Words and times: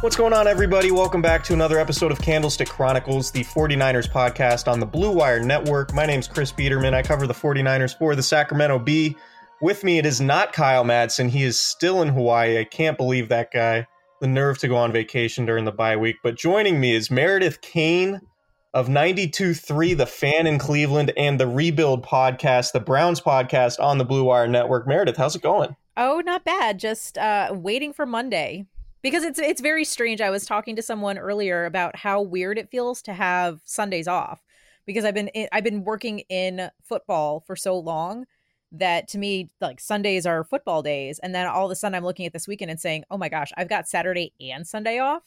What's 0.00 0.14
going 0.14 0.32
on, 0.32 0.46
everybody? 0.46 0.92
Welcome 0.92 1.22
back 1.22 1.42
to 1.42 1.54
another 1.54 1.76
episode 1.76 2.12
of 2.12 2.20
Candlestick 2.20 2.68
Chronicles, 2.68 3.32
the 3.32 3.42
49ers 3.42 4.08
podcast 4.08 4.70
on 4.70 4.78
the 4.78 4.86
Blue 4.86 5.10
Wire 5.10 5.40
Network. 5.40 5.92
My 5.92 6.06
name's 6.06 6.28
Chris 6.28 6.52
Biderman. 6.52 6.94
I 6.94 7.02
cover 7.02 7.26
the 7.26 7.34
49ers 7.34 7.98
for 7.98 8.14
the 8.14 8.22
Sacramento 8.22 8.78
Bee. 8.78 9.16
With 9.60 9.82
me, 9.82 9.98
it 9.98 10.06
is 10.06 10.20
not 10.20 10.52
Kyle 10.52 10.84
Madsen. 10.84 11.28
He 11.28 11.42
is 11.42 11.58
still 11.58 12.00
in 12.02 12.10
Hawaii. 12.10 12.60
I 12.60 12.64
can't 12.64 12.96
believe 12.96 13.28
that 13.30 13.50
guy. 13.50 13.88
The 14.20 14.28
nerve 14.28 14.58
to 14.58 14.68
go 14.68 14.76
on 14.76 14.92
vacation 14.92 15.46
during 15.46 15.64
the 15.64 15.72
bye 15.72 15.96
week. 15.96 16.18
But 16.22 16.36
joining 16.36 16.78
me 16.78 16.94
is 16.94 17.10
Meredith 17.10 17.60
Kain 17.60 18.20
of 18.74 18.86
92.3, 18.86 19.96
The 19.96 20.06
Fan 20.06 20.46
in 20.46 20.60
Cleveland, 20.60 21.12
and 21.16 21.40
the 21.40 21.48
Rebuild 21.48 22.06
podcast, 22.06 22.70
the 22.70 22.78
Browns 22.78 23.20
podcast 23.20 23.80
on 23.80 23.98
the 23.98 24.04
Blue 24.04 24.22
Wire 24.22 24.46
Network. 24.46 24.86
Meredith, 24.86 25.16
how's 25.16 25.34
it 25.34 25.42
going? 25.42 25.74
Oh, 25.96 26.22
not 26.24 26.44
bad. 26.44 26.78
Just 26.78 27.18
uh, 27.18 27.48
waiting 27.52 27.92
for 27.92 28.06
Monday 28.06 28.66
because 29.02 29.22
it's 29.22 29.38
it's 29.38 29.60
very 29.60 29.84
strange. 29.84 30.20
I 30.20 30.30
was 30.30 30.46
talking 30.46 30.76
to 30.76 30.82
someone 30.82 31.18
earlier 31.18 31.64
about 31.64 31.96
how 31.96 32.22
weird 32.22 32.58
it 32.58 32.70
feels 32.70 33.02
to 33.02 33.12
have 33.12 33.60
Sundays 33.64 34.08
off 34.08 34.42
because 34.86 35.04
I've 35.04 35.14
been 35.14 35.30
I've 35.52 35.64
been 35.64 35.84
working 35.84 36.20
in 36.28 36.70
football 36.82 37.40
for 37.46 37.56
so 37.56 37.78
long 37.78 38.26
that 38.72 39.08
to 39.08 39.18
me 39.18 39.50
like 39.60 39.80
Sundays 39.80 40.26
are 40.26 40.44
football 40.44 40.82
days 40.82 41.18
and 41.20 41.34
then 41.34 41.46
all 41.46 41.64
of 41.64 41.70
a 41.70 41.74
sudden 41.74 41.94
I'm 41.94 42.04
looking 42.04 42.26
at 42.26 42.32
this 42.32 42.46
weekend 42.46 42.70
and 42.70 42.80
saying, 42.80 43.04
"Oh 43.10 43.18
my 43.18 43.28
gosh, 43.28 43.50
I've 43.56 43.68
got 43.68 43.88
Saturday 43.88 44.32
and 44.40 44.66
Sunday 44.66 44.98
off. 44.98 45.22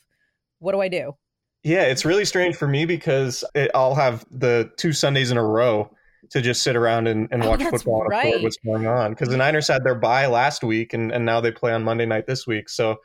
What 0.59 0.73
do 0.73 0.81
I 0.81 0.87
do?" 0.87 1.15
Yeah, 1.63 1.83
it's 1.83 2.05
really 2.05 2.25
strange 2.25 2.55
for 2.55 2.67
me 2.67 2.85
because 2.85 3.43
it, 3.53 3.69
I'll 3.75 3.95
have 3.95 4.25
the 4.31 4.71
two 4.77 4.93
Sundays 4.93 5.29
in 5.31 5.37
a 5.37 5.45
row 5.45 5.91
to 6.31 6.41
just 6.41 6.63
sit 6.63 6.75
around 6.75 7.07
and, 7.07 7.27
and 7.31 7.43
Oh, 7.43 7.49
watch 7.49 7.59
that's 7.59 7.69
football 7.69 8.01
and 8.01 8.09
right. 8.09 8.25
report 8.25 8.43
what's 8.43 8.57
going 8.65 8.87
on. 8.87 9.11
Because 9.11 9.29
the 9.29 9.37
Niners 9.37 9.67
had 9.67 9.83
their 9.83 9.95
bye 9.95 10.25
last 10.27 10.63
week 10.63 10.93
and, 10.93 11.11
and 11.11 11.25
now 11.25 11.39
they 11.41 11.51
play 11.51 11.71
on 11.71 11.83
Monday 11.83 12.05
night 12.05 12.25
this 12.25 12.47
week. 12.47 12.69
So 12.69 12.97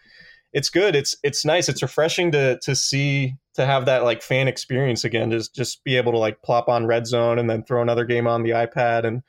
it's 0.57 0.71
good. 0.71 0.97
It's 0.97 1.15
it's 1.23 1.45
nice. 1.45 1.69
It's 1.69 1.83
refreshing 1.83 2.33
to 2.33 2.59
to 2.61 2.75
see 2.75 3.35
to 3.57 3.67
have 3.67 3.85
that 3.85 4.05
like 4.05 4.23
fan 4.23 4.49
experience 4.49 5.05
again. 5.05 5.31
Just 5.31 5.55
just 5.55 5.85
be 5.85 5.99
able 5.99 6.13
to 6.13 6.19
like 6.19 6.41
plop 6.41 6.67
on 6.71 6.87
red 6.87 7.07
zone 7.07 7.39
and 7.39 7.49
then 7.49 7.63
throw 7.63 7.83
another 7.83 8.07
game 8.07 8.27
on 8.27 8.43
the 8.43 8.51
iPad 8.51 9.05
and 9.05 9.23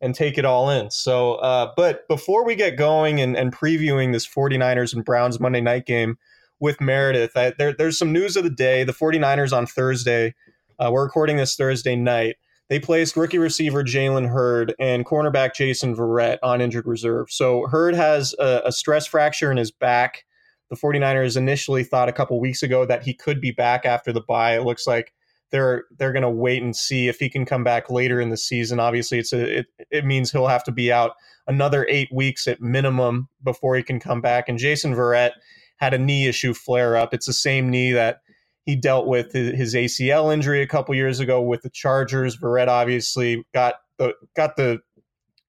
and 0.00 0.12
take 0.12 0.38
it 0.38 0.44
all 0.44 0.68
in. 0.68 0.90
So 0.90 1.34
uh 1.34 1.72
but 1.76 2.08
before 2.08 2.44
we 2.44 2.56
get 2.56 2.76
going 2.76 3.20
and, 3.20 3.36
and 3.36 3.54
previewing 3.54 4.12
this 4.12 4.26
49ers 4.26 4.92
and 4.92 5.04
Browns 5.04 5.38
Monday 5.38 5.60
night 5.60 5.86
game 5.86 6.18
with 6.58 6.80
Meredith, 6.80 7.36
I, 7.36 7.52
there, 7.56 7.72
there's 7.72 7.96
some 7.96 8.12
news 8.12 8.36
of 8.36 8.42
the 8.42 8.50
day. 8.50 8.82
The 8.82 8.92
49ers 8.92 9.56
on 9.56 9.66
Thursday, 9.66 10.34
uh, 10.80 10.90
we're 10.92 11.04
recording 11.04 11.36
this 11.36 11.54
Thursday 11.54 11.94
night. 11.94 12.38
They 12.68 12.80
placed 12.80 13.16
rookie 13.16 13.38
receiver 13.38 13.84
Jalen 13.84 14.28
Hurd 14.28 14.74
and 14.80 15.06
cornerback 15.06 15.54
Jason 15.54 15.94
Verrett 15.94 16.38
on 16.42 16.60
injured 16.60 16.88
reserve. 16.88 17.30
So 17.30 17.68
Hurd 17.68 17.94
has 17.94 18.34
a, 18.40 18.62
a 18.64 18.72
stress 18.72 19.06
fracture 19.06 19.52
in 19.52 19.58
his 19.58 19.70
back. 19.70 20.24
The 20.72 20.78
49ers 20.78 21.36
initially 21.36 21.84
thought 21.84 22.08
a 22.08 22.14
couple 22.14 22.40
weeks 22.40 22.62
ago 22.62 22.86
that 22.86 23.02
he 23.02 23.12
could 23.12 23.42
be 23.42 23.50
back 23.50 23.84
after 23.84 24.10
the 24.10 24.22
bye. 24.22 24.56
It 24.56 24.62
looks 24.62 24.86
like 24.86 25.12
they're 25.50 25.84
they're 25.98 26.14
going 26.14 26.22
to 26.22 26.30
wait 26.30 26.62
and 26.62 26.74
see 26.74 27.08
if 27.08 27.18
he 27.18 27.28
can 27.28 27.44
come 27.44 27.62
back 27.62 27.90
later 27.90 28.22
in 28.22 28.30
the 28.30 28.38
season. 28.38 28.80
Obviously, 28.80 29.18
it's 29.18 29.34
a 29.34 29.58
it, 29.58 29.66
it 29.90 30.06
means 30.06 30.32
he'll 30.32 30.46
have 30.46 30.64
to 30.64 30.72
be 30.72 30.90
out 30.90 31.10
another 31.46 31.86
eight 31.90 32.08
weeks 32.10 32.48
at 32.48 32.62
minimum 32.62 33.28
before 33.44 33.76
he 33.76 33.82
can 33.82 34.00
come 34.00 34.22
back. 34.22 34.48
And 34.48 34.58
Jason 34.58 34.94
Verrett 34.94 35.32
had 35.76 35.92
a 35.92 35.98
knee 35.98 36.26
issue 36.26 36.54
flare 36.54 36.96
up. 36.96 37.12
It's 37.12 37.26
the 37.26 37.34
same 37.34 37.68
knee 37.68 37.92
that 37.92 38.22
he 38.64 38.74
dealt 38.74 39.06
with 39.06 39.34
his 39.34 39.74
ACL 39.74 40.32
injury 40.32 40.62
a 40.62 40.66
couple 40.66 40.94
years 40.94 41.20
ago 41.20 41.42
with 41.42 41.60
the 41.60 41.68
Chargers. 41.68 42.34
Verrett 42.38 42.68
obviously 42.68 43.44
got 43.52 43.74
the 43.98 44.14
got 44.34 44.56
the 44.56 44.80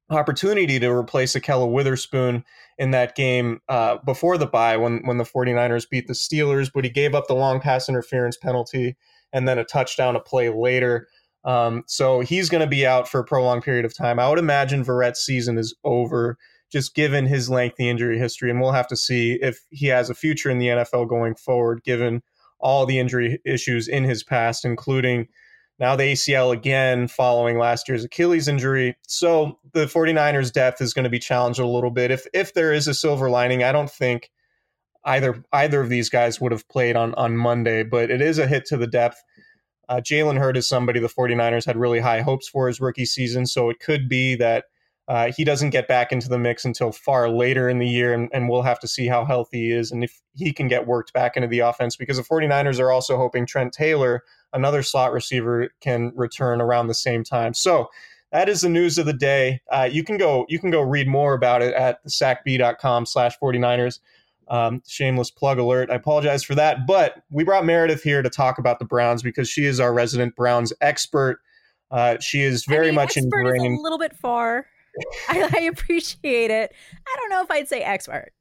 opportunity 0.10 0.80
to 0.80 0.90
replace 0.90 1.34
Ahkello 1.34 1.72
Witherspoon 1.72 2.44
in 2.78 2.92
that 2.92 3.16
game 3.16 3.62
uh, 3.70 3.98
before 4.06 4.38
the 4.38 4.46
bye 4.46 4.78
when 4.78 5.06
when 5.06 5.18
the 5.18 5.24
49ers 5.24 5.90
beat 5.90 6.08
the 6.08 6.14
Steelers, 6.14 6.72
but 6.74 6.84
he 6.84 6.90
gave 6.90 7.16
up 7.16 7.28
the 7.28 7.36
long 7.36 7.60
pass 7.60 7.90
interference 7.90 8.38
penalty 8.38 8.96
and 9.32 9.48
then 9.48 9.58
a 9.58 9.64
touchdown 9.64 10.16
a 10.16 10.20
play 10.20 10.50
later. 10.50 11.08
Um, 11.44 11.84
so 11.88 12.22
he's 12.22 12.50
going 12.50 12.62
to 12.62 12.68
be 12.68 12.86
out 12.86 13.08
for 13.08 13.20
a 13.20 13.26
prolonged 13.26 13.64
period 13.64 13.86
of 13.86 13.96
time. 13.96 14.20
I 14.20 14.30
would 14.30 14.40
imagine 14.40 14.84
Verrett's 14.84 15.26
season 15.26 15.58
is 15.58 15.76
over, 15.84 16.38
just 16.72 16.96
given 16.96 17.26
his 17.26 17.50
lengthy 17.50 17.90
injury 17.90 18.18
history, 18.18 18.50
and 18.50 18.62
we'll 18.62 18.72
have 18.72 18.88
to 18.88 18.96
see 18.96 19.34
if 19.42 19.66
he 19.70 19.88
has 19.88 20.10
a 20.10 20.16
future 20.16 20.50
in 20.50 20.60
the 20.60 20.68
NFL 20.68 21.10
going 21.10 21.36
forward, 21.36 21.84
given 21.84 22.22
all 22.60 22.86
the 22.86 22.98
injury 22.98 23.40
issues 23.46 23.90
in 23.90 24.06
his 24.06 24.24
past, 24.24 24.64
including 24.64 25.28
now 25.80 25.96
the 25.96 26.04
ACL 26.04 26.54
again 26.54 27.08
following 27.08 27.58
last 27.58 27.88
year's 27.88 28.04
Achilles 28.04 28.48
injury. 28.48 28.96
So 29.08 29.60
the 29.74 29.86
49ers 29.86 30.52
depth 30.52 30.82
is 30.82 30.94
going 30.94 31.04
to 31.04 31.10
be 31.10 31.20
challenged 31.20 31.60
a 31.60 31.68
little 31.68 31.92
bit. 31.92 32.12
If 32.12 32.26
if 32.34 32.54
there 32.54 32.74
is 32.74 32.88
a 32.88 32.94
silver 32.94 33.30
lining, 33.30 33.64
I 33.64 33.72
don't 33.72 33.90
think 33.90 34.30
either 35.06 35.44
either 35.52 35.82
of 35.82 35.90
these 35.90 36.10
guys 36.10 36.40
would 36.40 36.52
have 36.52 36.68
played 36.70 36.96
on 36.96 37.14
on 37.16 37.38
Monday, 37.38 37.84
but 37.84 38.12
it 38.12 38.22
is 38.22 38.40
a 38.40 38.48
hit 38.48 38.66
to 38.68 38.78
the 38.78 38.88
depth. 38.88 39.22
Uh, 39.90 39.98
Jalen 39.98 40.40
Hurd 40.40 40.56
is 40.58 40.68
somebody 40.68 41.00
the 41.00 41.10
49ers 41.10 41.66
had 41.66 41.76
really 41.76 42.00
high 42.00 42.22
hopes 42.22 42.48
for 42.48 42.68
his 42.68 42.80
rookie 42.80 43.06
season, 43.06 43.46
so 43.46 43.70
it 43.70 43.80
could 43.80 44.08
be 44.08 44.36
that 44.36 44.66
uh, 45.10 45.32
he 45.36 45.44
doesn't 45.44 45.72
get 45.72 45.88
back 45.88 46.14
into 46.14 46.30
the 46.30 46.40
mix 46.40 46.64
until 46.64 46.92
far 46.92 47.30
later 47.30 47.68
in 47.68 47.80
the 47.80 47.88
year, 47.88 48.14
and, 48.14 48.30
and 48.32 48.48
we'll 48.48 48.62
have 48.62 48.80
to 48.80 48.88
see 48.88 49.08
how 49.08 49.26
healthy 49.26 49.66
he 49.66 49.72
is 49.72 49.92
and 49.92 50.04
if 50.04 50.22
he 50.36 50.54
can 50.54 50.70
get 50.70 50.88
worked 50.88 51.12
back 51.12 51.36
into 51.36 51.48
the 51.48 51.60
offense 51.60 51.98
because 51.98 52.16
the 52.16 52.24
49ers 52.24 52.80
are 52.80 52.92
also 52.92 53.18
hoping 53.18 53.46
Trent 53.46 53.74
Taylor, 53.74 54.24
another 54.54 54.84
slot 54.84 55.12
receiver, 55.12 55.70
can 55.82 56.12
return 56.16 56.62
around 56.62 56.88
the 56.88 56.94
same 56.94 57.24
time. 57.24 57.54
So 57.54 57.90
that 58.32 58.50
is 58.50 58.62
the 58.62 58.70
news 58.70 58.98
of 58.98 59.06
the 59.06 59.14
day. 59.14 59.62
Uh, 59.72 59.88
you 59.92 60.04
can 60.04 60.18
go 60.18 60.46
you 60.50 60.60
can 60.60 60.72
go 60.72 60.82
read 60.82 61.08
more 61.08 61.34
about 61.34 61.62
it 61.62 61.74
at 61.76 62.04
sacbee.com 62.06 63.06
slash 63.06 63.38
49ers. 63.40 64.00
Um, 64.50 64.82
shameless 64.86 65.32
plug 65.32 65.58
alert. 65.58 65.90
I 65.90 65.96
apologize 65.96 66.44
for 66.44 66.54
that. 66.56 66.86
But 66.86 67.24
we 67.32 67.44
brought 67.44 67.66
Meredith 67.66 68.04
here 68.04 68.22
to 68.22 68.30
talk 68.30 68.58
about 68.58 68.80
the 68.80 68.86
Browns 68.86 69.24
because 69.24 69.48
she 69.48 69.66
is 69.66 69.80
our 69.80 69.94
resident 69.94 70.36
Browns 70.36 70.74
expert. 70.82 71.40
Uh, 71.92 72.18
she 72.20 72.42
is 72.42 72.66
very 72.66 72.88
I 72.88 72.90
mean, 72.90 72.96
much 72.96 73.18
expert 73.18 73.40
ingrained. 73.40 73.74
Is 73.76 73.80
a 73.80 73.84
little 73.84 74.00
bit 74.00 74.16
far. 74.16 74.66
I, 75.30 75.50
I 75.54 75.62
appreciate 75.62 76.52
it. 76.52 76.74
I 77.08 77.18
don't 77.18 77.30
know 77.30 77.42
if 77.42 77.52
I'd 77.52 77.68
say 77.68 77.82
expert. 77.82 78.32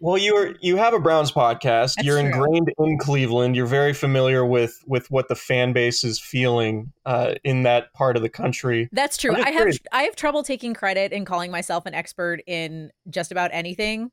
Well, 0.00 0.16
you're 0.16 0.54
you 0.60 0.76
have 0.76 0.94
a 0.94 0.98
Browns 0.98 1.30
podcast. 1.30 1.96
That's 1.96 2.04
you're 2.04 2.18
true. 2.18 2.26
ingrained 2.26 2.72
in 2.78 2.98
Cleveland. 2.98 3.54
You're 3.54 3.66
very 3.66 3.92
familiar 3.92 4.44
with 4.46 4.82
with 4.86 5.10
what 5.10 5.28
the 5.28 5.34
fan 5.34 5.74
base 5.74 6.04
is 6.04 6.18
feeling 6.18 6.92
uh, 7.04 7.34
in 7.44 7.64
that 7.64 7.92
part 7.92 8.16
of 8.16 8.22
the 8.22 8.30
country. 8.30 8.88
That's 8.92 9.18
true. 9.18 9.34
I 9.34 9.50
have 9.50 9.54
curious. 9.54 9.78
I 9.92 10.04
have 10.04 10.16
trouble 10.16 10.42
taking 10.42 10.72
credit 10.72 11.12
and 11.12 11.26
calling 11.26 11.50
myself 11.50 11.84
an 11.84 11.92
expert 11.92 12.40
in 12.46 12.90
just 13.10 13.30
about 13.30 13.50
anything. 13.52 14.10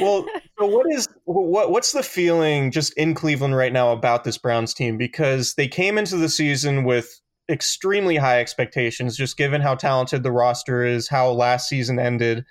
Well, 0.00 0.26
so 0.58 0.66
what 0.66 0.86
is 0.90 1.08
what 1.24 1.70
what's 1.70 1.92
the 1.92 2.02
feeling 2.02 2.72
just 2.72 2.92
in 2.94 3.14
Cleveland 3.14 3.56
right 3.56 3.72
now 3.72 3.92
about 3.92 4.24
this 4.24 4.36
Browns 4.36 4.74
team 4.74 4.98
because 4.98 5.54
they 5.54 5.68
came 5.68 5.96
into 5.96 6.16
the 6.16 6.28
season 6.28 6.82
with 6.82 7.20
extremely 7.48 8.16
high 8.16 8.40
expectations 8.40 9.16
just 9.16 9.36
given 9.36 9.60
how 9.60 9.76
talented 9.76 10.24
the 10.24 10.32
roster 10.32 10.84
is, 10.84 11.08
how 11.08 11.30
last 11.30 11.68
season 11.68 11.98
ended. 11.98 12.44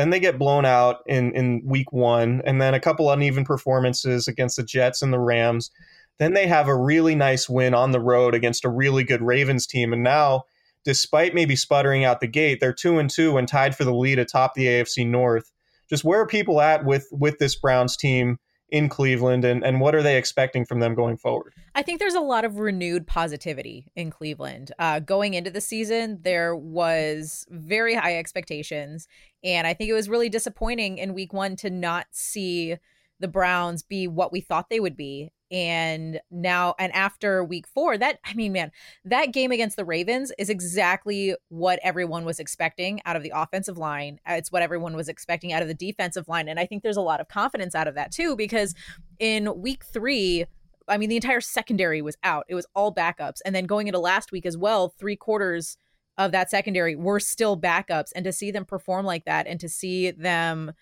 Then 0.00 0.08
they 0.08 0.18
get 0.18 0.38
blown 0.38 0.64
out 0.64 1.02
in 1.06 1.30
in 1.34 1.60
week 1.62 1.92
1 1.92 2.40
and 2.46 2.58
then 2.58 2.72
a 2.72 2.80
couple 2.80 3.10
uneven 3.10 3.44
performances 3.44 4.26
against 4.26 4.56
the 4.56 4.62
Jets 4.62 5.02
and 5.02 5.12
the 5.12 5.18
Rams. 5.18 5.70
Then 6.18 6.32
they 6.32 6.46
have 6.46 6.68
a 6.68 6.74
really 6.74 7.14
nice 7.14 7.50
win 7.50 7.74
on 7.74 7.90
the 7.90 8.00
road 8.00 8.34
against 8.34 8.64
a 8.64 8.70
really 8.70 9.04
good 9.04 9.20
Ravens 9.20 9.66
team 9.66 9.92
and 9.92 10.02
now 10.02 10.44
despite 10.86 11.34
maybe 11.34 11.54
sputtering 11.54 12.02
out 12.02 12.20
the 12.20 12.26
gate, 12.26 12.60
they're 12.60 12.72
2 12.72 12.98
and 12.98 13.10
2 13.10 13.36
and 13.36 13.46
tied 13.46 13.76
for 13.76 13.84
the 13.84 13.92
lead 13.92 14.18
atop 14.18 14.54
the 14.54 14.68
AFC 14.68 15.06
North 15.06 15.52
just 15.90 16.02
where 16.02 16.20
are 16.20 16.26
people 16.26 16.62
at 16.62 16.82
with 16.86 17.06
with 17.12 17.38
this 17.38 17.54
Browns 17.54 17.94
team 17.94 18.38
in 18.70 18.88
Cleveland 18.88 19.44
and, 19.44 19.64
and 19.64 19.80
what 19.80 19.94
are 19.94 20.02
they 20.02 20.16
expecting 20.16 20.64
from 20.64 20.80
them 20.80 20.94
going 20.94 21.16
forward? 21.16 21.54
I 21.74 21.82
think 21.82 21.98
there's 21.98 22.14
a 22.14 22.20
lot 22.20 22.44
of 22.44 22.58
renewed 22.58 23.06
positivity 23.06 23.90
in 23.96 24.10
Cleveland. 24.10 24.72
Uh, 24.78 25.00
going 25.00 25.34
into 25.34 25.50
the 25.50 25.60
season, 25.60 26.18
there 26.22 26.54
was 26.54 27.46
very 27.50 27.94
high 27.94 28.16
expectations, 28.16 29.08
and 29.42 29.66
I 29.66 29.74
think 29.74 29.90
it 29.90 29.94
was 29.94 30.08
really 30.08 30.28
disappointing 30.28 30.98
in 30.98 31.14
Week 31.14 31.32
One 31.32 31.56
to 31.56 31.70
not 31.70 32.06
see 32.10 32.76
the 33.18 33.28
Browns 33.28 33.82
be 33.82 34.08
what 34.08 34.32
we 34.32 34.40
thought 34.40 34.70
they 34.70 34.80
would 34.80 34.96
be. 34.96 35.30
And 35.50 36.20
now, 36.30 36.74
and 36.78 36.92
after 36.94 37.42
Week 37.42 37.66
Four, 37.66 37.98
that 37.98 38.18
I 38.24 38.34
mean, 38.34 38.52
man, 38.52 38.70
that 39.04 39.32
game 39.32 39.50
against 39.50 39.76
the 39.76 39.84
Ravens 39.84 40.32
is 40.38 40.48
exactly 40.48 41.34
what 41.48 41.80
everyone 41.82 42.24
was 42.24 42.38
expecting 42.38 43.00
out 43.04 43.16
of 43.16 43.22
the 43.22 43.32
offensive 43.34 43.78
line. 43.78 44.20
Uh, 44.28 44.34
it's 44.34 44.52
what 44.52 44.62
everyone 44.62 44.94
was 44.94 45.08
expecting 45.08 45.52
out 45.52 45.62
of 45.62 45.68
the 45.68 45.74
defensive 45.74 46.28
line, 46.28 46.48
and 46.48 46.60
I 46.60 46.66
think 46.66 46.82
there's 46.82 46.96
a 46.96 47.02
lot 47.02 47.20
of 47.20 47.28
confidence 47.28 47.74
out 47.74 47.88
of 47.88 47.94
that 47.96 48.12
too 48.12 48.36
because 48.36 48.74
in 49.18 49.60
Week 49.60 49.84
Three 49.84 50.46
I 50.88 50.98
mean, 50.98 51.08
the 51.08 51.16
entire 51.16 51.40
secondary 51.40 52.02
was 52.02 52.16
out. 52.24 52.46
It 52.48 52.54
was 52.54 52.66
all 52.74 52.92
backups. 52.92 53.38
And 53.44 53.54
then 53.54 53.64
going 53.64 53.86
into 53.86 54.00
last 54.00 54.32
week 54.32 54.44
as 54.44 54.56
well, 54.56 54.88
three 54.98 55.14
quarters 55.14 55.78
of 56.18 56.32
that 56.32 56.50
secondary 56.50 56.96
were 56.96 57.20
still 57.20 57.58
backups. 57.58 58.10
And 58.14 58.24
to 58.24 58.32
see 58.32 58.50
them 58.50 58.64
perform 58.64 59.06
like 59.06 59.24
that 59.24 59.46
and 59.46 59.60
to 59.60 59.68
see 59.68 60.10
them, 60.10 60.72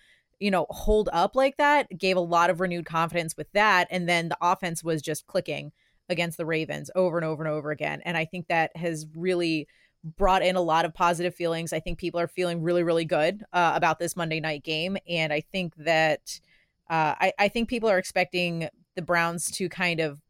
you 0.41 0.51
know, 0.51 0.67
hold 0.71 1.09
up 1.13 1.35
like 1.35 1.57
that 1.57 1.87
gave 1.97 2.17
a 2.17 2.21
lot 2.21 2.51
of 2.51 2.61
renewed 2.61 2.87
confidence 2.87 3.37
with 3.37 3.51
that. 3.53 3.89
And 3.91 4.09
then 4.09 4.29
the 4.29 4.39
offense 4.41 4.85
was 4.85 5.03
just 5.03 5.27
clicking 5.27 5.73
against 6.09 6.39
the 6.39 6.47
Ravens 6.47 6.91
over 6.95 7.19
and 7.19 7.25
over 7.25 7.43
and 7.43 7.53
over 7.53 7.71
again. 7.71 8.01
And 8.05 8.17
I 8.17 8.25
think 8.25 8.49
that 8.49 8.77
has 8.77 9.07
really 9.15 9.69
brought 10.05 10.43
in 10.43 10.57
a 10.57 10.61
lot 10.61 10.85
of 10.85 10.95
positive 10.95 11.35
feelings. 11.35 11.73
I 11.73 11.81
think 11.81 11.99
people 11.99 12.21
are 12.21 12.29
feeling 12.29 12.63
really, 12.63 12.83
really 12.83 13.05
good 13.05 13.45
uh, 13.53 13.73
about 13.75 13.99
this 13.99 14.17
Monday 14.17 14.41
night 14.41 14.63
game. 14.63 14.97
And 15.09 15.33
I 15.33 15.41
think 15.41 15.75
that 15.77 16.41
uh, 16.89 17.15
I, 17.21 17.33
I 17.39 17.49
think 17.49 17.69
people 17.69 17.91
are 17.91 17.99
expecting 17.99 18.69
the 18.95 19.03
Browns 19.03 19.51
to 19.53 19.69
kind 19.69 20.01
of 20.01 20.21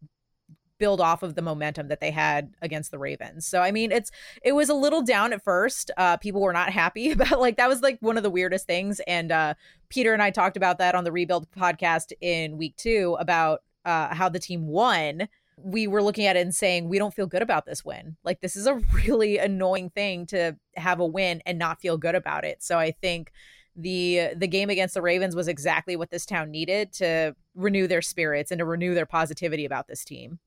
build 0.78 1.00
off 1.00 1.22
of 1.22 1.34
the 1.34 1.42
momentum 1.42 1.88
that 1.88 2.00
they 2.00 2.10
had 2.10 2.54
against 2.62 2.90
the 2.90 2.98
Ravens. 2.98 3.46
So 3.46 3.60
I 3.60 3.70
mean, 3.70 3.92
it's 3.92 4.10
it 4.42 4.52
was 4.52 4.68
a 4.68 4.74
little 4.74 5.02
down 5.02 5.32
at 5.32 5.44
first. 5.44 5.90
Uh, 5.96 6.16
people 6.16 6.40
were 6.40 6.52
not 6.52 6.70
happy 6.70 7.10
about 7.12 7.40
like 7.40 7.56
that 7.56 7.68
was 7.68 7.82
like 7.82 7.98
one 8.00 8.16
of 8.16 8.22
the 8.22 8.30
weirdest 8.30 8.66
things. 8.66 9.00
And 9.06 9.32
uh, 9.32 9.54
Peter 9.88 10.12
and 10.12 10.22
I 10.22 10.30
talked 10.30 10.56
about 10.56 10.78
that 10.78 10.94
on 10.94 11.04
the 11.04 11.12
Rebuild 11.12 11.50
podcast 11.50 12.12
in 12.20 12.56
week 12.56 12.76
two 12.76 13.16
about 13.18 13.62
uh, 13.84 14.14
how 14.14 14.28
the 14.28 14.38
team 14.38 14.66
won 14.66 15.28
we 15.62 15.86
were 15.86 16.02
looking 16.02 16.26
at 16.26 16.36
it 16.36 16.40
and 16.40 16.54
saying 16.54 16.88
we 16.88 16.98
don't 16.98 17.14
feel 17.14 17.26
good 17.26 17.42
about 17.42 17.66
this 17.66 17.84
win. 17.84 18.16
Like 18.24 18.40
this 18.40 18.56
is 18.56 18.66
a 18.66 18.74
really 18.94 19.38
annoying 19.38 19.90
thing 19.90 20.26
to 20.26 20.56
have 20.76 21.00
a 21.00 21.06
win 21.06 21.42
and 21.46 21.58
not 21.58 21.80
feel 21.80 21.98
good 21.98 22.14
about 22.14 22.44
it. 22.44 22.62
So 22.62 22.78
I 22.78 22.92
think 22.92 23.32
the 23.76 24.30
the 24.36 24.48
game 24.48 24.70
against 24.70 24.94
the 24.94 25.02
Ravens 25.02 25.36
was 25.36 25.46
exactly 25.46 25.94
what 25.94 26.10
this 26.10 26.26
town 26.26 26.50
needed 26.50 26.92
to 26.94 27.36
renew 27.54 27.86
their 27.86 28.02
spirits 28.02 28.50
and 28.50 28.58
to 28.58 28.64
renew 28.64 28.94
their 28.94 29.06
positivity 29.06 29.64
about 29.64 29.86
this 29.86 30.04
team. 30.04 30.40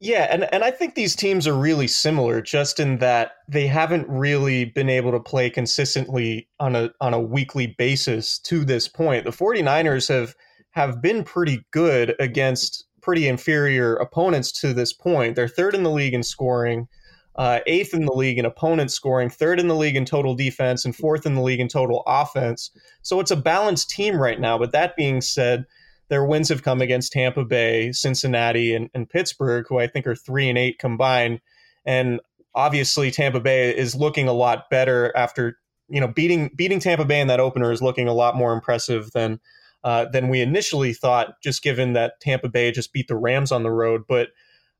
Yeah, 0.00 0.26
and, 0.30 0.52
and 0.52 0.64
I 0.64 0.70
think 0.70 0.94
these 0.94 1.16
teams 1.16 1.46
are 1.46 1.56
really 1.56 1.86
similar 1.86 2.42
just 2.42 2.78
in 2.78 2.98
that 2.98 3.32
they 3.48 3.66
haven't 3.66 4.06
really 4.08 4.66
been 4.66 4.88
able 4.90 5.12
to 5.12 5.20
play 5.20 5.48
consistently 5.48 6.48
on 6.60 6.76
a 6.76 6.90
on 7.00 7.14
a 7.14 7.20
weekly 7.20 7.68
basis 7.78 8.38
to 8.40 8.64
this 8.64 8.88
point. 8.88 9.24
The 9.24 9.30
49ers 9.30 10.08
have 10.08 10.34
have 10.72 11.00
been 11.00 11.22
pretty 11.24 11.64
good 11.70 12.14
against 12.18 12.84
pretty 13.00 13.28
inferior 13.28 13.94
opponents 13.96 14.50
to 14.60 14.74
this 14.74 14.92
point. 14.92 15.36
They're 15.36 15.48
third 15.48 15.74
in 15.74 15.84
the 15.84 15.90
league 15.90 16.14
in 16.14 16.22
scoring, 16.22 16.88
uh, 17.36 17.60
eighth 17.66 17.94
in 17.94 18.04
the 18.04 18.12
league 18.12 18.38
in 18.38 18.44
opponent 18.44 18.90
scoring, 18.90 19.30
third 19.30 19.60
in 19.60 19.68
the 19.68 19.76
league 19.76 19.96
in 19.96 20.04
total 20.04 20.34
defense, 20.34 20.84
and 20.84 20.94
fourth 20.94 21.24
in 21.24 21.34
the 21.34 21.42
league 21.42 21.60
in 21.60 21.68
total 21.68 22.02
offense. 22.06 22.70
So 23.02 23.20
it's 23.20 23.30
a 23.30 23.36
balanced 23.36 23.90
team 23.90 24.16
right 24.16 24.40
now. 24.40 24.58
But 24.58 24.72
that 24.72 24.96
being 24.96 25.20
said, 25.20 25.64
their 26.08 26.24
wins 26.24 26.48
have 26.48 26.62
come 26.62 26.80
against 26.80 27.12
Tampa 27.12 27.44
Bay, 27.44 27.92
Cincinnati, 27.92 28.74
and, 28.74 28.90
and 28.94 29.08
Pittsburgh, 29.08 29.66
who 29.68 29.78
I 29.78 29.86
think 29.86 30.06
are 30.06 30.14
three 30.14 30.48
and 30.48 30.58
eight 30.58 30.78
combined. 30.78 31.40
And 31.84 32.20
obviously, 32.54 33.10
Tampa 33.10 33.40
Bay 33.40 33.76
is 33.76 33.94
looking 33.94 34.28
a 34.28 34.32
lot 34.32 34.70
better 34.70 35.12
after 35.16 35.58
you 35.88 36.00
know 36.00 36.08
beating 36.08 36.50
beating 36.56 36.80
Tampa 36.80 37.04
Bay 37.04 37.20
in 37.20 37.28
that 37.28 37.40
opener 37.40 37.72
is 37.72 37.82
looking 37.82 38.08
a 38.08 38.14
lot 38.14 38.36
more 38.36 38.52
impressive 38.52 39.10
than 39.12 39.40
uh, 39.84 40.06
than 40.06 40.28
we 40.28 40.40
initially 40.40 40.94
thought, 40.94 41.40
just 41.42 41.62
given 41.62 41.92
that 41.92 42.18
Tampa 42.20 42.48
Bay 42.48 42.72
just 42.72 42.92
beat 42.92 43.06
the 43.06 43.16
Rams 43.16 43.52
on 43.52 43.62
the 43.62 43.70
road. 43.70 44.04
But 44.08 44.28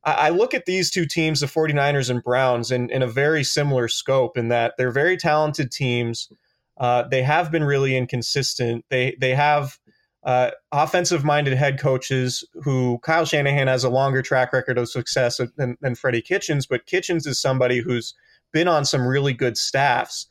I, 0.02 0.12
I 0.12 0.28
look 0.30 0.54
at 0.54 0.64
these 0.64 0.90
two 0.90 1.06
teams, 1.06 1.40
the 1.40 1.46
49ers 1.46 2.08
and 2.08 2.22
Browns, 2.22 2.70
in, 2.70 2.88
in 2.90 3.02
a 3.02 3.06
very 3.06 3.44
similar 3.44 3.86
scope 3.88 4.38
in 4.38 4.48
that 4.48 4.74
they're 4.78 4.90
very 4.90 5.16
talented 5.16 5.70
teams. 5.70 6.30
Uh, 6.78 7.02
they 7.02 7.22
have 7.22 7.52
been 7.52 7.64
really 7.64 7.96
inconsistent. 7.96 8.84
They 8.90 9.16
they 9.20 9.34
have 9.34 9.78
uh, 10.24 10.50
offensive 10.72 11.22
minded 11.22 11.54
head 11.54 11.78
coaches 11.78 12.44
who 12.62 12.98
Kyle 13.02 13.26
Shanahan 13.26 13.66
has 13.66 13.84
a 13.84 13.90
longer 13.90 14.22
track 14.22 14.52
record 14.52 14.78
of 14.78 14.88
success 14.88 15.38
than, 15.56 15.76
than 15.80 15.94
Freddie 15.94 16.22
Kitchens, 16.22 16.66
but 16.66 16.86
Kitchens 16.86 17.26
is 17.26 17.40
somebody 17.40 17.80
who's 17.80 18.14
been 18.52 18.66
on 18.66 18.84
some 18.86 19.06
really 19.06 19.34
good 19.34 19.58
staffs. 19.58 20.26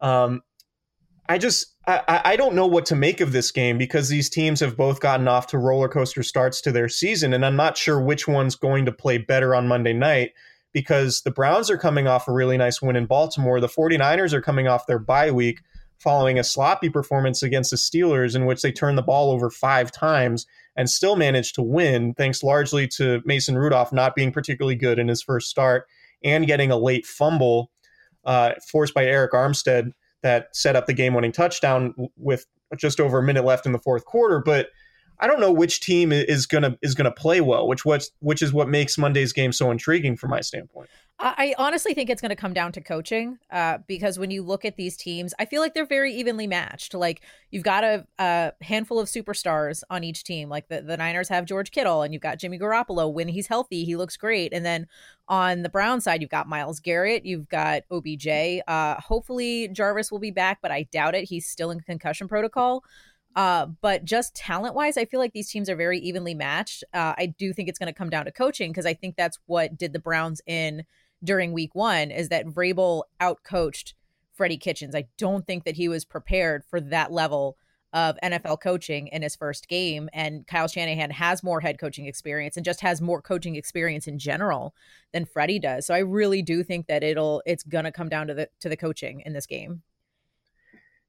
Um, 0.00 0.42
I 1.28 1.38
just 1.38 1.74
I, 1.86 2.20
I 2.24 2.36
don't 2.36 2.54
know 2.54 2.66
what 2.66 2.86
to 2.86 2.96
make 2.96 3.20
of 3.20 3.32
this 3.32 3.50
game 3.50 3.78
because 3.78 4.08
these 4.08 4.30
teams 4.30 4.60
have 4.60 4.76
both 4.76 5.00
gotten 5.00 5.28
off 5.28 5.48
to 5.48 5.58
roller 5.58 5.88
coaster 5.88 6.22
starts 6.22 6.60
to 6.62 6.72
their 6.72 6.88
season, 6.88 7.32
and 7.34 7.44
I'm 7.44 7.56
not 7.56 7.76
sure 7.76 8.00
which 8.00 8.26
one's 8.26 8.56
going 8.56 8.86
to 8.86 8.92
play 8.92 9.18
better 9.18 9.54
on 9.54 9.68
Monday 9.68 9.92
night 9.92 10.32
because 10.72 11.22
the 11.22 11.30
Browns 11.30 11.70
are 11.70 11.78
coming 11.78 12.06
off 12.06 12.28
a 12.28 12.32
really 12.32 12.56
nice 12.56 12.80
win 12.80 12.96
in 12.96 13.06
Baltimore. 13.06 13.60
The 13.60 13.68
49ers 13.68 14.32
are 14.32 14.42
coming 14.42 14.68
off 14.68 14.86
their 14.86 14.98
bye 14.98 15.30
week 15.30 15.60
following 15.98 16.38
a 16.38 16.44
sloppy 16.44 16.88
performance 16.88 17.42
against 17.42 17.70
the 17.70 17.76
Steelers 17.76 18.36
in 18.36 18.46
which 18.46 18.62
they 18.62 18.72
turned 18.72 18.98
the 18.98 19.02
ball 19.02 19.30
over 19.30 19.50
five 19.50 19.90
times 19.90 20.46
and 20.76 20.90
still 20.90 21.16
managed 21.16 21.54
to 21.54 21.62
win, 21.62 22.14
thanks 22.14 22.42
largely 22.42 22.86
to 22.88 23.22
Mason 23.24 23.56
Rudolph 23.56 23.92
not 23.92 24.14
being 24.14 24.32
particularly 24.32 24.76
good 24.76 24.98
in 24.98 25.08
his 25.08 25.22
first 25.22 25.48
start 25.48 25.86
and 26.22 26.46
getting 26.46 26.70
a 26.70 26.76
late 26.76 27.06
fumble 27.06 27.70
uh, 28.24 28.52
forced 28.68 28.94
by 28.94 29.04
Arik 29.04 29.30
Armstead 29.30 29.92
that 30.22 30.48
set 30.54 30.76
up 30.76 30.86
the 30.86 30.92
game 30.92 31.14
winning 31.14 31.32
touchdown 31.32 31.94
with 32.16 32.46
just 32.76 33.00
over 33.00 33.18
a 33.18 33.22
minute 33.22 33.44
left 33.44 33.64
in 33.64 33.72
the 33.72 33.78
fourth 33.78 34.04
quarter. 34.04 34.42
But 34.44 34.68
I 35.18 35.26
don't 35.26 35.40
know 35.40 35.52
which 35.52 35.80
team 35.80 36.12
is 36.12 36.46
gonna 36.46 36.76
is 36.82 36.94
gonna 36.94 37.12
play 37.12 37.40
well, 37.40 37.66
which 37.66 37.84
what 37.84 38.04
which 38.18 38.42
is 38.42 38.52
what 38.52 38.68
makes 38.68 38.98
Monday's 38.98 39.32
game 39.32 39.52
so 39.52 39.70
intriguing 39.70 40.16
from 40.16 40.30
my 40.30 40.40
standpoint. 40.40 40.90
I 41.18 41.54
honestly 41.56 41.94
think 41.94 42.10
it's 42.10 42.20
going 42.20 42.30
to 42.30 42.36
come 42.36 42.52
down 42.52 42.72
to 42.72 42.82
coaching 42.82 43.38
uh, 43.50 43.78
because 43.86 44.18
when 44.18 44.30
you 44.30 44.42
look 44.42 44.66
at 44.66 44.76
these 44.76 44.98
teams, 44.98 45.32
I 45.38 45.46
feel 45.46 45.62
like 45.62 45.72
they're 45.72 45.86
very 45.86 46.12
evenly 46.12 46.46
matched. 46.46 46.92
Like 46.92 47.22
you've 47.50 47.64
got 47.64 47.84
a, 47.84 48.06
a, 48.18 48.52
handful 48.60 48.98
of 48.98 49.08
superstars 49.08 49.82
on 49.88 50.04
each 50.04 50.24
team. 50.24 50.50
Like 50.50 50.68
the, 50.68 50.82
the 50.82 50.98
Niners 50.98 51.30
have 51.30 51.46
George 51.46 51.70
Kittle 51.70 52.02
and 52.02 52.12
you've 52.12 52.22
got 52.22 52.38
Jimmy 52.38 52.58
Garoppolo. 52.58 53.10
When 53.10 53.28
he's 53.28 53.46
healthy, 53.46 53.84
he 53.84 53.96
looks 53.96 54.18
great. 54.18 54.52
And 54.52 54.64
then 54.64 54.88
on 55.26 55.62
the 55.62 55.70
Brown 55.70 56.02
side, 56.02 56.20
you've 56.20 56.30
got 56.30 56.48
Myles 56.48 56.80
Garrett, 56.80 57.24
you've 57.24 57.48
got 57.48 57.84
OBJ. 57.90 58.60
Uh, 58.68 58.96
hopefully 59.00 59.68
Jarvis 59.68 60.12
will 60.12 60.18
be 60.18 60.30
back, 60.30 60.58
but 60.60 60.70
I 60.70 60.82
doubt 60.92 61.14
it. 61.14 61.24
He's 61.24 61.46
still 61.46 61.70
in 61.70 61.80
concussion 61.80 62.28
protocol. 62.28 62.84
Uh, 63.34 63.66
but 63.80 64.04
just 64.04 64.34
talent 64.34 64.74
wise, 64.74 64.96
I 64.98 65.06
feel 65.06 65.20
like 65.20 65.32
these 65.32 65.50
teams 65.50 65.70
are 65.70 65.76
very 65.76 65.98
evenly 65.98 66.34
matched. 66.34 66.84
Uh, 66.92 67.14
I 67.16 67.26
do 67.38 67.54
think 67.54 67.70
it's 67.70 67.78
going 67.78 67.92
to 67.92 67.98
come 67.98 68.10
down 68.10 68.26
to 68.26 68.32
coaching 68.32 68.70
because 68.70 68.86
I 68.86 68.94
think 68.94 69.16
that's 69.16 69.38
what 69.46 69.78
did 69.78 69.92
the 69.92 69.98
Browns 69.98 70.40
in 70.46 70.84
during 71.24 71.52
week 71.52 71.74
one 71.74 72.10
is 72.10 72.28
that 72.28 72.46
Vrabel 72.46 73.02
outcoached 73.20 73.94
Freddie 74.34 74.58
Kitchens. 74.58 74.94
I 74.94 75.06
don't 75.18 75.46
think 75.46 75.64
that 75.64 75.76
he 75.76 75.88
was 75.88 76.04
prepared 76.04 76.64
for 76.68 76.80
that 76.80 77.12
level 77.12 77.56
of 77.92 78.16
NFL 78.22 78.60
coaching 78.60 79.06
in 79.08 79.22
his 79.22 79.34
first 79.34 79.68
game. 79.68 80.10
And 80.12 80.46
Kyle 80.46 80.68
Shanahan 80.68 81.10
has 81.10 81.42
more 81.42 81.60
head 81.60 81.78
coaching 81.78 82.06
experience 82.06 82.56
and 82.56 82.64
just 82.64 82.82
has 82.82 83.00
more 83.00 83.22
coaching 83.22 83.56
experience 83.56 84.06
in 84.06 84.18
general 84.18 84.74
than 85.12 85.24
Freddie 85.24 85.58
does. 85.58 85.86
So 85.86 85.94
I 85.94 86.00
really 86.00 86.42
do 86.42 86.62
think 86.62 86.88
that 86.88 87.02
it'll 87.02 87.42
it's 87.46 87.62
gonna 87.62 87.92
come 87.92 88.10
down 88.10 88.26
to 88.26 88.34
the 88.34 88.48
to 88.60 88.68
the 88.68 88.76
coaching 88.76 89.22
in 89.24 89.32
this 89.32 89.46
game. 89.46 89.82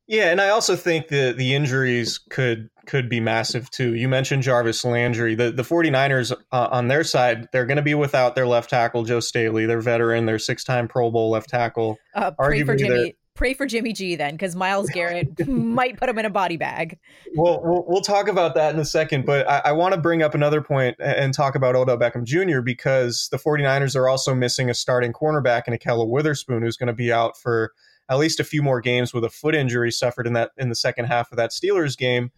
Yeah, 0.07 0.31
and 0.31 0.39
I 0.39 0.49
also 0.49 0.77
think 0.77 1.09
that 1.09 1.35
the 1.37 1.53
injuries 1.53 2.17
could 2.17 2.69
could 2.85 3.09
be 3.09 3.19
massive 3.19 3.69
too. 3.69 3.93
You 3.93 4.07
mentioned 4.07 4.41
Jarvis 4.41 4.85
Landry. 4.85 5.35
The 5.35 5.51
the 5.51 5.63
49ers 5.63 6.31
uh, 6.51 6.67
on 6.71 6.87
their 6.87 7.03
side, 7.03 7.49
they're 7.51 7.65
going 7.65 7.77
to 7.77 7.83
be 7.83 7.93
without 7.93 8.33
their 8.33 8.47
left 8.47 8.69
tackle 8.69 9.03
Joe 9.03 9.19
Staley, 9.19 9.65
their 9.65 9.81
veteran, 9.81 10.25
their 10.25 10.39
six-time 10.39 10.87
Pro 10.87 11.11
Bowl 11.11 11.31
left 11.31 11.49
tackle. 11.49 11.97
Uh, 12.15 12.31
pray 12.31 12.63
for 12.63 12.75
Jimmy. 12.75 13.15
Pray 13.33 13.53
for 13.53 13.67
Jimmy 13.67 13.93
G 13.93 14.15
then, 14.15 14.31
because 14.31 14.55
Myles 14.55 14.89
Garrett 14.89 15.47
might 15.47 15.97
put 15.97 16.09
him 16.09 16.17
in 16.17 16.25
a 16.25 16.29
body 16.29 16.57
bag. 16.57 16.97
Well, 17.35 17.61
well, 17.61 17.85
we'll 17.87 18.01
talk 18.01 18.27
about 18.29 18.55
that 18.55 18.73
in 18.73 18.79
a 18.79 18.85
second, 18.85 19.27
but 19.27 19.47
I, 19.47 19.61
I 19.65 19.71
want 19.73 19.93
to 19.93 20.01
bring 20.01 20.23
up 20.23 20.33
another 20.33 20.59
point 20.59 20.95
and 20.99 21.35
talk 21.35 21.53
about 21.53 21.75
Odell 21.75 21.99
Beckham 21.99 22.23
Jr. 22.23 22.61
because 22.61 23.27
the 23.29 23.37
49ers 23.37 23.95
are 23.95 24.09
also 24.09 24.33
missing 24.33 24.71
a 24.71 24.73
starting 24.73 25.13
cornerback 25.13 25.67
in 25.67 25.77
Ahkello 25.77 26.09
Witherspoon, 26.09 26.63
who's 26.63 26.77
going 26.77 26.87
to 26.87 26.93
be 26.93 27.11
out 27.11 27.37
for– 27.37 27.73
at 28.09 28.17
least 28.17 28.39
a 28.39 28.43
few 28.43 28.61
more 28.61 28.81
games 28.81 29.13
with 29.13 29.23
a 29.23 29.29
foot 29.29 29.55
injury 29.55 29.91
suffered 29.91 30.27
in 30.27 30.33
that 30.33 30.51
in 30.57 30.69
the 30.69 30.75
second 30.75 31.05
half 31.05 31.31
of 31.31 31.37
that 31.37 31.51
Steelers 31.51 31.97
game. 31.97 32.31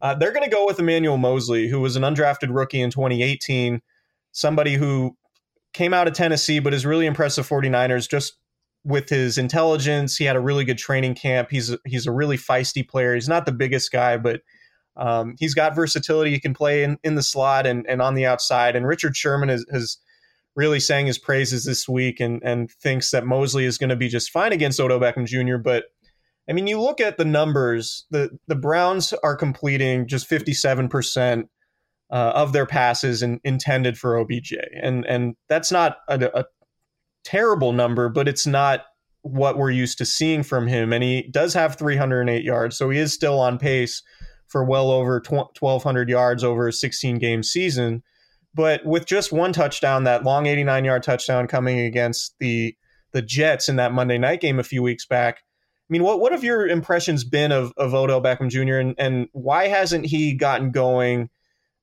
Uh, 0.00 0.14
they're 0.14 0.32
going 0.32 0.44
to 0.44 0.50
go 0.50 0.66
with 0.66 0.80
Emmanuel 0.80 1.16
Moseley, 1.16 1.68
who 1.68 1.80
was 1.80 1.94
an 1.94 2.02
undrafted 2.02 2.48
rookie 2.50 2.80
in 2.80 2.90
2018, 2.90 3.80
somebody 4.32 4.74
who 4.74 5.16
came 5.72 5.94
out 5.94 6.08
of 6.08 6.14
Tennessee, 6.14 6.58
but 6.58 6.74
is 6.74 6.84
really 6.84 7.06
impressive 7.06 7.48
49ers 7.48 8.08
just 8.08 8.34
with 8.84 9.08
his 9.08 9.38
intelligence. 9.38 10.16
He 10.16 10.24
had 10.24 10.34
a 10.34 10.40
really 10.40 10.64
good 10.64 10.78
training 10.78 11.14
camp. 11.14 11.50
He's 11.50 11.70
a, 11.70 11.78
he's 11.86 12.06
a 12.06 12.12
really 12.12 12.36
feisty 12.36 12.86
player. 12.86 13.14
He's 13.14 13.28
not 13.28 13.46
the 13.46 13.52
biggest 13.52 13.92
guy, 13.92 14.16
but 14.16 14.40
um, 14.96 15.36
he's 15.38 15.54
got 15.54 15.74
versatility. 15.74 16.32
He 16.32 16.40
can 16.40 16.52
play 16.52 16.82
in, 16.82 16.98
in 17.04 17.14
the 17.14 17.22
slot 17.22 17.66
and, 17.66 17.86
and 17.88 18.02
on 18.02 18.14
the 18.14 18.26
outside. 18.26 18.74
And 18.74 18.86
Richard 18.86 19.16
Sherman 19.16 19.48
has, 19.48 19.64
has 19.72 19.98
really 20.54 20.80
sang 20.80 21.06
his 21.06 21.18
praises 21.18 21.64
this 21.64 21.88
week 21.88 22.20
and 22.20 22.42
and 22.44 22.70
thinks 22.70 23.10
that 23.10 23.26
Moseley 23.26 23.64
is 23.64 23.78
going 23.78 23.90
to 23.90 23.96
be 23.96 24.08
just 24.08 24.30
fine 24.30 24.52
against 24.52 24.80
Odell 24.80 25.00
Beckham 25.00 25.26
Jr. 25.26 25.58
But 25.58 25.84
I 26.48 26.52
mean, 26.52 26.66
you 26.66 26.80
look 26.80 27.00
at 27.00 27.18
the 27.18 27.24
numbers. 27.24 28.06
the 28.10 28.30
The 28.48 28.56
Browns 28.56 29.12
are 29.22 29.36
completing 29.36 30.06
just 30.06 30.26
fifty 30.26 30.52
seven 30.52 30.88
percent 30.88 31.48
uh, 32.10 32.32
of 32.34 32.52
their 32.52 32.66
passes 32.66 33.22
in, 33.22 33.40
intended 33.44 33.98
for 33.98 34.18
OBJ, 34.18 34.54
and 34.80 35.04
and 35.06 35.34
that's 35.48 35.72
not 35.72 35.98
a, 36.08 36.40
a 36.40 36.44
terrible 37.24 37.72
number, 37.72 38.08
but 38.08 38.28
it's 38.28 38.46
not 38.46 38.84
what 39.22 39.56
we're 39.56 39.70
used 39.70 39.98
to 39.98 40.04
seeing 40.04 40.42
from 40.42 40.66
him. 40.66 40.92
And 40.92 41.02
he 41.02 41.28
does 41.30 41.54
have 41.54 41.76
308 41.76 42.44
yards, 42.44 42.76
so 42.76 42.90
he 42.90 42.98
is 42.98 43.12
still 43.12 43.38
on 43.38 43.58
pace 43.58 44.02
for 44.48 44.64
well 44.64 44.90
over 44.90 45.22
1,200 45.26 46.08
yards 46.08 46.44
over 46.44 46.68
a 46.68 46.72
16 46.72 47.18
game 47.18 47.42
season. 47.42 48.02
But 48.54 48.84
with 48.84 49.06
just 49.06 49.32
one 49.32 49.52
touchdown, 49.52 50.04
that 50.04 50.24
long 50.24 50.46
89 50.46 50.84
yard 50.84 51.02
touchdown 51.02 51.46
coming 51.46 51.80
against 51.80 52.34
the 52.38 52.76
the 53.12 53.22
Jets 53.22 53.68
in 53.68 53.76
that 53.76 53.92
Monday 53.92 54.18
night 54.18 54.40
game 54.40 54.58
a 54.58 54.64
few 54.64 54.82
weeks 54.82 55.06
back. 55.06 55.38
I 55.38 55.88
mean, 55.90 56.02
what 56.02 56.20
what 56.20 56.32
have 56.32 56.44
your 56.44 56.66
impressions 56.66 57.24
been 57.24 57.52
of, 57.52 57.72
of 57.76 57.94
Odell 57.94 58.22
Beckham 58.22 58.48
Jr. 58.48 58.76
and, 58.76 58.94
and 58.98 59.28
why 59.32 59.68
hasn't 59.68 60.06
he 60.06 60.34
gotten 60.34 60.70
going 60.70 61.28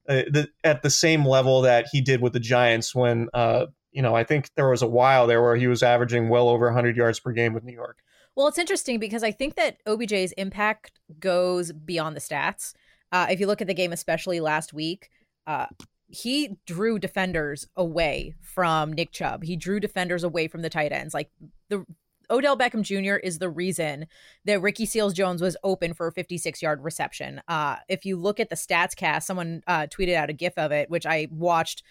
uh, 0.07 0.23
the, 0.31 0.47
at 0.63 0.81
the 0.81 0.89
same 0.89 1.25
level 1.25 1.61
that 1.61 1.85
he 1.91 2.01
did 2.01 2.21
with 2.21 2.33
the 2.33 2.39
Giants 2.39 2.95
when 2.95 3.29
uh, 3.33 3.67
you 3.91 4.01
know 4.01 4.15
I 4.15 4.23
think 4.23 4.49
there 4.55 4.69
was 4.69 4.81
a 4.81 4.87
while 4.87 5.27
there 5.27 5.41
where 5.41 5.55
he 5.55 5.67
was 5.67 5.83
averaging 5.83 6.29
well 6.29 6.49
over 6.49 6.65
100 6.65 6.97
yards 6.97 7.19
per 7.19 7.31
game 7.31 7.53
with 7.53 7.63
New 7.63 7.73
York. 7.73 7.97
Well, 8.35 8.47
it's 8.47 8.57
interesting 8.57 8.99
because 8.99 9.23
I 9.23 9.31
think 9.31 9.55
that 9.55 9.77
OBJ's 9.85 10.31
impact 10.33 10.99
goes 11.19 11.71
beyond 11.71 12.15
the 12.15 12.21
stats. 12.21 12.73
Uh, 13.11 13.27
if 13.29 13.39
you 13.39 13.47
look 13.47 13.59
at 13.59 13.67
the 13.67 13.73
game, 13.73 13.91
especially 13.91 14.39
last 14.39 14.71
week, 14.71 15.09
uh, 15.45 15.65
he 16.09 16.57
drew 16.65 16.99
defenders 16.99 17.67
away 17.75 18.33
from 18.41 18.93
Nick 18.93 19.11
Chubb. 19.11 19.43
He 19.43 19.55
drew 19.55 19.79
defenders 19.79 20.23
away 20.23 20.47
from 20.47 20.61
the 20.61 20.69
tight 20.69 20.91
ends. 20.91 21.13
Like 21.13 21.29
the 21.69 21.85
Odell 22.31 22.57
Beckham 22.57 22.83
Jr. 22.83 23.15
is 23.15 23.39
the 23.39 23.49
reason 23.49 24.07
that 24.45 24.61
Ricky 24.61 24.85
Seals 24.85 25.13
Jones 25.13 25.41
was 25.41 25.57
open 25.63 25.93
for 25.93 26.07
a 26.07 26.11
56 26.11 26.61
yard 26.61 26.83
reception. 26.83 27.41
Uh, 27.47 27.77
if 27.87 28.05
you 28.05 28.17
look 28.17 28.39
at 28.39 28.49
the 28.49 28.55
stats 28.55 28.95
cast, 28.95 29.27
someone 29.27 29.61
uh, 29.67 29.87
tweeted 29.87 30.15
out 30.15 30.29
a 30.29 30.33
GIF 30.33 30.57
of 30.57 30.71
it, 30.71 30.89
which 30.89 31.05
I 31.05 31.27
watched 31.31 31.83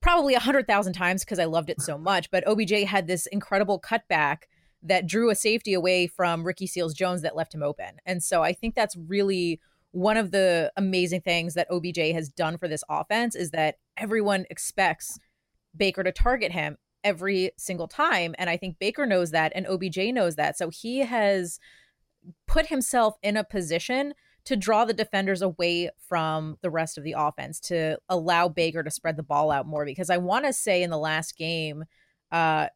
probably 0.00 0.34
a 0.34 0.40
hundred 0.40 0.66
thousand 0.66 0.92
times 0.94 1.24
because 1.24 1.38
I 1.38 1.44
loved 1.44 1.70
it 1.70 1.80
so 1.80 1.96
much. 1.96 2.30
But 2.30 2.46
OBJ 2.46 2.84
had 2.84 3.06
this 3.06 3.26
incredible 3.26 3.80
cutback 3.80 4.44
that 4.82 5.06
drew 5.06 5.30
a 5.30 5.34
safety 5.34 5.74
away 5.74 6.08
from 6.08 6.44
Ricky 6.44 6.66
Seals 6.66 6.94
Jones 6.94 7.22
that 7.22 7.36
left 7.36 7.54
him 7.54 7.62
open. 7.62 7.98
And 8.04 8.22
so 8.22 8.42
I 8.42 8.52
think 8.52 8.74
that's 8.74 8.96
really 8.96 9.60
one 9.92 10.16
of 10.16 10.30
the 10.30 10.72
amazing 10.76 11.20
things 11.20 11.54
that 11.54 11.70
OBJ 11.70 11.98
has 12.12 12.28
done 12.28 12.58
for 12.58 12.66
this 12.66 12.82
offense 12.88 13.34
is 13.34 13.50
that 13.50 13.76
everyone 13.96 14.46
expects 14.50 15.18
Baker 15.76 16.02
to 16.02 16.12
target 16.12 16.52
him 16.52 16.76
every 17.04 17.52
single 17.56 17.88
time. 17.88 18.34
And 18.38 18.48
I 18.48 18.56
think 18.56 18.78
Baker 18.78 19.06
knows 19.06 19.30
that 19.32 19.52
and 19.54 19.66
OBJ 19.66 19.98
knows 20.12 20.36
that. 20.36 20.56
So 20.56 20.70
he 20.70 21.00
has 21.00 21.58
put 22.46 22.66
himself 22.66 23.16
in 23.22 23.36
a 23.36 23.44
position 23.44 24.14
to 24.44 24.56
draw 24.56 24.84
the 24.84 24.94
defenders 24.94 25.42
away 25.42 25.90
from 26.08 26.56
the 26.62 26.70
rest 26.70 26.98
of 26.98 27.04
the 27.04 27.14
offense 27.16 27.60
to 27.60 27.98
allow 28.08 28.48
Baker 28.48 28.82
to 28.82 28.90
spread 28.90 29.16
the 29.16 29.22
ball 29.22 29.50
out 29.50 29.66
more. 29.66 29.84
Because 29.84 30.10
I 30.10 30.16
want 30.16 30.46
to 30.46 30.52
say 30.52 30.82
in 30.82 30.90
the 30.90 30.98
last 30.98 31.36
game, 31.36 31.84
uh, 32.30 32.68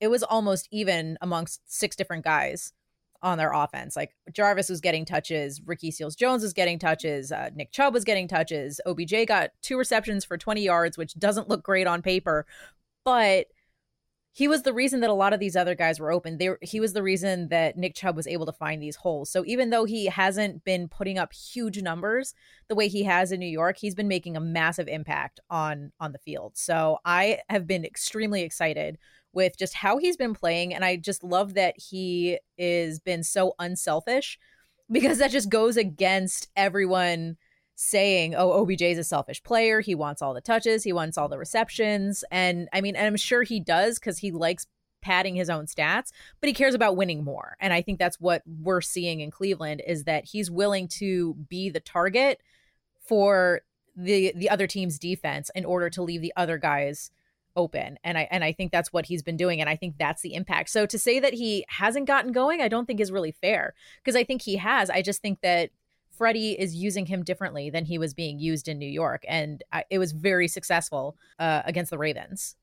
it 0.00 0.08
was 0.08 0.22
almost 0.22 0.68
even 0.70 1.16
amongst 1.20 1.60
six 1.66 1.96
different 1.96 2.24
guys 2.24 2.72
on 3.22 3.38
their 3.38 3.52
offense. 3.52 3.96
Like 3.96 4.14
Jarvis 4.32 4.68
was 4.68 4.80
getting 4.80 5.04
touches, 5.04 5.60
Ricky 5.64 5.90
Seals 5.90 6.16
Jones 6.16 6.42
was 6.42 6.52
getting 6.52 6.78
touches, 6.78 7.32
uh, 7.32 7.50
Nick 7.54 7.72
Chubb 7.72 7.94
was 7.94 8.04
getting 8.04 8.28
touches. 8.28 8.80
OBJ 8.86 9.26
got 9.26 9.50
two 9.62 9.76
receptions 9.76 10.24
for 10.24 10.38
20 10.38 10.62
yards, 10.62 10.96
which 10.96 11.14
doesn't 11.14 11.48
look 11.48 11.62
great 11.62 11.86
on 11.86 12.02
paper, 12.02 12.46
but 13.04 13.46
he 14.38 14.46
was 14.46 14.62
the 14.62 14.72
reason 14.72 15.00
that 15.00 15.10
a 15.10 15.14
lot 15.14 15.32
of 15.32 15.40
these 15.40 15.56
other 15.56 15.74
guys 15.74 15.98
were 15.98 16.12
open. 16.12 16.38
They 16.38 16.50
he 16.62 16.78
was 16.78 16.92
the 16.92 17.02
reason 17.02 17.48
that 17.48 17.76
Nick 17.76 17.96
Chubb 17.96 18.14
was 18.14 18.28
able 18.28 18.46
to 18.46 18.52
find 18.52 18.80
these 18.80 18.94
holes. 18.94 19.30
So 19.30 19.42
even 19.46 19.70
though 19.70 19.84
he 19.84 20.06
hasn't 20.06 20.62
been 20.62 20.86
putting 20.86 21.18
up 21.18 21.32
huge 21.32 21.82
numbers 21.82 22.34
the 22.68 22.76
way 22.76 22.86
he 22.86 23.02
has 23.02 23.32
in 23.32 23.40
New 23.40 23.46
York, 23.46 23.78
he's 23.78 23.96
been 23.96 24.06
making 24.06 24.36
a 24.36 24.40
massive 24.40 24.86
impact 24.86 25.40
on 25.50 25.90
on 25.98 26.12
the 26.12 26.18
field. 26.18 26.56
So 26.56 26.98
I 27.04 27.40
have 27.48 27.66
been 27.66 27.84
extremely 27.84 28.42
excited 28.42 28.98
with 29.32 29.58
just 29.58 29.74
how 29.74 29.98
he's 29.98 30.16
been 30.16 30.34
playing. 30.34 30.74
And 30.74 30.84
I 30.84 30.96
just 30.96 31.22
love 31.22 31.54
that 31.54 31.74
he 31.78 32.38
is 32.56 33.00
been 33.00 33.22
so 33.22 33.54
unselfish 33.58 34.38
because 34.90 35.18
that 35.18 35.30
just 35.30 35.50
goes 35.50 35.76
against 35.76 36.48
everyone 36.56 37.36
saying, 37.74 38.34
oh, 38.34 38.60
OBJ 38.60 38.82
is 38.82 38.98
a 38.98 39.04
selfish 39.04 39.42
player. 39.42 39.80
He 39.80 39.94
wants 39.94 40.20
all 40.20 40.34
the 40.34 40.40
touches, 40.40 40.82
he 40.82 40.92
wants 40.92 41.16
all 41.16 41.28
the 41.28 41.38
receptions. 41.38 42.24
And 42.30 42.68
I 42.72 42.80
mean, 42.80 42.96
and 42.96 43.06
I'm 43.06 43.16
sure 43.16 43.42
he 43.44 43.60
does 43.60 43.98
because 43.98 44.18
he 44.18 44.32
likes 44.32 44.66
padding 45.00 45.36
his 45.36 45.48
own 45.48 45.66
stats, 45.66 46.10
but 46.40 46.48
he 46.48 46.52
cares 46.52 46.74
about 46.74 46.96
winning 46.96 47.22
more. 47.22 47.56
And 47.60 47.72
I 47.72 47.82
think 47.82 47.98
that's 47.98 48.20
what 48.20 48.42
we're 48.46 48.80
seeing 48.80 49.20
in 49.20 49.30
Cleveland 49.30 49.82
is 49.86 50.04
that 50.04 50.24
he's 50.24 50.50
willing 50.50 50.88
to 50.88 51.34
be 51.48 51.70
the 51.70 51.80
target 51.80 52.40
for 53.06 53.62
the 53.96 54.32
the 54.36 54.50
other 54.50 54.66
team's 54.66 54.98
defense 54.98 55.50
in 55.54 55.64
order 55.64 55.90
to 55.90 56.02
leave 56.02 56.20
the 56.20 56.32
other 56.36 56.58
guys 56.58 57.10
open 57.58 57.98
and 58.04 58.16
i 58.16 58.28
and 58.30 58.44
i 58.44 58.52
think 58.52 58.70
that's 58.70 58.92
what 58.92 59.04
he's 59.04 59.22
been 59.22 59.36
doing 59.36 59.60
and 59.60 59.68
i 59.68 59.74
think 59.74 59.96
that's 59.98 60.22
the 60.22 60.32
impact 60.34 60.70
so 60.70 60.86
to 60.86 60.98
say 60.98 61.18
that 61.18 61.34
he 61.34 61.64
hasn't 61.68 62.06
gotten 62.06 62.30
going 62.30 62.62
i 62.62 62.68
don't 62.68 62.86
think 62.86 63.00
is 63.00 63.10
really 63.10 63.32
fair 63.32 63.74
because 64.02 64.14
i 64.14 64.22
think 64.22 64.40
he 64.40 64.56
has 64.56 64.88
i 64.90 65.02
just 65.02 65.20
think 65.20 65.40
that 65.40 65.70
freddie 66.16 66.52
is 66.52 66.76
using 66.76 67.04
him 67.04 67.24
differently 67.24 67.68
than 67.68 67.84
he 67.84 67.98
was 67.98 68.14
being 68.14 68.38
used 68.38 68.68
in 68.68 68.78
new 68.78 68.88
york 68.88 69.24
and 69.26 69.64
I, 69.72 69.84
it 69.90 69.98
was 69.98 70.12
very 70.12 70.46
successful 70.46 71.16
uh, 71.40 71.62
against 71.66 71.90
the 71.90 71.98
ravens 71.98 72.54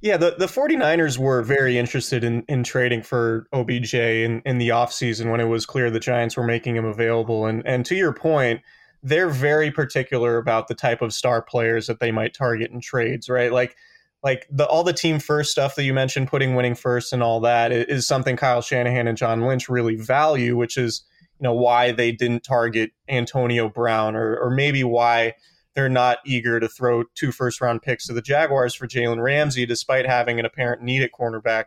yeah, 0.00 0.16
the, 0.16 0.34
the 0.36 0.46
49ers 0.46 1.16
were 1.16 1.42
very 1.42 1.78
interested 1.78 2.24
in, 2.24 2.44
in 2.48 2.64
trading 2.64 3.02
for 3.02 3.46
OBJ 3.52 3.94
in, 3.94 4.42
in 4.44 4.58
the 4.58 4.70
offseason 4.70 5.30
when 5.30 5.38
it 5.38 5.44
was 5.44 5.64
clear 5.64 5.92
the 5.92 6.00
Giants 6.00 6.36
were 6.36 6.42
making 6.42 6.74
him 6.74 6.84
available. 6.84 7.46
And 7.46 7.64
and 7.64 7.86
to 7.86 7.94
your 7.94 8.12
point, 8.12 8.62
they're 9.02 9.28
very 9.28 9.70
particular 9.70 10.38
about 10.38 10.68
the 10.68 10.74
type 10.74 11.02
of 11.02 11.12
star 11.12 11.42
players 11.42 11.86
that 11.86 12.00
they 12.00 12.12
might 12.12 12.34
target 12.34 12.70
in 12.70 12.80
trades, 12.80 13.28
right? 13.28 13.52
Like 13.52 13.76
like 14.22 14.46
the 14.50 14.66
all 14.66 14.84
the 14.84 14.92
team 14.92 15.18
first 15.18 15.50
stuff 15.50 15.74
that 15.74 15.84
you 15.84 15.92
mentioned, 15.92 16.28
putting 16.28 16.54
winning 16.54 16.76
first 16.76 17.12
and 17.12 17.22
all 17.22 17.40
that 17.40 17.72
is 17.72 18.06
something 18.06 18.36
Kyle 18.36 18.62
Shanahan 18.62 19.08
and 19.08 19.18
John 19.18 19.42
Lynch 19.42 19.68
really 19.68 19.96
value, 19.96 20.56
which 20.56 20.76
is 20.76 21.04
you 21.40 21.44
know 21.44 21.54
why 21.54 21.90
they 21.90 22.12
didn't 22.12 22.44
target 22.44 22.92
Antonio 23.08 23.68
Brown 23.68 24.14
or 24.14 24.36
or 24.36 24.50
maybe 24.50 24.84
why 24.84 25.34
they're 25.74 25.88
not 25.88 26.18
eager 26.24 26.60
to 26.60 26.68
throw 26.68 27.04
two 27.14 27.32
first 27.32 27.60
round 27.60 27.82
picks 27.82 28.06
to 28.06 28.12
the 28.12 28.22
Jaguars 28.22 28.74
for 28.74 28.86
Jalen 28.86 29.22
Ramsey, 29.22 29.66
despite 29.66 30.06
having 30.06 30.38
an 30.38 30.44
apparent 30.44 30.82
need 30.82 31.02
at 31.02 31.12
cornerback. 31.12 31.66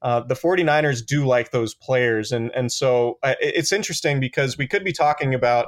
Uh, 0.00 0.20
the 0.20 0.34
49ers 0.34 1.04
do 1.06 1.24
like 1.24 1.52
those 1.52 1.74
players. 1.74 2.32
And, 2.32 2.50
and 2.56 2.72
so 2.72 3.18
uh, 3.22 3.34
it's 3.40 3.70
interesting 3.70 4.18
because 4.18 4.58
we 4.58 4.66
could 4.66 4.82
be 4.82 4.92
talking 4.92 5.32
about 5.32 5.66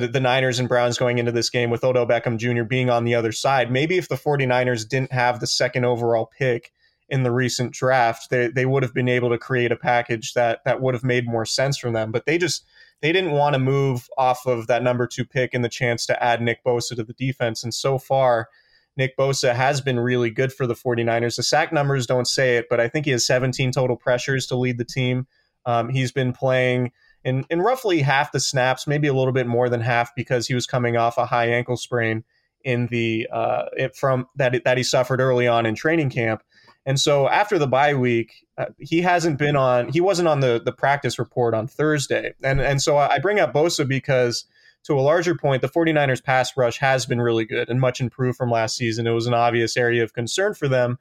the, 0.00 0.08
the 0.08 0.20
Niners 0.20 0.58
and 0.58 0.68
Browns 0.68 0.96
going 0.96 1.18
into 1.18 1.32
this 1.32 1.50
game 1.50 1.68
with 1.68 1.84
Odell 1.84 2.06
Beckham 2.06 2.38
Jr. 2.38 2.64
being 2.64 2.88
on 2.88 3.04
the 3.04 3.14
other 3.14 3.30
side. 3.30 3.70
Maybe 3.70 3.98
if 3.98 4.08
the 4.08 4.14
49ers 4.14 4.88
didn't 4.88 5.12
have 5.12 5.38
the 5.38 5.46
second 5.46 5.84
overall 5.84 6.30
pick 6.38 6.72
in 7.10 7.24
the 7.24 7.30
recent 7.30 7.72
draft, 7.74 8.30
they, 8.30 8.48
they 8.48 8.64
would 8.64 8.82
have 8.82 8.94
been 8.94 9.08
able 9.08 9.28
to 9.28 9.36
create 9.36 9.70
a 9.70 9.76
package 9.76 10.32
that 10.32 10.60
that 10.64 10.80
would 10.80 10.94
have 10.94 11.04
made 11.04 11.26
more 11.26 11.44
sense 11.44 11.76
for 11.76 11.90
them. 11.90 12.10
But 12.10 12.24
they 12.24 12.38
just 12.38 12.64
they 13.02 13.12
didn't 13.12 13.32
want 13.32 13.52
to 13.52 13.58
move 13.58 14.08
off 14.16 14.46
of 14.46 14.66
that 14.68 14.82
number 14.82 15.06
two 15.06 15.26
pick 15.26 15.52
and 15.52 15.62
the 15.62 15.68
chance 15.68 16.06
to 16.06 16.22
add 16.22 16.40
Nick 16.40 16.64
Bosa 16.64 16.96
to 16.96 17.04
the 17.04 17.12
defense. 17.12 17.62
And 17.62 17.74
so 17.74 17.98
far, 17.98 18.48
Nick 18.96 19.14
Bosa 19.18 19.54
has 19.54 19.82
been 19.82 20.00
really 20.00 20.30
good 20.30 20.54
for 20.54 20.66
the 20.66 20.74
49ers. 20.74 21.36
The 21.36 21.42
sack 21.42 21.70
numbers 21.70 22.06
don't 22.06 22.26
say 22.26 22.56
it, 22.56 22.66
but 22.70 22.80
I 22.80 22.88
think 22.88 23.04
he 23.04 23.12
has 23.12 23.26
17 23.26 23.72
total 23.72 23.96
pressures 23.96 24.46
to 24.46 24.56
lead 24.56 24.78
the 24.78 24.84
team. 24.86 25.26
Um, 25.66 25.90
he's 25.90 26.12
been 26.12 26.32
playing 26.32 26.92
in, 27.24 27.44
in 27.50 27.60
roughly 27.60 28.00
half 28.00 28.32
the 28.32 28.40
snaps, 28.40 28.86
maybe 28.86 29.08
a 29.08 29.14
little 29.14 29.32
bit 29.32 29.46
more 29.46 29.68
than 29.68 29.80
half 29.80 30.14
because 30.14 30.46
he 30.46 30.54
was 30.54 30.66
coming 30.66 30.96
off 30.96 31.18
a 31.18 31.26
high 31.26 31.46
ankle 31.46 31.76
sprain 31.76 32.24
in 32.64 32.86
the 32.88 33.28
uh, 33.32 33.64
it, 33.76 33.96
from 33.96 34.28
that 34.36 34.62
that 34.64 34.76
he 34.76 34.82
suffered 34.82 35.20
early 35.20 35.46
on 35.46 35.66
in 35.66 35.74
training 35.74 36.10
camp. 36.10 36.42
And 36.84 36.98
so 36.98 37.28
after 37.28 37.58
the 37.58 37.68
bye 37.68 37.94
week, 37.94 38.44
uh, 38.58 38.66
he 38.78 39.02
hasn't 39.02 39.38
been 39.38 39.56
on. 39.56 39.88
He 39.88 40.00
wasn't 40.00 40.28
on 40.28 40.40
the 40.40 40.60
the 40.64 40.72
practice 40.72 41.18
report 41.18 41.54
on 41.54 41.66
Thursday. 41.66 42.34
And 42.42 42.60
and 42.60 42.82
so 42.82 42.98
I 42.98 43.18
bring 43.18 43.40
up 43.40 43.52
Bosa 43.52 43.86
because 43.86 44.44
to 44.84 44.94
a 44.94 45.00
larger 45.00 45.36
point, 45.36 45.62
the 45.62 45.68
49ers 45.68 46.22
pass 46.22 46.56
rush 46.56 46.78
has 46.78 47.06
been 47.06 47.20
really 47.20 47.44
good 47.44 47.68
and 47.68 47.80
much 47.80 48.00
improved 48.00 48.36
from 48.36 48.50
last 48.50 48.76
season. 48.76 49.06
It 49.06 49.12
was 49.12 49.26
an 49.26 49.34
obvious 49.34 49.76
area 49.76 50.02
of 50.02 50.12
concern 50.12 50.54
for 50.54 50.66
them. 50.66 50.98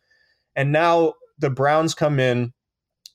And 0.56 0.72
now 0.72 1.16
the 1.40 1.50
Browns 1.50 1.96
come 1.96 2.20
in 2.20 2.54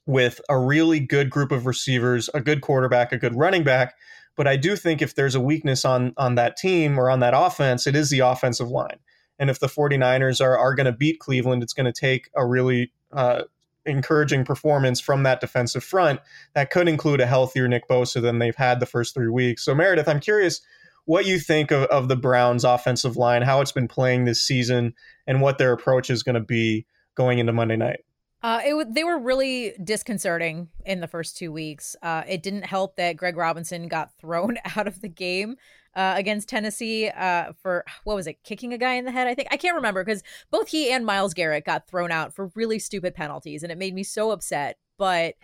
with 0.07 0.41
a 0.49 0.59
really 0.59 1.01
good 1.01 1.31
group 1.31 1.53
of 1.53 1.67
receivers, 1.67 2.31
a 2.33 2.41
good 2.41 2.61
quarterback, 2.61 3.13
a 3.13 3.19
good 3.19 3.35
running 3.35 3.65
back. 3.65 3.95
But 4.37 4.47
I 4.47 4.57
do 4.57 4.77
think 4.77 5.03
if 5.03 5.15
there's 5.15 5.35
a 5.35 5.41
weakness 5.41 5.85
on 5.85 6.13
on 6.17 6.37
that 6.37 6.57
team 6.57 6.99
or 6.99 7.11
on 7.11 7.21
that 7.21 7.35
offense, 7.35 7.87
it 7.87 7.97
is 7.97 8.11
the 8.11 8.21
offensive 8.21 8.69
line. 8.69 8.99
And 9.39 9.51
if 9.51 9.59
the 9.59 9.67
49ers 9.67 10.41
are, 10.41 10.57
are 10.57 10.75
going 10.75 10.87
to 10.87 10.93
beat 10.93 11.19
Cleveland, 11.19 11.63
it's 11.63 11.73
going 11.73 11.93
to 11.93 11.93
take 11.93 12.31
a 12.35 12.47
really 12.47 12.93
uh, 13.13 13.43
encouraging 13.85 14.45
performance 14.45 15.01
from 15.01 15.23
that 15.25 15.41
defensive 15.41 15.85
front. 15.85 16.21
That 16.55 16.71
could 16.71 16.89
include 16.89 17.21
a 17.21 17.27
healthier 17.27 17.69
Nick 17.69 17.89
Bosa 17.89 18.21
than 18.23 18.39
they've 18.39 18.57
had 18.57 18.81
the 18.81 18.87
first 18.87 19.15
three 19.15 19.29
weeks. 19.29 19.65
So, 19.65 19.75
Meredith, 19.75 20.09
I'm 20.09 20.21
curious 20.21 20.61
what 21.05 21.27
you 21.27 21.39
think 21.39 21.71
of, 21.71 21.85
of 21.85 22.09
the 22.09 22.17
Browns' 22.17 22.65
offensive 22.65 23.17
line, 23.17 23.43
how 23.43 23.61
it's 23.61 23.73
been 23.73 23.89
playing 23.89 24.25
this 24.25 24.43
season, 24.43 24.95
and 25.27 25.41
what 25.41 25.59
their 25.59 25.73
approach 25.73 26.11
is 26.11 26.23
going 26.23 26.35
to 26.35 26.41
be 26.41 26.87
going 27.15 27.39
into 27.39 27.53
Monday 27.53 27.77
night. 27.77 28.01
Uh, 28.47 28.61
it 28.65 28.95
they 28.95 29.03
were 29.03 29.19
really 29.19 29.73
disconcerting 29.83 30.69
in 30.85 31.01
the 31.01 31.09
first 31.09 31.37
two 31.37 31.51
weeks. 31.51 31.97
Uh, 32.01 32.23
it 32.29 32.45
didn't 32.45 32.63
help 32.63 32.95
that 32.95 33.17
Greg 33.17 33.37
Robinson 33.37 33.89
got 33.89 34.13
thrown 34.21 34.57
out 34.77 34.87
of 34.87 35.01
the 35.01 35.09
game 35.09 35.57
uh, 35.97 36.15
against 36.17 36.49
Tennessee 36.49 37.09
uh, 37.09 37.55
for 37.61 37.85
what 38.05 38.15
was 38.15 38.29
it, 38.29 38.41
kicking 38.45 38.73
a 38.73 38.79
guy 38.79 38.95
in 38.95 39.05
the 39.05 39.11
head? 39.11 39.27
I 39.27 39.35
think 39.35 39.49
I 39.51 39.57
can't 39.57 39.75
remember 39.75 40.05
because 40.05 40.23
both 40.53 40.69
he 40.69 40.93
and 40.93 41.05
Myles 41.05 41.35
Garrett 41.35 41.65
got 41.65 41.89
thrown 41.89 42.13
out 42.13 42.37
for 42.37 42.53
really 42.55 42.79
stupid 42.79 43.17
penalties, 43.17 43.65
and 43.65 43.73
it 43.73 43.79
made 43.79 43.95
me 43.97 44.05
so 44.05 44.31
upset. 44.31 44.79
But 44.97 45.35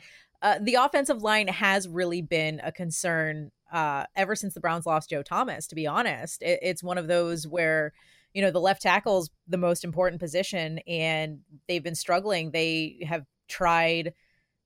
uh, 0.41 0.61
the 0.61 0.75
offensive 0.75 1.23
line 1.23 1.49
has 1.49 1.89
really 1.89 2.23
been 2.23 2.61
a 2.63 2.71
concern 2.71 3.51
uh, 3.73 4.05
ever 4.15 4.37
since 4.37 4.55
the 4.55 4.61
Browns 4.61 4.87
lost 4.87 5.11
Joe 5.11 5.25
Thomas. 5.25 5.67
To 5.67 5.75
be 5.75 5.89
honest, 5.89 6.41
it, 6.41 6.61
it's 6.63 6.85
one 6.85 6.99
of 6.99 7.09
those 7.09 7.49
where 7.49 7.95
you 8.35 8.43
know, 8.43 8.51
the 8.51 8.61
left 8.61 8.83
tackle 8.83 9.21
is 9.21 9.31
the 9.47 9.59
most 9.59 9.85
important 9.85 10.21
position 10.21 10.79
and 10.87 11.41
they've 11.69 11.83
been 11.83 11.95
struggling. 11.95 12.51
They 12.51 13.05
have 13.07 13.25
tried 13.49 14.15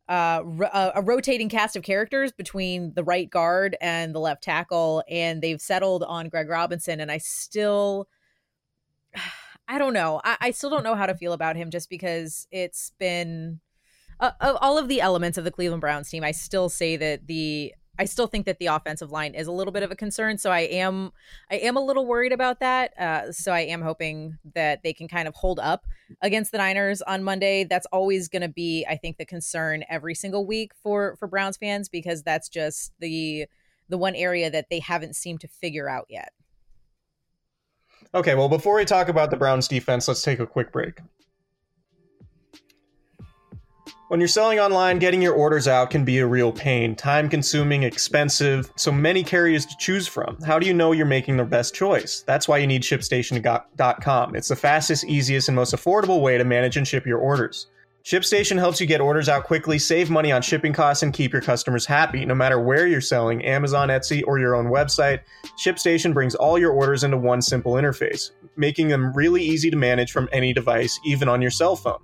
uh, 0.08 0.42
a, 0.73 0.92
a 0.96 1.02
rotating 1.02 1.49
cast 1.49 1.75
of 1.76 1.82
characters 1.82 2.32
between 2.32 2.94
the 2.94 3.02
right 3.02 3.28
guard 3.28 3.76
and 3.80 4.14
the 4.14 4.20
left 4.20 4.42
tackle, 4.42 5.02
and 5.11 5.42
they've 5.42 5.61
settled 5.61 6.04
on 6.04 6.28
Greg 6.28 6.49
Robinson. 6.49 7.00
And 7.00 7.11
I 7.11 7.18
still, 7.18 8.08
I 9.68 9.78
don't 9.78 9.94
know. 9.94 10.20
I, 10.23 10.37
I 10.40 10.50
still 10.52 10.70
don't 10.70 10.85
know 10.85 10.94
how 10.94 11.06
to 11.06 11.16
feel 11.16 11.32
about 11.32 11.56
him 11.56 11.70
just 11.70 11.90
because 11.90 12.46
it's 12.52 12.92
been 13.00 13.58
uh, 14.20 14.30
of 14.40 14.56
all 14.61 14.78
of 14.78 14.87
the 14.87 15.00
elements 15.00 15.38
of 15.38 15.44
the 15.44 15.50
Cleveland 15.50 15.80
Browns 15.80 16.08
team. 16.08 16.23
I 16.23 16.30
still 16.30 16.68
say 16.68 16.96
that 16.96 17.26
the 17.26 17.75
I 17.98 18.04
still 18.04 18.26
think 18.26 18.46
that 18.46 18.58
the 18.58 18.66
offensive 18.66 19.10
line 19.10 19.34
is 19.34 19.46
a 19.46 19.52
little 19.52 19.72
bit 19.72 19.82
of 19.82 19.90
a 19.90 19.96
concern. 19.96 20.38
So 20.38 20.50
I 20.50 20.60
am 20.60 21.12
I 21.50 21.56
am 21.56 21.76
a 21.76 21.84
little 21.84 22.06
worried 22.06 22.32
about 22.32 22.60
that. 22.60 22.98
Uh, 22.98 23.32
so 23.32 23.52
I 23.52 23.60
am 23.60 23.82
hoping 23.82 24.38
that 24.54 24.82
they 24.82 24.92
can 24.92 25.08
kind 25.08 25.28
of 25.28 25.34
hold 25.34 25.58
up 25.58 25.86
against 26.22 26.52
the 26.52 26.58
Niners 26.58 27.02
on 27.02 27.22
Monday. 27.22 27.64
That's 27.64 27.86
always 27.86 28.28
going 28.28 28.42
to 28.42 28.48
be, 28.48 28.86
I 28.88 28.96
think, 28.96 29.18
the 29.18 29.24
concern 29.24 29.84
every 29.88 30.14
single 30.14 30.46
week 30.46 30.72
for 30.82 31.16
for 31.16 31.28
Browns 31.28 31.56
fans 31.56 31.88
because 31.88 32.22
that's 32.22 32.48
just 32.48 32.92
the 33.00 33.46
the 33.88 33.98
one 33.98 34.14
area 34.14 34.50
that 34.50 34.66
they 34.70 34.80
haven't 34.80 35.16
seemed 35.16 35.40
to 35.40 35.48
figure 35.48 35.88
out 35.88 36.06
yet. 36.08 36.32
Okay, 38.14 38.34
well, 38.34 38.48
before 38.48 38.76
we 38.76 38.84
talk 38.84 39.08
about 39.08 39.30
the 39.30 39.36
Browns 39.36 39.68
defense, 39.68 40.08
let's 40.08 40.22
take 40.22 40.38
a 40.38 40.46
quick 40.46 40.72
break. 40.72 41.00
When 44.09 44.21
you're 44.21 44.28
selling 44.28 44.61
online, 44.61 45.00
getting 45.00 45.21
your 45.21 45.35
orders 45.35 45.66
out 45.66 45.90
can 45.90 46.05
be 46.05 46.19
a 46.19 46.26
real 46.26 46.52
pain, 46.52 46.95
time 46.95 47.28
consuming, 47.28 47.83
expensive, 47.83 48.71
so 48.76 48.93
many 48.93 49.25
carriers 49.25 49.66
to 49.66 49.76
choose 49.78 50.07
from. 50.07 50.40
How 50.43 50.61
do 50.61 50.66
you 50.66 50.75
know 50.75 50.93
you're 50.93 51.07
making 51.07 51.38
the 51.38 51.45
best 51.45 51.75
choice? 51.75 52.23
That's 52.25 52.47
why 52.47 52.59
you 52.59 52.69
need 52.69 52.83
ShipStation.com. 52.83 54.37
It's 54.37 54.49
the 54.49 54.55
fastest, 54.55 55.05
easiest, 55.07 55.49
and 55.49 55.57
most 55.57 55.75
affordable 55.75 56.21
way 56.21 56.38
to 56.38 56.45
manage 56.45 56.76
and 56.76 56.87
ship 56.87 57.05
your 57.05 57.19
orders. 57.19 57.66
ShipStation 58.05 58.57
helps 58.57 58.81
you 58.81 58.87
get 58.87 59.00
orders 59.00 59.28
out 59.28 59.43
quickly, 59.43 59.81
save 59.81 60.09
money 60.09 60.31
on 60.31 60.40
shipping 60.40 60.73
costs, 60.73 61.02
and 61.02 61.12
keep 61.12 61.33
your 61.33 61.43
customers 61.43 61.85
happy. 61.85 62.25
No 62.25 62.37
matter 62.37 62.61
where 62.61 62.87
you're 62.87 63.00
selling, 63.00 63.45
Amazon, 63.45 63.88
Etsy, 63.88 64.23
or 64.25 64.38
your 64.38 64.55
own 64.55 64.66
website, 64.66 65.23
ShipStation 65.59 66.14
brings 66.14 66.37
all 66.37 66.57
your 66.57 66.71
orders 66.71 67.02
into 67.02 67.16
one 67.16 67.43
simple 67.43 67.73
interface, 67.73 68.31
making 68.57 68.87
them 68.87 69.12
really 69.14 69.43
easy 69.43 69.69
to 69.69 69.76
manage 69.76 70.12
from 70.12 70.28
any 70.31 70.52
device, 70.52 71.00
even 71.05 71.28
on 71.28 71.43
your 71.43 71.50
cell 71.50 71.75
phone. 71.75 71.99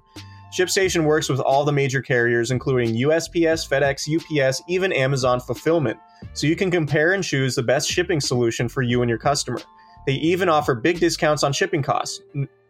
ShipStation 0.52 1.04
works 1.04 1.30
with 1.30 1.40
all 1.40 1.64
the 1.64 1.72
major 1.72 2.02
carriers, 2.02 2.50
including 2.50 2.94
USPS, 2.94 3.66
FedEx, 3.66 4.06
UPS, 4.06 4.62
even 4.68 4.92
Amazon 4.92 5.40
Fulfillment, 5.40 5.98
so 6.34 6.46
you 6.46 6.56
can 6.56 6.70
compare 6.70 7.14
and 7.14 7.24
choose 7.24 7.54
the 7.54 7.62
best 7.62 7.90
shipping 7.90 8.20
solution 8.20 8.68
for 8.68 8.82
you 8.82 9.00
and 9.00 9.08
your 9.08 9.18
customer. 9.18 9.60
They 10.06 10.14
even 10.14 10.50
offer 10.50 10.74
big 10.74 11.00
discounts 11.00 11.42
on 11.42 11.54
shipping 11.54 11.82
costs. 11.82 12.20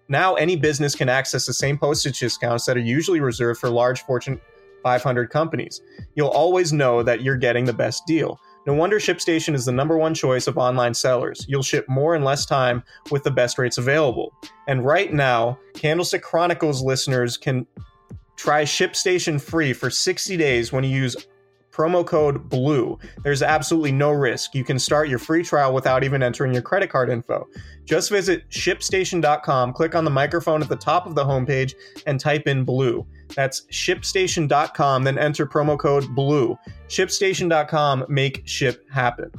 Now, 0.09 0.35
any 0.35 0.55
business 0.55 0.95
can 0.95 1.09
access 1.09 1.47
the 1.47 1.53
same 1.53 1.77
postage 1.77 2.21
discounts 2.21 2.67
that 2.67 2.77
are 2.77 2.81
usually 2.81 3.19
reserved 3.19 3.59
for 3.59 3.69
large 3.69 4.03
Fortune 4.03 4.41
500 4.85 5.31
companies. 5.31 5.81
You'll 6.15 6.29
always 6.29 6.73
know 6.73 7.03
that 7.03 7.23
you're 7.23 7.37
getting 7.37 7.65
the 7.65 7.73
best 7.73 8.07
deal. 8.07 8.39
No 8.67 8.75
wonder 8.75 8.99
ShipStation 8.99 9.55
is 9.55 9.65
the 9.65 9.73
number 9.73 9.97
one 9.97 10.15
choice 10.15 10.47
of 10.47 10.57
online 10.57 10.95
sellers. 10.95 11.45
You'll 11.49 11.63
ship 11.63 11.85
more 11.89 12.15
in 12.15 12.23
less 12.23 12.47
time 12.47 12.85
with 13.11 13.25
the 13.25 13.31
best 13.31 13.59
rates 13.59 13.79
available. 13.79 14.33
And 14.69 14.85
right 14.85 15.13
now, 15.13 15.59
Candlestick 15.75 16.23
Chronicles 16.23 16.83
listeners 16.83 17.37
can 17.37 17.67
try 18.37 18.63
ShipStation 18.63 19.41
free 19.41 19.73
for 19.73 19.91
60 19.91 20.37
days 20.37 20.73
when 20.73 20.85
you 20.85 20.91
use 20.91 21.17
promo 21.73 22.07
code 22.07 22.49
BLUE. 22.49 22.99
There's 23.25 23.43
absolutely 23.43 23.93
no 23.93 24.11
risk. 24.11 24.55
You 24.55 24.63
can 24.63 24.79
start 24.79 25.09
your 25.09 25.19
free 25.19 25.43
trial 25.43 25.73
without 25.73 26.05
even 26.05 26.23
entering 26.23 26.53
your 26.53 26.63
credit 26.63 26.91
card 26.91 27.09
info. 27.09 27.49
Just 27.85 28.11
visit 28.11 28.49
shipstation.com, 28.51 29.73
click 29.73 29.95
on 29.95 30.05
the 30.05 30.11
microphone 30.11 30.63
at 30.63 30.69
the 30.69 30.77
top 30.77 31.07
of 31.07 31.15
the 31.15 31.25
homepage, 31.25 31.73
and 32.07 32.21
type 32.21 32.47
in 32.47 32.65
BLUE. 32.65 33.07
That's 33.35 33.63
shipstation.com, 33.73 35.05
then 35.05 35.19
enter 35.19 35.47
promo 35.47 35.79
code 35.79 36.07
BLUE. 36.15 36.59
Shipstation.com, 36.89 38.07
make 38.09 38.47
ship 38.47 38.85
happen. 38.91 39.31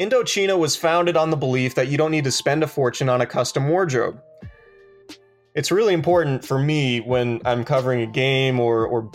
Indochino 0.00 0.58
was 0.58 0.74
founded 0.74 1.16
on 1.16 1.30
the 1.30 1.36
belief 1.36 1.74
that 1.74 1.88
you 1.88 1.96
don't 1.96 2.10
need 2.10 2.24
to 2.24 2.32
spend 2.32 2.62
a 2.62 2.66
fortune 2.66 3.08
on 3.08 3.20
a 3.20 3.26
custom 3.26 3.68
wardrobe 3.68 4.20
it's 5.54 5.70
really 5.70 5.94
important 5.94 6.44
for 6.44 6.58
me 6.58 7.00
when 7.00 7.40
I'm 7.44 7.64
covering 7.64 8.00
a 8.00 8.06
game 8.06 8.58
or 8.58 8.86
or 8.86 9.10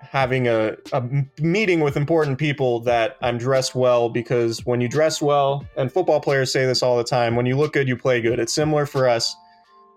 having 0.00 0.46
a, 0.46 0.76
a 0.92 1.02
meeting 1.40 1.80
with 1.80 1.96
important 1.96 2.38
people 2.38 2.80
that 2.80 3.16
I'm 3.22 3.38
dressed 3.38 3.74
well 3.74 4.10
because 4.10 4.64
when 4.66 4.82
you 4.82 4.88
dress 4.88 5.22
well, 5.22 5.66
and 5.76 5.90
football 5.90 6.20
players 6.20 6.52
say 6.52 6.66
this 6.66 6.82
all 6.82 6.98
the 6.98 7.04
time, 7.04 7.34
when 7.34 7.46
you 7.46 7.56
look 7.56 7.72
good, 7.72 7.88
you 7.88 7.96
play 7.96 8.20
good. 8.20 8.38
It's 8.38 8.52
similar 8.52 8.84
for 8.84 9.08
us 9.08 9.34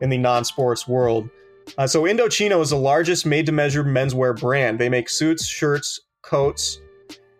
in 0.01 0.10
the 0.10 0.17
non-sports 0.17 0.88
world. 0.88 1.29
Uh, 1.77 1.88
so 1.88 2.03
Indochino 2.03 2.62
is 2.62 2.69
the 2.69 2.77
largest 2.77 3.25
made-to-measure 3.25 3.84
menswear 3.84 4.39
brand. 4.39 4.79
They 4.79 4.89
make 4.89 5.10
suits, 5.10 5.45
shirts, 5.45 5.99
coats, 6.21 6.79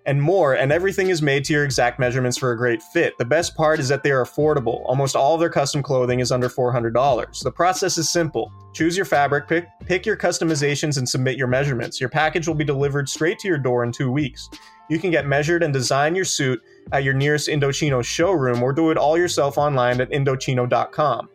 and 0.06 0.22
more, 0.22 0.54
and 0.54 0.72
everything 0.72 1.10
is 1.10 1.22
made 1.22 1.44
to 1.46 1.54
your 1.54 1.64
exact 1.64 2.00
measurements 2.00 2.38
for 2.38 2.52
a 2.52 2.58
great 2.58 2.82
fit. 2.82 3.18
The 3.18 3.26
best 3.26 3.56
part 3.56 3.80
is 3.80 3.88
that 3.90 4.04
they 4.04 4.12
are 4.12 4.24
affordable. 4.24 4.84
Almost 4.86 5.16
all 5.16 5.34
of 5.34 5.40
their 5.40 5.50
custom 5.50 5.82
clothing 5.82 6.20
is 6.20 6.32
under 6.32 6.48
$400. 6.48 7.44
The 7.44 7.52
process 7.52 7.98
is 7.98 8.12
simple. 8.12 8.52
Choose 8.74 8.96
your 8.96 9.06
fabric, 9.06 9.48
pick, 9.48 9.68
pick 9.86 10.06
your 10.06 10.18
customizations, 10.18 10.98
and 10.98 11.10
submit 11.10 11.38
your 11.38 11.48
measurements. 11.48 12.00
Your 12.00 12.10
package 12.10 12.48
will 12.48 12.56
be 12.56 12.64
delivered 12.64 13.10
straight 13.10 13.40
to 13.40 13.48
your 13.48 13.58
door 13.58 13.84
in 13.84 13.92
two 13.92 14.12
weeks. 14.12 14.50
You 14.90 15.00
can 15.00 15.10
get 15.10 15.26
measured 15.26 15.64
and 15.64 15.74
design 15.74 16.14
your 16.14 16.26
suit 16.26 16.62
at 16.92 17.04
your 17.04 17.16
nearest 17.16 17.50
Indochino 17.50 18.06
showroom 18.06 18.62
or 18.62 18.74
do 18.74 18.92
it 18.92 18.98
all 18.98 19.18
yourself 19.18 19.58
online 19.58 20.00
at 20.02 20.12
Indochino.com. 20.12 21.30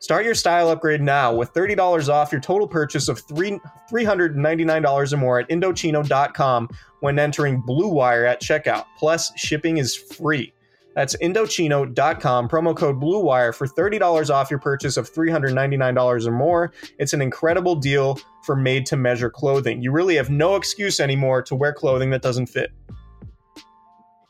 Start 0.00 0.24
your 0.24 0.34
style 0.34 0.70
upgrade 0.70 1.02
now 1.02 1.34
with 1.34 1.52
$30 1.52 2.08
off 2.08 2.32
your 2.32 2.40
total 2.40 2.66
purchase 2.66 3.06
of 3.08 3.18
three, 3.20 3.60
$399 3.92 5.12
or 5.12 5.16
more 5.18 5.40
at 5.40 5.48
Indochino.com 5.50 6.70
when 7.00 7.18
entering 7.18 7.60
Blue 7.60 7.88
Wire 7.88 8.24
at 8.24 8.40
checkout. 8.40 8.86
Plus, 8.98 9.30
shipping 9.38 9.76
is 9.76 9.94
free. 9.94 10.54
That's 10.94 11.14
Indochino.com, 11.16 12.48
promo 12.48 12.74
code 12.74 12.98
Blue 12.98 13.20
Wire 13.20 13.52
for 13.52 13.66
$30 13.66 14.30
off 14.30 14.50
your 14.50 14.58
purchase 14.58 14.96
of 14.96 15.12
$399 15.12 16.26
or 16.26 16.30
more. 16.30 16.72
It's 16.98 17.12
an 17.12 17.20
incredible 17.20 17.76
deal 17.76 18.18
for 18.44 18.56
made 18.56 18.86
to 18.86 18.96
measure 18.96 19.28
clothing. 19.28 19.82
You 19.82 19.92
really 19.92 20.16
have 20.16 20.30
no 20.30 20.56
excuse 20.56 20.98
anymore 20.98 21.42
to 21.42 21.54
wear 21.54 21.74
clothing 21.74 22.08
that 22.10 22.22
doesn't 22.22 22.46
fit. 22.46 22.72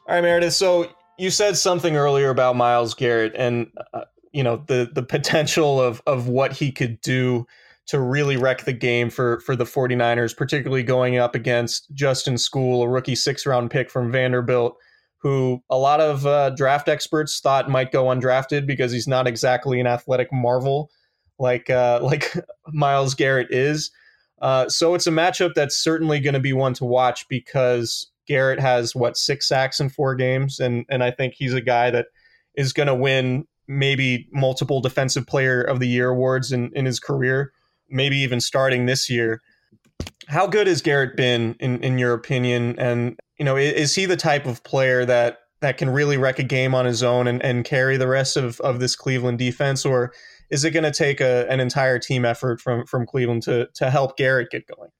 All 0.08 0.16
right, 0.16 0.20
Meredith. 0.20 0.52
So 0.52 0.90
you 1.20 1.30
said 1.30 1.56
something 1.56 1.96
earlier 1.96 2.30
about 2.30 2.56
Myles 2.56 2.94
Garrett, 2.94 3.34
and 3.36 3.70
uh, 3.92 3.99
you 4.32 4.42
know 4.42 4.62
the 4.66 4.90
the 4.92 5.02
potential 5.02 5.80
of 5.80 6.02
of 6.06 6.28
what 6.28 6.52
he 6.52 6.70
could 6.72 7.00
do 7.00 7.46
to 7.86 7.98
really 7.98 8.36
wreck 8.36 8.64
the 8.64 8.72
game 8.72 9.10
for 9.10 9.40
for 9.40 9.56
the 9.56 9.64
49ers 9.64 10.36
particularly 10.36 10.82
going 10.82 11.16
up 11.16 11.34
against 11.34 11.92
Justin 11.92 12.34
Skule 12.34 12.84
a 12.84 12.88
rookie 12.88 13.16
6 13.16 13.46
round 13.46 13.70
pick 13.70 13.90
from 13.90 14.12
Vanderbilt 14.12 14.76
who 15.18 15.62
a 15.68 15.76
lot 15.76 16.00
of 16.00 16.26
uh, 16.26 16.50
draft 16.50 16.88
experts 16.88 17.40
thought 17.40 17.68
might 17.68 17.92
go 17.92 18.04
undrafted 18.04 18.66
because 18.66 18.90
he's 18.90 19.08
not 19.08 19.26
exactly 19.26 19.78
an 19.78 19.86
athletic 19.86 20.32
marvel 20.32 20.90
like 21.38 21.70
uh, 21.70 22.00
like 22.02 22.32
Myles 22.68 23.14
Garrett 23.14 23.48
is. 23.50 23.90
Uh, 24.40 24.68
so 24.68 24.94
it's 24.94 25.06
a 25.06 25.10
matchup 25.10 25.52
that's 25.54 25.76
certainly 25.76 26.18
going 26.20 26.34
to 26.34 26.40
be 26.40 26.54
one 26.54 26.72
to 26.74 26.84
watch 26.84 27.28
because 27.28 28.10
Garrett 28.26 28.60
has 28.60 28.94
what 28.94 29.18
six 29.18 29.46
sacks 29.46 29.80
in 29.80 29.90
four 29.90 30.14
games 30.14 30.60
and 30.60 30.86
and 30.88 31.02
I 31.02 31.10
think 31.10 31.34
he's 31.34 31.54
a 31.54 31.60
guy 31.60 31.90
that 31.90 32.06
is 32.54 32.72
going 32.72 32.86
to 32.86 32.94
win 32.94 33.46
maybe 33.70 34.28
multiple 34.32 34.80
defensive 34.80 35.26
player 35.26 35.62
of 35.62 35.78
the 35.78 35.86
year 35.86 36.10
awards 36.10 36.50
in, 36.50 36.72
in 36.74 36.86
his 36.86 36.98
career, 36.98 37.52
maybe 37.88 38.16
even 38.16 38.40
starting 38.40 38.86
this 38.86 39.08
year. 39.08 39.40
How 40.26 40.48
good 40.48 40.66
has 40.66 40.82
Garrett 40.82 41.16
been 41.16 41.54
in, 41.60 41.82
in 41.84 41.96
your 41.96 42.12
opinion? 42.12 42.76
And, 42.78 43.18
you 43.38 43.44
know, 43.44 43.56
is 43.56 43.94
he 43.94 44.06
the 44.06 44.16
type 44.16 44.46
of 44.46 44.64
player 44.64 45.04
that 45.04 45.38
that 45.60 45.76
can 45.78 45.90
really 45.90 46.16
wreck 46.16 46.38
a 46.38 46.42
game 46.42 46.74
on 46.74 46.84
his 46.84 47.02
own 47.02 47.28
and, 47.28 47.42
and 47.44 47.64
carry 47.64 47.96
the 47.96 48.08
rest 48.08 48.36
of, 48.36 48.58
of 48.60 48.80
this 48.80 48.96
Cleveland 48.96 49.38
defense? 49.38 49.84
Or 49.84 50.12
is 50.50 50.64
it 50.64 50.70
going 50.70 50.84
to 50.84 50.90
take 50.90 51.20
a, 51.20 51.46
an 51.50 51.60
entire 51.60 51.98
team 51.98 52.24
effort 52.24 52.60
from, 52.60 52.86
from 52.86 53.06
Cleveland 53.06 53.42
to, 53.44 53.68
to 53.74 53.90
help 53.90 54.16
Garrett 54.16 54.50
get 54.50 54.66
going? 54.66 54.90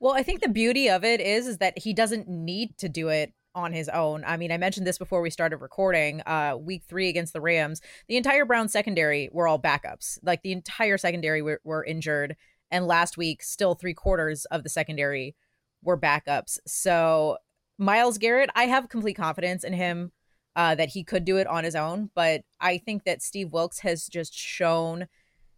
Well, 0.00 0.12
I 0.12 0.22
think 0.22 0.40
the 0.42 0.48
beauty 0.48 0.90
of 0.90 1.04
it 1.04 1.20
is 1.20 1.46
is 1.46 1.58
that 1.58 1.78
he 1.78 1.92
doesn't 1.94 2.28
need 2.28 2.76
to 2.78 2.88
do 2.88 3.08
it 3.08 3.32
on 3.58 3.72
his 3.72 3.88
own. 3.88 4.24
I 4.24 4.36
mean, 4.36 4.52
I 4.52 4.56
mentioned 4.56 4.86
this 4.86 4.98
before 4.98 5.20
we 5.20 5.30
started 5.30 5.56
recording. 5.56 6.22
Uh, 6.22 6.56
week 6.58 6.84
three 6.88 7.08
against 7.08 7.32
the 7.32 7.40
Rams, 7.40 7.80
the 8.06 8.16
entire 8.16 8.44
Brown 8.44 8.68
secondary 8.68 9.28
were 9.32 9.48
all 9.48 9.60
backups. 9.60 10.18
Like 10.22 10.42
the 10.42 10.52
entire 10.52 10.96
secondary 10.96 11.42
were, 11.42 11.60
were 11.64 11.84
injured, 11.84 12.36
and 12.70 12.86
last 12.86 13.16
week, 13.16 13.42
still 13.42 13.74
three 13.74 13.94
quarters 13.94 14.44
of 14.46 14.62
the 14.62 14.68
secondary 14.68 15.34
were 15.82 15.98
backups. 15.98 16.58
So 16.66 17.38
Myles 17.78 18.18
Garrett, 18.18 18.50
I 18.54 18.64
have 18.64 18.88
complete 18.88 19.14
confidence 19.14 19.64
in 19.64 19.72
him 19.72 20.12
uh, 20.54 20.74
that 20.74 20.90
he 20.90 21.04
could 21.04 21.24
do 21.24 21.36
it 21.36 21.46
on 21.46 21.64
his 21.64 21.74
own. 21.74 22.10
But 22.14 22.42
I 22.60 22.78
think 22.78 23.04
that 23.04 23.22
Steve 23.22 23.52
Wilks 23.52 23.80
has 23.80 24.06
just 24.06 24.34
shown 24.34 25.08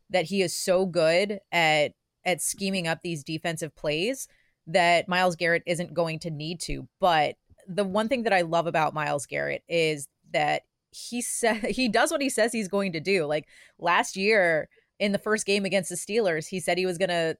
that 0.08 0.26
he 0.26 0.42
is 0.42 0.56
so 0.56 0.86
good 0.86 1.40
at 1.52 1.92
at 2.24 2.42
scheming 2.42 2.86
up 2.86 3.00
these 3.02 3.24
defensive 3.24 3.74
plays 3.74 4.28
that 4.66 5.08
Myles 5.08 5.36
Garrett 5.36 5.62
isn't 5.66 5.94
going 5.94 6.18
to 6.20 6.30
need 6.30 6.60
to. 6.60 6.86
But 7.00 7.36
the 7.70 7.84
one 7.84 8.08
thing 8.08 8.24
that 8.24 8.32
I 8.32 8.42
love 8.42 8.66
about 8.66 8.94
Myles 8.94 9.26
Garrett 9.26 9.62
is 9.68 10.08
that 10.32 10.62
he 10.90 11.22
said 11.22 11.56
he 11.64 11.88
does 11.88 12.10
what 12.10 12.22
he 12.22 12.28
says 12.28 12.52
he's 12.52 12.68
going 12.68 12.92
to 12.92 13.00
do. 13.00 13.24
Like 13.26 13.46
last 13.78 14.16
year 14.16 14.68
in 14.98 15.12
the 15.12 15.18
first 15.18 15.46
game 15.46 15.64
against 15.64 15.90
the 15.90 15.96
Steelers, 15.96 16.46
he 16.46 16.60
said 16.60 16.76
he 16.76 16.86
was 16.86 16.98
going 16.98 17.08
to 17.08 17.36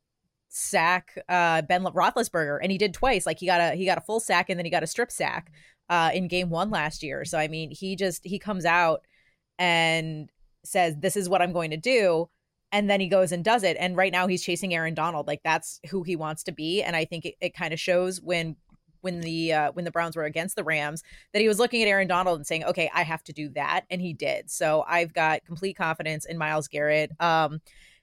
sack 0.49 1.19
uh, 1.29 1.62
Ben 1.62 1.85
Roethlisberger, 1.85 2.59
and 2.62 2.73
he 2.73 2.79
did 2.79 2.95
twice. 2.95 3.27
Like 3.27 3.38
he 3.38 3.47
got 3.47 3.61
a 3.61 3.75
he 3.75 3.85
got 3.85 3.99
a 3.99 4.03
full 4.03 4.21
sack 4.21 4.49
and 4.49 4.59
then 4.59 4.64
he 4.64 4.71
got 4.71 4.83
a 4.83 4.87
strip 4.87 5.11
sack 5.11 5.53
uh, 5.88 6.11
in 6.14 6.29
game 6.29 6.51
one 6.51 6.71
last 6.71 7.03
year. 7.03 7.25
So 7.25 7.38
I 7.38 7.49
mean, 7.49 7.71
he 7.71 7.97
just 7.97 8.25
he 8.25 8.38
comes 8.38 8.64
out 8.64 9.03
and 9.59 10.31
says, 10.64 10.97
"This 10.99 11.16
is 11.16 11.29
what 11.29 11.43
I'm 11.43 11.53
going 11.53 11.71
to 11.71 11.77
do." 11.77 12.29
And 12.73 12.88
then 12.88 13.01
he 13.01 13.09
goes 13.09 13.33
and 13.33 13.45
does 13.45 13.64
it. 13.64 13.77
And 13.81 13.97
right 13.97 14.12
now 14.12 14.29
he's 14.29 14.45
chasing 14.45 14.73
Aaron 14.73 14.95
Donald. 14.95 15.27
Like 15.27 15.40
that's 15.43 15.81
who 15.90 16.05
he 16.05 16.14
wants 16.14 16.45
to 16.45 16.53
be. 16.53 16.83
And 16.83 16.95
I 16.95 17.05
think 17.05 17.25
it, 17.25 17.35
it 17.40 17.55
kind 17.55 17.75
of 17.75 17.81
shows 17.81 18.21
when 18.21 18.55
when 19.01 19.21
the 19.21 19.53
uh, 19.53 19.73
when 19.73 19.85
the 19.85 19.91
Browns 19.91 20.17
were 20.17 20.25
against 20.25 20.57
the 20.57 20.65
Rams 20.65 21.03
that 21.33 21.41
he 21.41 21.49
was 21.49 21.59
looking 21.59 21.83
at 21.83 21.89
Aaron 21.89 22.09
Donald 22.09 22.39
and 22.39 22.47
saying, 22.47 22.65
"Okay, 22.65 22.91
I 22.95 23.03
have 23.03 23.23
to 23.25 23.33
do 23.33 23.49
that," 23.51 23.85
and 23.91 24.01
he 24.01 24.13
did. 24.13 24.51
So 24.51 24.85
I've 24.89 25.13
got 25.13 25.45
complete 25.45 25.77
confidence 25.77 26.25
in 26.25 26.39
Myles 26.39 26.69
Garrett. 26.69 27.13
Um, 27.21 27.61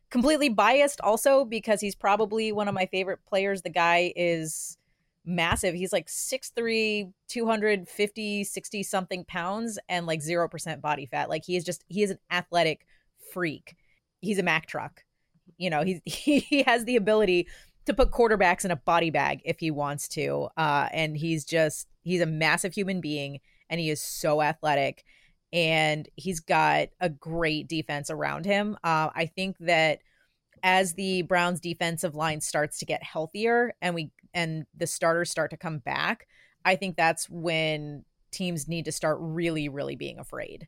completely 0.10 0.50
biased 0.50 1.02
also 1.02 1.44
because 1.44 1.82
he's 1.82 1.96
probably 1.96 2.52
one 2.52 2.68
of 2.68 2.74
my 2.74 2.86
favorite 2.86 3.20
players. 3.28 3.62
The 3.62 3.70
guy 3.70 4.14
is 4.16 4.78
massive. 5.26 5.76
He's 5.76 5.92
like 5.92 6.08
6'3, 6.08 7.12
250, 7.28 8.44
60 8.44 8.84
something 8.84 9.26
pounds 9.26 9.78
and 9.90 10.06
like 10.06 10.22
0% 10.22 10.82
body 10.82 11.06
fat. 11.06 11.30
Like 11.30 11.44
he 11.46 11.58
is 11.58 11.64
just 11.64 11.84
he 11.88 12.04
is 12.04 12.12
an 12.12 12.20
athletic 12.32 12.86
freak. 13.32 13.76
He's 14.22 14.40
a 14.40 14.44
Mack 14.44 14.66
truck. 14.66 15.04
You 15.58 15.70
know, 15.70 15.84
he's 15.84 16.00
he, 16.06 16.40
he 16.50 16.64
has 16.64 16.86
the 16.86 16.96
ability 16.96 17.48
to 17.88 17.94
put 17.94 18.12
quarterbacks 18.12 18.64
in 18.64 18.72
a 18.72 18.76
body 18.76 19.10
bag 19.10 19.42
if 19.44 19.60
he 19.60 19.72
wants 19.72 20.08
to. 20.10 20.50
Uh, 20.56 20.88
and 20.92 21.18
he's 21.18 21.44
just 21.44 21.88
he's 22.04 22.22
a 22.22 22.26
massive 22.26 22.74
human 22.74 23.02
being 23.02 23.40
and 23.70 23.80
he 23.80 23.90
is 23.90 24.02
so 24.02 24.42
athletic 24.42 25.04
and 25.52 26.08
he's 26.16 26.40
got 26.40 26.90
a 27.00 27.10
great 27.10 27.68
defense 27.68 28.10
around 28.10 28.46
him. 28.46 28.78
Uh, 28.84 29.10
I 29.16 29.26
think 29.26 29.58
that 29.60 30.00
as 30.64 30.94
the 30.94 31.22
Browns 31.24 31.60
defensive 31.60 32.16
line 32.16 32.42
starts 32.42 32.80
to 32.80 32.86
get 32.86 33.04
healthier 33.04 33.74
and 33.82 33.96
we 33.96 34.12
and 34.34 34.66
the 34.76 34.88
starters 34.88 35.32
start 35.32 35.52
to 35.52 35.58
come 35.58 35.80
back, 35.80 36.28
I 36.66 36.76
think 36.76 36.96
that's 36.96 37.30
when 37.30 38.04
teams 38.32 38.68
need 38.68 38.86
to 38.86 38.92
start 38.92 39.18
really, 39.20 39.70
really 39.70 39.96
being 39.96 40.20
afraid. 40.20 40.68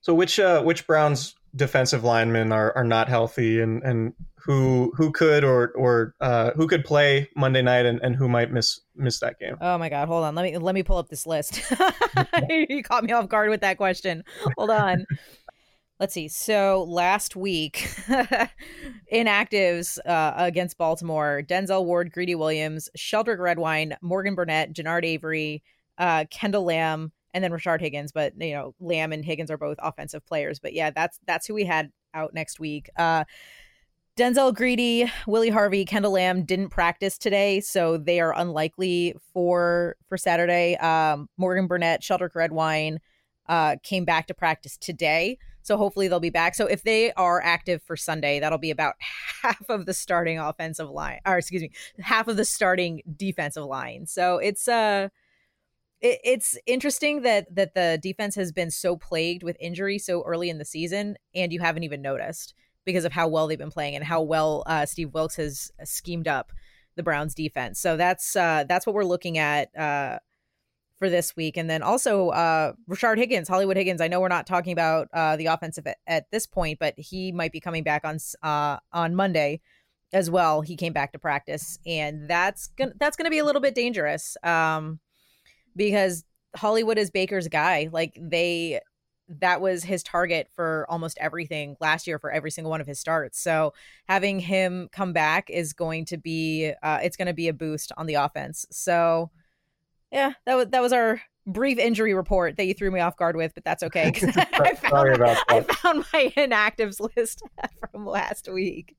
So 0.00 0.14
which 0.14 0.38
uh, 0.38 0.62
which 0.62 0.86
Browns 0.86 1.34
defensive 1.54 2.04
linemen 2.04 2.52
are, 2.52 2.72
are 2.76 2.84
not 2.84 3.08
healthy 3.08 3.60
and, 3.60 3.82
and 3.82 4.14
who 4.44 4.92
who 4.96 5.12
could 5.12 5.44
or 5.44 5.70
or 5.76 6.14
uh, 6.20 6.50
who 6.52 6.66
could 6.66 6.84
play 6.84 7.28
Monday 7.36 7.62
night 7.62 7.86
and, 7.86 8.00
and 8.02 8.16
who 8.16 8.28
might 8.28 8.50
miss 8.50 8.80
miss 8.96 9.20
that 9.20 9.38
game. 9.38 9.56
Oh 9.60 9.78
my 9.78 9.88
god, 9.88 10.08
hold 10.08 10.24
on. 10.24 10.34
Let 10.34 10.42
me 10.42 10.58
let 10.58 10.74
me 10.74 10.82
pull 10.82 10.98
up 10.98 11.08
this 11.08 11.26
list. 11.26 11.62
you 12.48 12.82
caught 12.82 13.04
me 13.04 13.12
off 13.12 13.28
guard 13.28 13.50
with 13.50 13.60
that 13.60 13.76
question. 13.76 14.24
Hold 14.56 14.70
on. 14.70 15.06
Let's 16.00 16.14
see. 16.14 16.26
So 16.26 16.84
last 16.88 17.36
week, 17.36 17.88
inactives 19.12 19.98
uh, 20.04 20.32
against 20.36 20.76
Baltimore: 20.76 21.42
Denzel 21.46 21.84
Ward, 21.84 22.10
Greedy 22.12 22.34
Williams, 22.34 22.88
Sheldrick 22.98 23.38
Redwine, 23.38 23.96
Morgan 24.02 24.34
Burnett, 24.34 24.72
Genard 24.72 25.04
Avery, 25.04 25.62
uh, 25.98 26.24
Kendall 26.30 26.64
Lamm, 26.64 27.12
and 27.34 27.42
then 27.42 27.50
Rashard 27.50 27.80
Higgins. 27.80 28.12
But 28.12 28.34
you 28.40 28.52
know, 28.52 28.74
Lamm 28.80 29.12
and 29.12 29.24
Higgins 29.24 29.50
are 29.50 29.58
both 29.58 29.78
offensive 29.80 30.24
players. 30.26 30.58
But 30.58 30.72
yeah, 30.72 30.90
that's 30.90 31.18
that's 31.26 31.46
who 31.46 31.54
we 31.54 31.64
had 31.64 31.90
out 32.14 32.34
next 32.34 32.60
week. 32.60 32.90
Uh, 32.96 33.24
Denzel 34.16 34.54
Greedy, 34.54 35.10
Willie 35.26 35.48
Harvey, 35.48 35.86
Kendall 35.86 36.12
Lamm 36.12 36.44
didn't 36.44 36.68
practice 36.68 37.16
today, 37.16 37.60
so 37.60 37.96
they 37.96 38.20
are 38.20 38.36
unlikely 38.36 39.14
for 39.32 39.96
for 40.06 40.18
Saturday. 40.18 40.76
Um, 40.76 41.28
Morgan 41.38 41.66
Burnett, 41.66 42.02
Sheldrick 42.02 42.34
Redwine 42.34 42.98
uh, 43.48 43.76
came 43.82 44.04
back 44.04 44.26
to 44.26 44.34
practice 44.34 44.76
today, 44.76 45.38
so 45.62 45.78
hopefully 45.78 46.08
they'll 46.08 46.20
be 46.20 46.28
back. 46.28 46.54
So 46.54 46.66
if 46.66 46.82
they 46.82 47.12
are 47.14 47.40
active 47.42 47.82
for 47.82 47.96
Sunday, 47.96 48.38
that'll 48.38 48.58
be 48.58 48.70
about 48.70 48.96
half 49.42 49.70
of 49.70 49.86
the 49.86 49.94
starting 49.94 50.38
offensive 50.38 50.90
line, 50.90 51.20
or 51.24 51.38
excuse 51.38 51.62
me, 51.62 51.70
half 51.98 52.28
of 52.28 52.36
the 52.36 52.44
starting 52.44 53.00
defensive 53.16 53.64
line. 53.64 54.06
So 54.06 54.36
it's 54.36 54.68
uh 54.68 55.08
it's 56.02 56.58
interesting 56.66 57.22
that 57.22 57.54
that 57.54 57.74
the 57.74 57.98
defense 58.02 58.34
has 58.34 58.50
been 58.52 58.70
so 58.70 58.96
plagued 58.96 59.42
with 59.42 59.56
injury 59.60 59.98
so 59.98 60.22
early 60.22 60.50
in 60.50 60.58
the 60.58 60.64
season, 60.64 61.16
and 61.34 61.52
you 61.52 61.60
haven't 61.60 61.84
even 61.84 62.02
noticed 62.02 62.54
because 62.84 63.04
of 63.04 63.12
how 63.12 63.28
well 63.28 63.46
they've 63.46 63.58
been 63.58 63.70
playing 63.70 63.94
and 63.94 64.04
how 64.04 64.20
well 64.20 64.64
uh, 64.66 64.84
Steve 64.84 65.14
Wilks 65.14 65.36
has 65.36 65.70
schemed 65.84 66.26
up 66.26 66.52
the 66.96 67.02
Browns 67.02 67.34
defense. 67.34 67.80
So 67.80 67.96
that's 67.96 68.36
uh, 68.36 68.64
that's 68.68 68.86
what 68.86 68.94
we're 68.94 69.04
looking 69.04 69.38
at 69.38 69.76
uh, 69.76 70.18
for 70.98 71.08
this 71.08 71.34
week. 71.36 71.56
And 71.56 71.68
then 71.70 71.82
also 71.82 72.30
uh, 72.30 72.72
Rashard 72.88 73.18
Higgins, 73.18 73.48
Hollywood 73.48 73.76
Higgins. 73.76 74.00
I 74.00 74.08
know 74.08 74.20
we're 74.20 74.28
not 74.28 74.46
talking 74.46 74.72
about 74.72 75.08
uh, 75.12 75.36
the 75.36 75.46
offensive 75.46 75.86
at, 75.86 75.98
at, 76.06 76.30
this 76.30 76.46
point, 76.46 76.78
but 76.78 76.94
he 76.96 77.32
might 77.32 77.52
be 77.52 77.60
coming 77.60 77.82
back 77.82 78.04
on 78.04 78.18
uh, 78.42 78.78
on 78.92 79.14
Monday 79.14 79.60
as 80.12 80.30
well. 80.30 80.62
He 80.62 80.76
came 80.76 80.92
back 80.92 81.12
to 81.12 81.18
practice, 81.18 81.78
and 81.86 82.28
that's 82.28 82.68
gonna 82.76 82.92
that's 82.98 83.16
gonna 83.16 83.30
be 83.30 83.38
a 83.38 83.44
little 83.44 83.62
bit 83.62 83.74
dangerous 83.74 84.36
um, 84.42 85.00
because 85.76 86.24
Hollywood 86.56 86.98
is 86.98 87.10
Baker's 87.10 87.48
guy. 87.48 87.88
Like 87.92 88.18
they 88.20 88.80
that 89.40 89.60
was 89.60 89.84
his 89.84 90.02
target 90.02 90.48
for 90.54 90.84
almost 90.88 91.16
everything 91.20 91.76
last 91.80 92.06
year 92.06 92.18
for 92.18 92.30
every 92.30 92.50
single 92.50 92.70
one 92.70 92.80
of 92.80 92.86
his 92.86 92.98
starts. 92.98 93.40
So 93.40 93.72
having 94.06 94.40
him 94.40 94.88
come 94.92 95.12
back 95.12 95.48
is 95.48 95.72
going 95.72 96.04
to 96.06 96.16
be 96.16 96.72
uh, 96.82 96.98
it's 97.02 97.16
going 97.16 97.26
to 97.26 97.34
be 97.34 97.48
a 97.48 97.52
boost 97.52 97.92
on 97.96 98.06
the 98.06 98.14
offense. 98.14 98.66
So 98.70 99.30
yeah, 100.10 100.32
that 100.44 100.54
was 100.54 100.68
that 100.68 100.82
was 100.82 100.92
our 100.92 101.22
brief 101.46 101.78
injury 101.78 102.14
report 102.14 102.56
that 102.56 102.66
you 102.66 102.74
threw 102.74 102.90
me 102.90 103.00
off 103.00 103.16
guard 103.16 103.36
with, 103.36 103.54
but 103.54 103.64
that's 103.64 103.82
okay. 103.82 104.12
I, 104.22 104.74
found, 104.74 104.90
Sorry 104.90 105.14
about 105.14 105.36
that. 105.36 105.44
I 105.48 105.60
found 105.62 106.04
my 106.12 106.32
inactives 106.36 107.00
list 107.16 107.42
from 107.90 108.06
last 108.06 108.48
week. 108.52 108.96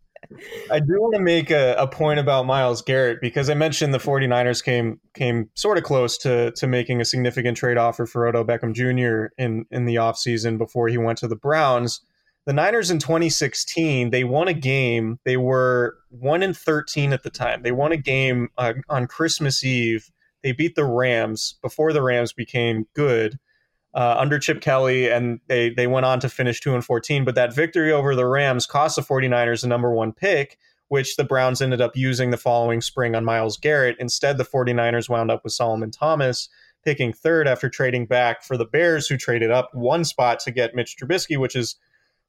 I 0.72 0.80
do 0.80 1.02
want 1.02 1.16
to 1.16 1.22
make 1.22 1.52
a, 1.52 1.76
a, 1.78 1.88
point 1.88 2.20
about 2.20 2.46
Myles 2.46 2.82
Garrett 2.82 3.20
because 3.22 3.50
I 3.50 3.54
mentioned 3.54 3.94
the 3.94 4.00
49ers 4.00 4.64
came 4.64 5.00
came 5.14 5.50
sort 5.56 5.78
of 5.78 5.84
close 5.84 6.18
to 6.20 6.52
to 6.52 6.68
making 6.68 7.02
a 7.02 7.06
significant 7.06 7.58
trade 7.58 7.78
offer 7.78 8.06
for 8.06 8.28
Odell 8.28 8.46
Beckham 8.46 8.74
Jr. 8.74 9.34
in 9.38 9.66
in 9.72 9.86
the 9.86 9.96
offseason 9.96 10.58
before 10.58 10.88
he 10.88 10.98
went 10.98 11.18
to 11.20 11.28
the 11.28 11.36
Browns. 11.36 12.02
The 12.46 12.54
Niners 12.54 12.92
in 12.92 13.00
2016, 13.00 14.10
they 14.10 14.26
won 14.26 14.50
a 14.50 14.54
game. 14.54 15.18
They 15.24 15.38
were 15.38 15.98
1 16.10 16.44
in 16.44 16.54
13 16.54 17.14
at 17.14 17.24
the 17.24 17.30
time. 17.30 17.62
They 17.62 17.72
won 17.72 17.94
a 17.94 17.98
game 17.98 18.50
uh, 18.58 18.74
on 18.90 19.08
Christmas 19.08 19.64
Eve. 19.64 20.12
They 20.42 20.52
beat 20.52 20.76
the 20.76 20.84
Rams 20.84 21.56
before 21.62 21.94
the 21.94 22.02
Rams 22.02 22.34
became 22.34 22.86
good 22.94 23.40
uh, 23.94 24.16
under 24.18 24.40
Chip 24.40 24.62
Kelly, 24.62 25.10
and 25.10 25.40
they 25.48 25.70
they 25.70 25.88
went 25.88 26.06
on 26.06 26.20
to 26.22 26.30
finish 26.30 26.60
two 26.60 26.74
and 26.74 26.84
fourteen. 26.84 27.26
But 27.26 27.36
that 27.36 27.54
victory 27.54 27.92
over 27.92 28.16
the 28.16 28.26
Rams 28.26 28.66
cost 28.66 28.96
the 28.96 29.02
49ers 29.02 29.62
the 29.62 29.68
number 29.68 29.92
one 29.92 30.14
pick, 30.14 30.58
which 30.88 31.16
the 31.16 31.24
Browns 31.24 31.62
ended 31.62 31.82
up 31.82 31.96
using 31.96 32.32
the 32.32 32.38
following 32.38 32.82
spring 32.82 33.16
on 33.16 33.26
Myles 33.26 33.58
Garrett. 33.58 33.98
Instead, 34.00 34.38
the 34.38 34.46
49ers 34.46 35.10
wound 35.10 35.32
up 35.32 35.44
with 35.44 35.54
Solomon 35.54 35.92
Thomas 35.92 36.50
picking 36.84 37.14
third 37.14 37.48
after 37.48 37.70
trading 37.70 38.06
back 38.06 38.44
for 38.44 38.58
the 38.58 38.66
Bears, 38.66 39.08
who 39.08 39.18
traded 39.18 39.52
up 39.52 39.70
one 39.74 40.04
spot 40.04 40.40
to 40.42 40.52
get 40.52 40.76
Mitch 40.76 40.98
Trubisky, 40.98 41.38
which 41.38 41.56
is 41.56 41.78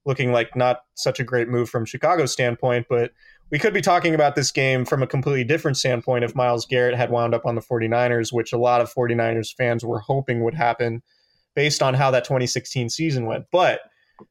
looking 0.07 0.33
like 0.33 0.55
not 0.55 0.83
such 0.95 1.19
a 1.19 1.25
great 1.25 1.49
move 1.49 1.69
from 1.69 1.85
Chicago's 1.85 2.33
standpoint, 2.33 2.87
but 2.89 3.13
we 3.51 3.59
could 3.59 3.75
be 3.75 3.81
talking 3.81 4.15
about 4.15 4.35
this 4.35 4.51
game 4.51 4.85
from 4.85 5.03
a 5.03 5.07
completely 5.07 5.45
different 5.45 5.77
standpoint 5.77 6.25
if 6.25 6.35
Myles 6.35 6.67
Garrett 6.67 6.97
had 6.97 7.11
wound 7.11 7.35
up 7.35 7.47
on 7.47 7.55
the 7.55 7.61
49ers, 7.61 8.33
which 8.33 8.53
a 8.53 8.59
lot 8.59 8.81
of 8.81 8.93
49ers 8.93 9.55
fans 9.55 9.85
were 9.85 10.01
hoping 10.01 10.45
would 10.45 10.55
happen 10.55 11.03
based 11.55 11.83
on 11.83 11.95
how 11.95 12.11
that 12.11 12.25
2016 12.25 12.89
season 12.91 13.27
went. 13.27 13.47
But 13.53 13.81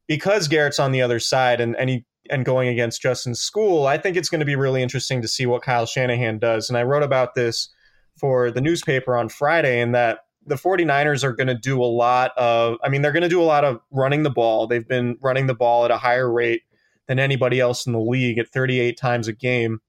because 0.08 0.48
Garrett's 0.48 0.80
on 0.80 0.92
the 0.92 1.02
other 1.02 1.20
side 1.20 1.62
and, 1.62 1.76
and 1.78 1.90
he 1.90 2.06
and 2.30 2.46
going 2.46 2.70
against 2.70 3.02
Justin 3.02 3.34
Skule, 3.34 3.86
I 3.86 3.98
think 3.98 4.16
it's 4.16 4.30
going 4.30 4.40
to 4.40 4.46
be 4.46 4.56
really 4.56 4.82
interesting 4.82 5.22
to 5.22 5.28
see 5.28 5.46
what 5.46 5.62
Kyle 5.62 5.86
Shanahan 5.86 6.40
does. 6.40 6.70
And 6.70 6.78
I 6.78 6.84
wrote 6.84 7.04
about 7.04 7.36
this 7.36 7.70
for 8.18 8.50
the 8.50 8.62
newspaper 8.62 9.18
on 9.18 9.28
Friday 9.28 9.82
and 9.82 9.94
that 9.94 10.20
the 10.46 10.56
49ers 10.56 11.24
are 11.24 11.34
going 11.34 11.48
to 11.48 11.58
do 11.58 11.82
a 11.82 11.86
lot 11.86 12.32
of 12.38 12.78
I 12.84 12.90
mean 12.90 13.02
they're 13.02 13.12
going 13.12 13.24
to 13.24 13.30
do 13.30 13.42
a 13.42 13.44
lot 13.44 13.64
of 13.64 13.80
running 13.92 14.24
the 14.24 14.30
ball. 14.30 14.68
They've 14.68 14.88
been 14.88 15.18
running 15.22 15.48
the 15.48 15.56
ball 15.56 15.86
at 15.86 15.92
a 15.92 15.98
higher 15.98 16.32
rate 16.32 16.64
than 17.08 17.20
anybody 17.20 17.60
else 17.60 17.86
in 17.86 17.94
the 17.94 18.00
league 18.00 18.38
at 18.38 18.48
38 18.48 18.98
times 18.98 19.28
a 19.28 19.34
game. 19.34 19.82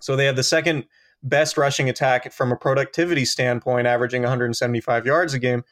So 0.00 0.16
they 0.16 0.26
have 0.26 0.36
the 0.36 0.42
second 0.42 0.86
best 1.22 1.56
rushing 1.56 1.88
attack 1.88 2.32
from 2.32 2.52
a 2.52 2.56
productivity 2.56 3.24
standpoint 3.24 3.86
averaging 3.86 4.22
175 4.22 5.06
yards 5.06 5.34
a 5.34 5.38
game 5.38 5.64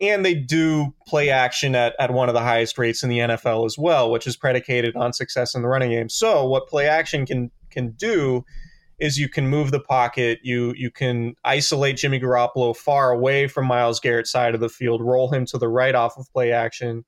and 0.00 0.24
they 0.24 0.34
do 0.34 0.94
play 1.06 1.30
action 1.30 1.74
at, 1.74 1.94
at 1.98 2.12
one 2.12 2.28
of 2.28 2.34
the 2.34 2.40
highest 2.40 2.78
rates 2.78 3.02
in 3.02 3.08
the 3.08 3.18
NFL 3.18 3.66
as 3.66 3.76
well, 3.78 4.10
which 4.10 4.26
is 4.26 4.36
predicated 4.36 4.96
on 4.96 5.12
success 5.12 5.54
in 5.54 5.62
the 5.62 5.68
running 5.68 5.90
game. 5.90 6.08
So 6.08 6.46
what 6.46 6.68
play 6.68 6.86
action 6.86 7.26
can 7.26 7.50
can 7.70 7.92
do 7.92 8.44
is 8.98 9.18
you 9.18 9.28
can 9.28 9.48
move 9.48 9.70
the 9.70 9.80
pocket, 9.80 10.38
you 10.42 10.74
you 10.76 10.90
can 10.90 11.34
isolate 11.44 11.96
Jimmy 11.96 12.20
Garoppolo 12.20 12.76
far 12.76 13.10
away 13.10 13.48
from 13.48 13.66
Myles 13.66 14.00
Garrett's 14.00 14.30
side 14.30 14.54
of 14.54 14.60
the 14.60 14.68
field, 14.68 15.02
roll 15.02 15.32
him 15.32 15.44
to 15.46 15.58
the 15.58 15.68
right 15.68 15.94
off 15.94 16.16
of 16.16 16.30
play 16.32 16.52
action, 16.52 17.04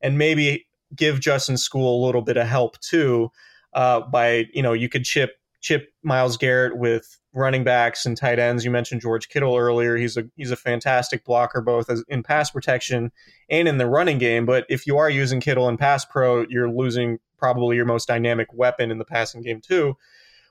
and 0.00 0.18
maybe 0.18 0.66
give 0.94 1.20
Justin 1.20 1.56
Skule 1.56 2.00
a 2.00 2.04
little 2.04 2.22
bit 2.22 2.36
of 2.36 2.46
help 2.46 2.80
too. 2.80 3.30
Uh, 3.72 4.00
by 4.00 4.46
you 4.52 4.62
know 4.62 4.72
you 4.72 4.88
could 4.88 5.04
chip 5.04 5.36
chip 5.60 5.88
Myles 6.02 6.36
Garrett 6.36 6.78
with 6.78 7.18
running 7.36 7.62
backs 7.62 8.06
and 8.06 8.16
tight 8.16 8.38
ends. 8.38 8.64
You 8.64 8.70
mentioned 8.70 9.02
George 9.02 9.28
Kittle 9.28 9.56
earlier. 9.56 9.96
He's 9.96 10.16
a 10.16 10.24
he's 10.36 10.50
a 10.50 10.56
fantastic 10.56 11.24
blocker 11.24 11.60
both 11.60 11.90
as, 11.90 12.02
in 12.08 12.22
pass 12.22 12.50
protection 12.50 13.12
and 13.50 13.68
in 13.68 13.78
the 13.78 13.86
running 13.86 14.18
game. 14.18 14.46
But 14.46 14.64
if 14.68 14.86
you 14.86 14.96
are 14.96 15.10
using 15.10 15.40
Kittle 15.40 15.68
in 15.68 15.76
pass 15.76 16.04
pro, 16.04 16.46
you're 16.48 16.70
losing 16.70 17.18
probably 17.36 17.76
your 17.76 17.84
most 17.84 18.08
dynamic 18.08 18.52
weapon 18.52 18.90
in 18.90 18.98
the 18.98 19.04
passing 19.04 19.42
game 19.42 19.60
too, 19.60 19.96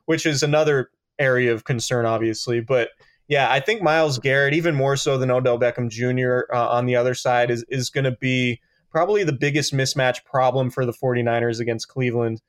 which 0.06 0.26
is 0.26 0.43
another 0.43 0.91
area 1.17 1.54
of 1.54 1.63
concern, 1.63 2.06
obviously. 2.06 2.62
But 2.62 2.89
yeah, 3.28 3.52
I 3.52 3.60
think 3.60 3.82
Myles 3.82 4.19
Garrett, 4.19 4.54
even 4.54 4.76
more 4.76 4.95
so 4.95 5.17
than 5.17 5.32
Odell 5.32 5.60
Beckham 5.60 5.89
Jr. 5.89 6.54
Uh, 6.56 6.69
on 6.69 6.86
the 6.86 6.95
other 6.95 7.15
side, 7.15 7.50
is 7.50 7.65
is 7.67 7.89
going 7.89 8.04
to 8.04 8.12
be 8.12 8.62
probably 8.91 9.24
the 9.24 9.34
biggest 9.34 9.74
mismatch 9.74 10.24
problem 10.24 10.69
for 10.69 10.86
the 10.86 10.93
49ers 10.93 11.60
against 11.60 11.89
Cleveland 11.89 12.41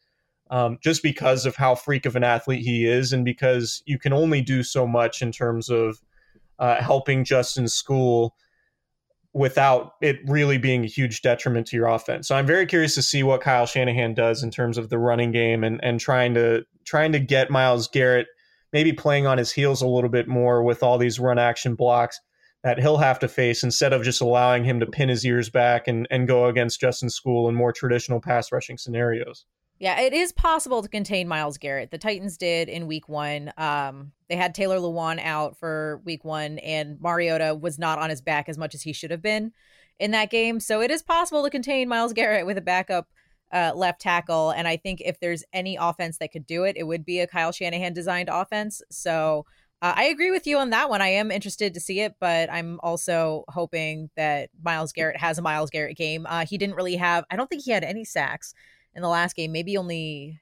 um, 0.51 0.79
just 0.83 1.03
because 1.03 1.47
of 1.47 1.57
how 1.57 1.75
freak 1.75 2.07
of 2.07 2.17
an 2.17 2.25
athlete 2.25 2.65
he 2.65 2.87
is, 2.87 3.13
and 3.13 3.25
because 3.25 3.83
you 3.87 3.99
can 3.99 4.13
only 4.13 4.41
do 4.41 4.63
so 4.63 4.87
much 4.87 5.23
in 5.23 5.33
terms 5.33 5.69
of 5.69 6.01
uh, 6.59 6.81
helping 6.83 7.25
Justin 7.25 7.65
Skule 7.65 8.31
without 9.33 9.93
it 10.01 10.19
really 10.27 10.57
being 10.57 10.83
a 10.83 10.89
huge 10.89 11.21
detriment 11.21 11.67
to 11.67 11.77
your 11.77 11.87
offense. 11.87 12.27
So 12.27 12.35
I'm 12.35 12.47
very 12.47 12.65
curious 12.65 12.95
to 12.95 13.03
see 13.03 13.23
what 13.23 13.43
Kyle 13.43 13.67
Shanahan 13.67 14.15
does 14.15 14.43
in 14.43 14.51
terms 14.51 14.79
of 14.79 14.89
the 14.89 14.99
running 14.99 15.31
game 15.31 15.63
and 15.63 15.79
and 15.85 16.01
trying 16.01 16.33
to 16.35 16.65
trying 16.85 17.13
to 17.13 17.19
get 17.19 17.51
Myles 17.51 17.87
Garrett 17.89 18.29
maybe 18.73 18.93
playing 18.93 19.27
on 19.27 19.39
his 19.39 19.53
heels 19.53 19.83
a 19.83 19.87
little 19.87 20.09
bit 20.09 20.27
more 20.27 20.63
with 20.63 20.83
all 20.83 20.97
these 20.97 21.21
run 21.21 21.39
action 21.39 21.75
blocks 21.75 22.19
that 22.65 22.81
he'll 22.81 22.97
have 22.97 23.19
to 23.19 23.29
face 23.29 23.63
instead 23.63 23.93
of 23.93 24.03
just 24.03 24.21
allowing 24.21 24.65
him 24.65 24.81
to 24.81 24.87
pin 24.87 25.09
his 25.09 25.25
ears 25.25 25.51
back 25.51 25.87
and, 25.87 26.09
and 26.11 26.27
go 26.27 26.47
against 26.47 26.81
Justin 26.81 27.09
Skule 27.09 27.49
in 27.49 27.55
more 27.55 27.73
traditional 27.73 28.21
pass 28.21 28.51
rushing 28.51 28.77
scenarios. 28.77 29.45
Yeah, 29.79 30.01
it 30.01 30.15
is 30.15 30.33
possible 30.33 30.83
to 30.83 30.89
contain 30.89 31.29
Myles 31.29 31.59
Garrett. 31.59 31.91
The 31.91 31.99
Titans 31.99 32.39
did 32.39 32.71
in 32.71 32.87
week 32.87 33.09
one. 33.11 33.53
Um, 33.59 34.12
they 34.29 34.37
had 34.37 34.55
Taylor 34.55 34.79
Lewan 34.79 35.23
out 35.23 35.59
for 35.59 36.01
week 36.05 36.25
one, 36.25 36.59
and 36.61 36.99
Mariota 37.01 37.55
was 37.55 37.79
not 37.79 37.99
on 37.99 38.09
his 38.09 38.23
back 38.23 38.49
as 38.49 38.57
much 38.57 38.75
as 38.75 38.83
he 38.83 38.95
should 38.95 39.11
have 39.11 39.21
been 39.21 39.53
in 39.99 40.12
that 40.12 40.31
game. 40.31 40.61
So 40.61 40.81
it 40.81 40.91
is 40.91 41.03
possible 41.03 41.45
to 41.45 41.51
contain 41.51 41.89
Myles 41.89 42.15
Garrett 42.15 42.47
with 42.47 42.57
a 42.57 42.62
backup 42.62 43.09
uh, 43.53 43.73
left 43.75 44.01
tackle. 44.01 44.51
And 44.51 44.67
I 44.67 44.79
think 44.79 45.03
if 45.05 45.21
there's 45.21 45.45
any 45.53 45.77
offense 45.79 46.19
that 46.19 46.33
could 46.33 46.47
do 46.47 46.65
it, 46.65 46.77
it 46.79 46.85
would 46.85 47.05
be 47.05 47.21
a 47.21 47.27
Kyle 47.27 47.53
Shanahan 47.53 47.93
designed 47.93 48.31
offense. 48.31 48.81
So 48.91 49.45
uh, 49.83 49.93
I 49.95 50.05
agree 50.05 50.31
with 50.31 50.47
you 50.47 50.57
on 50.57 50.71
that 50.71 50.89
one. 50.89 51.03
I 51.03 51.09
am 51.09 51.31
interested 51.31 51.75
to 51.75 51.81
see 51.81 52.01
it, 52.01 52.15
but 52.19 52.51
I'm 52.51 52.81
also 52.83 53.45
hoping 53.49 54.09
that 54.17 54.49
Myles 54.62 54.93
Garrett 54.93 55.19
has 55.19 55.39
a 55.39 55.43
Myles 55.43 55.71
Garrett 55.71 55.99
game. 55.99 56.27
Uh, 56.27 56.47
he 56.47 56.57
didn't 56.57 56.77
really 56.77 56.97
have, 56.97 57.25
I 57.31 57.37
don't 57.37 57.49
think 57.49 57.62
he 57.62 57.73
had 57.73 57.85
any 57.85 58.05
sacks 58.05 58.55
in 58.97 59.03
the 59.03 59.09
last 59.09 59.37
game. 59.37 59.53
Maybe 59.53 59.77
only 59.77 60.41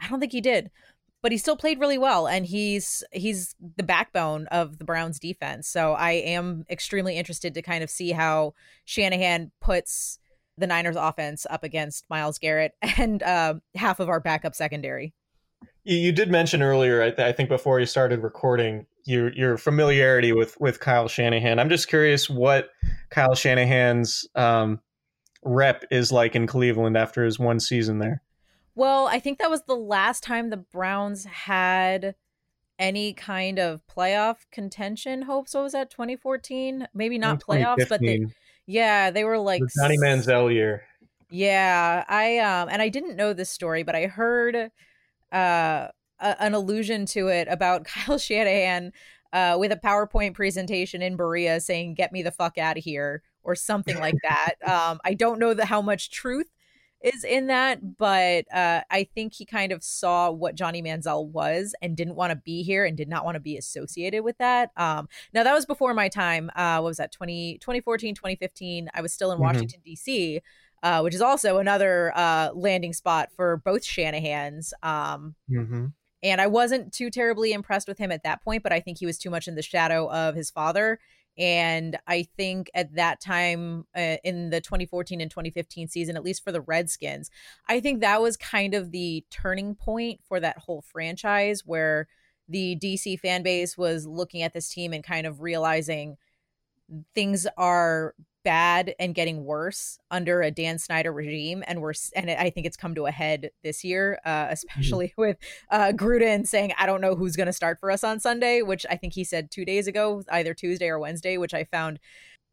I 0.00 0.08
don't 0.08 0.20
think 0.20 0.32
he 0.32 0.40
did. 0.40 0.70
But 1.22 1.32
he 1.32 1.38
still 1.38 1.56
played 1.56 1.78
really 1.78 1.98
well 1.98 2.26
and 2.26 2.46
he's 2.46 3.04
he's 3.12 3.54
the 3.76 3.82
backbone 3.82 4.46
of 4.46 4.78
the 4.78 4.84
Browns 4.84 5.18
defense. 5.18 5.68
So 5.68 5.92
I 5.92 6.12
am 6.12 6.64
extremely 6.70 7.18
interested 7.18 7.52
to 7.52 7.62
kind 7.62 7.84
of 7.84 7.90
see 7.90 8.12
how 8.12 8.54
Shanahan 8.86 9.50
puts 9.60 10.18
the 10.56 10.66
Niners 10.66 10.96
offense 10.96 11.46
up 11.50 11.62
against 11.62 12.08
Myles 12.08 12.38
Garrett 12.38 12.72
and 12.98 13.22
uh, 13.22 13.54
half 13.74 14.00
of 14.00 14.08
our 14.08 14.20
backup 14.20 14.54
secondary. 14.54 15.12
You, 15.84 16.12
did 16.12 16.30
mention 16.30 16.62
earlier, 16.62 17.02
I, 17.02 17.10
th- 17.10 17.26
I, 17.26 17.32
think 17.32 17.48
before 17.48 17.80
you 17.80 17.86
started 17.86 18.22
recording, 18.22 18.86
your 19.04 19.32
your 19.32 19.56
familiarity 19.56 20.32
with 20.32 20.58
with 20.60 20.78
Kyle 20.78 21.08
Shanahan. 21.08 21.58
I'm 21.58 21.70
just 21.70 21.88
curious 21.88 22.28
what 22.28 22.70
Kyle 23.08 23.34
Shanahan's 23.34 24.28
um, 24.34 24.80
rep 25.42 25.84
is 25.90 26.12
like 26.12 26.34
in 26.34 26.46
Cleveland 26.46 26.96
after 26.96 27.24
his 27.24 27.38
one 27.38 27.60
season 27.60 27.98
there. 27.98 28.22
Well, 28.74 29.06
I 29.06 29.18
think 29.18 29.38
that 29.38 29.50
was 29.50 29.62
the 29.64 29.74
last 29.74 30.22
time 30.22 30.50
the 30.50 30.56
Browns 30.56 31.24
had 31.24 32.14
any 32.78 33.12
kind 33.12 33.58
of 33.58 33.82
playoff 33.86 34.38
contention 34.50 35.22
hopes. 35.22 35.54
What 35.54 35.64
was 35.64 35.72
that, 35.72 35.90
2014? 35.90 36.88
Maybe 36.94 37.18
not 37.18 37.40
playoffs, 37.40 37.88
but 37.88 38.00
they, 38.00 38.24
yeah, 38.66 39.10
they 39.10 39.24
were 39.24 39.38
like 39.38 39.60
the 39.60 39.70
Johnny 39.80 39.98
Manziel 39.98 40.52
year. 40.52 40.84
Yeah, 41.30 42.04
I 42.08 42.38
um 42.38 42.68
and 42.70 42.80
I 42.82 42.88
didn't 42.88 43.16
know 43.16 43.32
this 43.32 43.50
story, 43.50 43.82
but 43.82 43.94
I 43.94 44.06
heard 44.06 44.56
uh 44.56 44.68
a, 45.32 45.90
an 46.20 46.54
allusion 46.54 47.06
to 47.06 47.28
it 47.28 47.48
about 47.48 47.84
Kyle 47.84 48.18
Shanahan 48.18 48.92
uh 49.32 49.56
with 49.58 49.72
a 49.72 49.76
PowerPoint 49.76 50.34
presentation 50.34 51.02
in 51.02 51.16
Berea 51.16 51.60
saying 51.60 51.94
"Get 51.94 52.12
me 52.12 52.22
the 52.22 52.32
fuck 52.32 52.56
out 52.56 52.78
of 52.78 52.84
here." 52.84 53.22
Or 53.50 53.54
something 53.54 53.98
like 53.98 54.14
that. 54.22 54.54
Um, 54.64 55.00
I 55.04 55.14
don't 55.14 55.38
know 55.38 55.54
the, 55.54 55.64
how 55.64 55.82
much 55.82 56.10
truth 56.10 56.46
is 57.02 57.24
in 57.24 57.46
that, 57.46 57.96
but 57.96 58.44
uh, 58.52 58.82
I 58.90 59.04
think 59.14 59.32
he 59.32 59.46
kind 59.46 59.72
of 59.72 59.82
saw 59.82 60.30
what 60.30 60.54
Johnny 60.54 60.82
Manziel 60.82 61.26
was 61.26 61.74
and 61.80 61.96
didn't 61.96 62.14
want 62.14 62.30
to 62.30 62.36
be 62.36 62.62
here 62.62 62.84
and 62.84 62.96
did 62.96 63.08
not 63.08 63.24
want 63.24 63.36
to 63.36 63.40
be 63.40 63.56
associated 63.56 64.22
with 64.22 64.36
that. 64.38 64.70
Um, 64.76 65.08
now, 65.32 65.42
that 65.42 65.54
was 65.54 65.66
before 65.66 65.94
my 65.94 66.08
time. 66.08 66.50
Uh, 66.54 66.78
what 66.80 66.88
was 66.88 66.98
that, 66.98 67.12
20, 67.12 67.58
2014, 67.58 68.14
2015? 68.14 68.90
I 68.92 69.00
was 69.00 69.12
still 69.12 69.32
in 69.32 69.36
mm-hmm. 69.36 69.44
Washington, 69.44 69.80
D.C., 69.84 70.40
uh, 70.82 71.00
which 71.00 71.14
is 71.14 71.22
also 71.22 71.58
another 71.58 72.12
uh, 72.16 72.50
landing 72.54 72.92
spot 72.92 73.30
for 73.34 73.58
both 73.58 73.82
Shanahans. 73.82 74.72
Um, 74.82 75.34
mm-hmm. 75.50 75.86
And 76.22 76.40
I 76.40 76.48
wasn't 76.48 76.92
too 76.92 77.10
terribly 77.10 77.52
impressed 77.52 77.88
with 77.88 77.96
him 77.96 78.12
at 78.12 78.24
that 78.24 78.42
point, 78.42 78.62
but 78.62 78.72
I 78.72 78.80
think 78.80 78.98
he 78.98 79.06
was 79.06 79.18
too 79.18 79.30
much 79.30 79.48
in 79.48 79.54
the 79.54 79.62
shadow 79.62 80.10
of 80.10 80.34
his 80.34 80.50
father 80.50 80.98
and 81.40 81.98
I 82.06 82.24
think 82.36 82.70
at 82.74 82.94
that 82.96 83.18
time 83.18 83.86
uh, 83.96 84.16
in 84.22 84.50
the 84.50 84.60
2014 84.60 85.22
and 85.22 85.30
2015 85.30 85.88
season, 85.88 86.14
at 86.14 86.22
least 86.22 86.44
for 86.44 86.52
the 86.52 86.60
Redskins, 86.60 87.30
I 87.66 87.80
think 87.80 88.02
that 88.02 88.20
was 88.20 88.36
kind 88.36 88.74
of 88.74 88.92
the 88.92 89.24
turning 89.30 89.74
point 89.74 90.20
for 90.22 90.38
that 90.38 90.58
whole 90.58 90.82
franchise 90.82 91.62
where 91.64 92.08
the 92.46 92.76
DC 92.76 93.18
fan 93.18 93.42
base 93.42 93.78
was 93.78 94.06
looking 94.06 94.42
at 94.42 94.52
this 94.52 94.68
team 94.68 94.92
and 94.92 95.02
kind 95.02 95.26
of 95.26 95.40
realizing 95.40 96.18
things 97.14 97.46
are 97.56 98.14
bad 98.42 98.94
and 98.98 99.14
getting 99.14 99.44
worse 99.44 99.98
under 100.10 100.42
a 100.42 100.50
Dan 100.50 100.78
Snyder 100.78 101.12
regime, 101.12 101.62
and 101.66 101.80
we're 101.82 101.92
and 102.14 102.30
I 102.30 102.50
think 102.50 102.66
it's 102.66 102.76
come 102.76 102.94
to 102.94 103.06
a 103.06 103.10
head 103.10 103.50
this 103.62 103.84
year, 103.84 104.18
uh, 104.24 104.44
mm-hmm. 104.44 104.52
especially 104.52 105.08
mm-hmm. 105.08 105.20
with 105.20 105.36
uh, 105.70 105.92
Gruden 105.94 106.46
saying, 106.46 106.72
"I 106.78 106.86
don't 106.86 107.00
know 107.00 107.14
who's 107.14 107.36
going 107.36 107.46
to 107.46 107.52
start 107.52 107.78
for 107.80 107.90
us 107.90 108.04
on 108.04 108.20
Sunday," 108.20 108.62
which 108.62 108.86
I 108.90 108.96
think 108.96 109.14
he 109.14 109.24
said 109.24 109.50
two 109.50 109.64
days 109.64 109.86
ago, 109.86 110.22
either 110.30 110.54
Tuesday 110.54 110.88
or 110.88 110.98
Wednesday, 110.98 111.36
which 111.36 111.54
I 111.54 111.64
found 111.64 111.98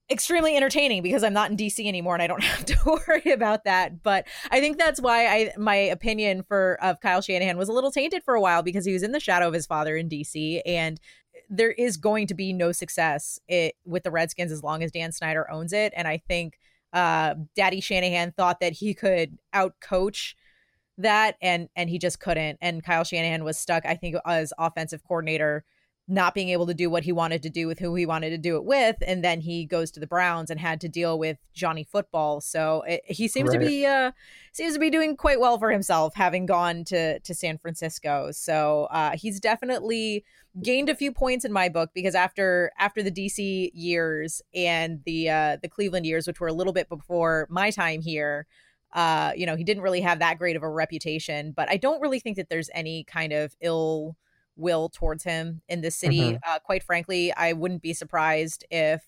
extremely 0.10 0.56
entertaining 0.56 1.04
because 1.04 1.22
I'm 1.22 1.34
not 1.34 1.52
in 1.52 1.58
DC 1.58 1.86
anymore 1.86 2.16
and 2.16 2.24
I 2.24 2.28
don't 2.28 2.44
have 2.44 2.66
to 2.66 2.78
worry 3.08 3.32
about 3.32 3.66
that. 3.66 4.04
But 4.04 4.28
I 4.52 4.60
think 4.60 4.78
that's 4.78 5.02
why 5.02 5.28
I 5.28 5.54
my 5.58 5.76
opinion 5.76 6.44
for 6.44 6.78
of 6.82 7.00
Kyle 7.02 7.22
Shanahan 7.22 7.58
was 7.58 7.70
a 7.70 7.74
little 7.74 7.92
tainted 7.92 8.24
for 8.24 8.36
a 8.36 8.42
while 8.42 8.64
because 8.64 8.86
he 8.86 8.94
was 8.94 9.04
in 9.04 9.12
the 9.12 9.20
shadow 9.20 9.48
of 9.48 9.54
his 9.54 9.66
father 9.66 9.96
in 9.96 10.10
DC 10.10 10.62
and 10.66 11.00
there 11.50 11.72
is 11.72 11.98
going 11.98 12.28
to 12.28 12.34
be 12.34 12.54
no 12.54 12.72
success 12.72 13.40
it, 13.48 13.76
with 13.86 14.04
the 14.04 14.12
Redskins 14.12 14.52
as 14.52 14.64
long 14.64 14.84
as 14.84 14.92
Dan 14.92 15.12
Snyder 15.12 15.50
owns 15.50 15.74
it. 15.74 15.94
And 15.96 16.08
I 16.08 16.18
think 16.18 16.60
uh, 16.94 17.36
Daddy 17.56 17.82
Shanahan 17.82 18.32
thought 18.32 18.60
that 18.60 18.74
he 18.74 18.94
could 18.94 19.38
outcoach 19.54 20.36
that, 20.98 21.36
and 21.42 21.70
and 21.76 21.90
he 21.90 22.00
just 22.00 22.20
couldn't. 22.20 22.58
And 22.62 22.84
Kyle 22.84 23.04
Shanahan 23.04 23.44
was 23.44 23.58
stuck, 23.58 23.86
I 23.86 23.96
think, 23.96 24.16
as 24.26 24.52
offensive 24.58 25.04
coordinator 25.04 25.64
not 26.08 26.34
being 26.34 26.50
able 26.50 26.66
to 26.66 26.74
do 26.74 26.90
what 26.90 27.04
he 27.04 27.12
wanted 27.12 27.44
to 27.44 27.50
do 27.50 27.68
with 27.68 27.80
who 27.80 27.94
he 27.96 28.06
wanted 28.06 28.30
to 28.30 28.38
do 28.38 28.56
it 28.56 28.64
with 28.64 28.96
and 29.06 29.24
then 29.24 29.42
he 29.42 29.66
goes 29.66 29.92
to 29.92 30.00
the 30.00 30.08
browns 30.08 30.50
and 30.50 30.60
had 30.60 30.80
to 30.80 30.88
deal 30.88 31.20
with 31.20 31.38
johnny 31.54 31.84
football. 31.84 32.40
So 32.40 32.84
it, 32.88 33.02
he 33.06 33.28
seems 33.28 33.50
right. 33.50 33.60
to 33.60 33.66
be 33.66 33.86
uh 33.86 34.12
seems 34.54 34.74
to 34.74 34.80
be 34.80 34.90
doing 34.90 35.18
quite 35.18 35.40
well 35.40 35.58
for 35.60 35.70
himself 35.70 36.16
having 36.16 36.46
gone 36.46 36.86
to 36.86 37.20
to 37.20 37.34
san 37.34 37.58
francisco. 37.58 38.32
So 38.32 38.88
uh 38.92 39.18
he's 39.18 39.40
definitely 39.40 40.24
gained 40.62 40.90
a 40.90 40.96
few 40.96 41.12
points 41.12 41.44
in 41.44 41.52
my 41.52 41.68
book 41.68 41.92
because 41.94 42.16
after 42.16 42.72
after 42.80 43.04
the 43.04 43.12
dc 43.12 43.72
years 43.74 44.42
and 44.54 45.02
the 45.06 45.30
uh 45.30 45.58
the 45.62 45.70
cleveland 45.70 46.06
years 46.06 46.26
which 46.26 46.40
were 46.40 46.48
a 46.48 46.54
little 46.54 46.74
bit 46.74 46.88
before 46.88 47.48
my 47.50 47.70
time 47.70 48.02
here 48.02 48.48
uh 48.94 49.34
you 49.36 49.46
know 49.46 49.58
he 49.58 49.64
didn't 49.66 49.84
really 49.84 50.02
have 50.02 50.20
that 50.20 50.38
great 50.38 50.56
of 50.56 50.64
a 50.64 50.70
reputation. 50.70 51.52
But 51.52 51.70
i 51.70 51.76
don't 51.76 52.00
really 52.00 52.22
think 52.22 52.38
that 52.38 52.48
there's 52.48 52.70
any 52.74 53.04
kind 53.04 53.34
of 53.34 53.54
ill 53.60 54.16
will 54.58 54.90
towards 54.90 55.24
him 55.24 55.62
in 55.70 55.82
this 55.82 55.96
city. 55.96 56.20
Mm-hmm. 56.20 56.38
Uh, 56.46 56.60
quite 56.60 56.84
frankly, 56.84 57.34
I 57.34 57.54
wouldn't 57.54 57.82
be 57.82 57.94
surprised 57.94 58.66
if 58.70 59.08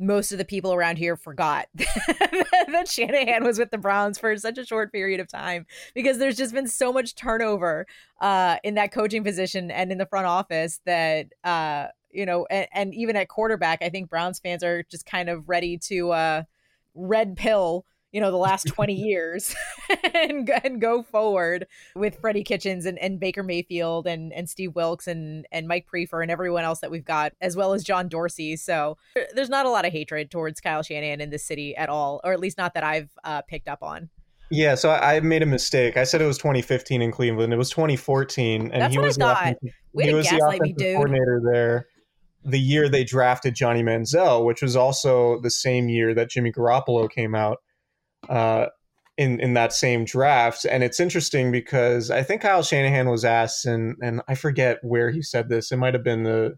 most 0.00 0.32
of 0.32 0.38
the 0.38 0.44
people 0.46 0.72
around 0.72 0.96
here 0.96 1.14
forgot 1.14 1.68
that 1.74 2.88
Shanahan 2.88 3.44
was 3.44 3.58
with 3.58 3.70
the 3.70 3.78
Browns 3.78 4.18
for 4.18 4.34
such 4.38 4.56
a 4.56 4.64
short 4.64 4.90
period 4.92 5.20
of 5.20 5.28
time 5.28 5.66
because 5.94 6.16
there's 6.16 6.38
just 6.38 6.54
been 6.54 6.66
so 6.66 6.90
much 6.90 7.14
turnover 7.14 7.86
uh, 8.20 8.56
in 8.64 8.74
that 8.76 8.92
coaching 8.92 9.22
position 9.22 9.70
and 9.70 9.92
in 9.92 9.98
the 9.98 10.06
front 10.06 10.26
office 10.26 10.80
that 10.86 11.26
uh, 11.44 11.88
you 12.12 12.26
know, 12.26 12.46
and, 12.50 12.66
and, 12.72 12.94
even 12.94 13.14
at 13.14 13.28
quarterback, 13.28 13.82
I 13.82 13.88
think 13.88 14.10
Browns 14.10 14.40
fans 14.40 14.64
are 14.64 14.82
just 14.90 15.06
kind 15.06 15.28
of 15.28 15.48
ready 15.48 15.78
to 15.84 16.10
uh, 16.10 16.42
red 16.94 17.36
pill 17.36 17.84
you 18.12 18.20
know 18.20 18.30
the 18.30 18.36
last 18.36 18.66
20 18.66 18.94
years 18.96 19.54
and, 20.14 20.48
and 20.64 20.80
go 20.80 21.02
forward 21.02 21.66
with 21.94 22.18
Freddie 22.20 22.44
Kitchens 22.44 22.86
and, 22.86 22.98
and 22.98 23.20
Baker 23.20 23.42
Mayfield 23.42 24.06
and, 24.06 24.32
and 24.32 24.48
Steve 24.48 24.74
Wilks 24.74 25.06
and, 25.06 25.46
and 25.52 25.68
Mike 25.68 25.86
Priefer 25.92 26.22
and 26.22 26.30
everyone 26.30 26.64
else 26.64 26.80
that 26.80 26.90
we've 26.90 27.04
got 27.04 27.32
as 27.40 27.56
well 27.56 27.72
as 27.72 27.84
John 27.84 28.08
Dorsey 28.08 28.56
so 28.56 28.96
there's 29.34 29.48
not 29.48 29.66
a 29.66 29.70
lot 29.70 29.84
of 29.84 29.92
hatred 29.92 30.30
towards 30.30 30.60
Kyle 30.60 30.82
Shanahan 30.82 31.20
in 31.20 31.30
this 31.30 31.44
city 31.44 31.76
at 31.76 31.88
all 31.88 32.20
or 32.24 32.32
at 32.32 32.40
least 32.40 32.58
not 32.58 32.74
that 32.74 32.84
I've 32.84 33.10
uh, 33.24 33.42
picked 33.42 33.68
up 33.68 33.82
on 33.82 34.10
Yeah, 34.50 34.74
so 34.74 34.90
I, 34.90 35.16
I 35.16 35.20
made 35.20 35.42
a 35.42 35.46
mistake. 35.46 35.96
I 35.96 36.04
said 36.04 36.20
it 36.20 36.26
was 36.26 36.38
2015 36.38 37.02
in 37.02 37.12
Cleveland. 37.12 37.52
It 37.52 37.56
was 37.56 37.70
2014, 37.70 38.72
and 38.72 38.82
That's 38.82 38.92
he 38.92 38.98
I 38.98 39.02
was 39.02 39.16
the 39.16 39.20
thought. 39.20 39.56
Way 39.92 40.06
he 40.06 40.14
was 40.14 40.28
the 40.28 40.36
me, 40.36 40.40
offensive 40.42 40.96
coordinator 40.96 41.40
there. 41.52 41.86
The 42.44 42.58
year 42.58 42.88
they 42.88 43.04
drafted 43.04 43.54
Johnny 43.54 43.84
Manziel, 43.84 44.44
which 44.44 44.60
was 44.60 44.74
also 44.74 45.40
the 45.40 45.50
same 45.50 45.88
year 45.88 46.14
that 46.14 46.30
Jimmy 46.30 46.50
Garoppolo 46.50 47.08
came 47.08 47.36
out 47.36 47.58
uh, 48.30 48.66
in 49.18 49.38
in 49.40 49.52
that 49.54 49.74
same 49.74 50.06
draft. 50.06 50.64
And 50.64 50.82
it's 50.82 51.00
interesting 51.00 51.52
because 51.52 52.10
I 52.10 52.22
think 52.22 52.40
Kyle 52.40 52.62
Shanahan 52.62 53.10
was 53.10 53.24
asked, 53.24 53.66
and 53.66 53.96
and 54.00 54.22
I 54.28 54.34
forget 54.34 54.78
where 54.82 55.10
he 55.10 55.20
said 55.20 55.50
this. 55.50 55.70
It 55.70 55.76
might 55.76 55.94
have 55.94 56.04
been 56.04 56.22
the 56.22 56.56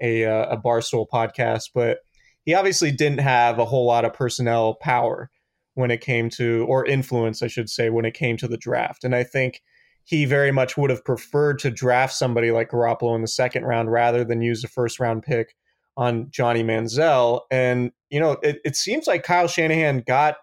a 0.00 0.24
uh, 0.24 0.46
a 0.50 0.56
Barstool 0.56 1.06
podcast, 1.08 1.70
but 1.74 1.98
he 2.44 2.54
obviously 2.54 2.90
didn't 2.90 3.20
have 3.20 3.58
a 3.58 3.64
whole 3.64 3.86
lot 3.86 4.04
of 4.04 4.14
personnel 4.14 4.74
power 4.74 5.30
when 5.74 5.90
it 5.90 6.00
came 6.00 6.28
to 6.28 6.66
or 6.68 6.84
influence, 6.84 7.42
I 7.42 7.46
should 7.46 7.70
say, 7.70 7.88
when 7.88 8.04
it 8.04 8.14
came 8.14 8.36
to 8.38 8.48
the 8.48 8.56
draft. 8.56 9.04
And 9.04 9.14
I 9.14 9.22
think 9.22 9.62
he 10.04 10.24
very 10.24 10.50
much 10.50 10.76
would 10.76 10.90
have 10.90 11.04
preferred 11.04 11.58
to 11.60 11.70
draft 11.70 12.14
somebody 12.14 12.50
like 12.50 12.70
Garoppolo 12.70 13.14
in 13.14 13.22
the 13.22 13.28
second 13.28 13.64
round 13.64 13.90
rather 13.90 14.24
than 14.24 14.42
use 14.42 14.64
a 14.64 14.68
first 14.68 14.98
round 14.98 15.22
pick 15.22 15.54
on 15.96 16.28
Johnny 16.30 16.64
Manziel. 16.64 17.42
And 17.50 17.92
you 18.10 18.18
know, 18.18 18.38
it, 18.42 18.58
it 18.64 18.76
seems 18.76 19.06
like 19.06 19.22
Kyle 19.22 19.46
Shanahan 19.46 20.02
got 20.06 20.36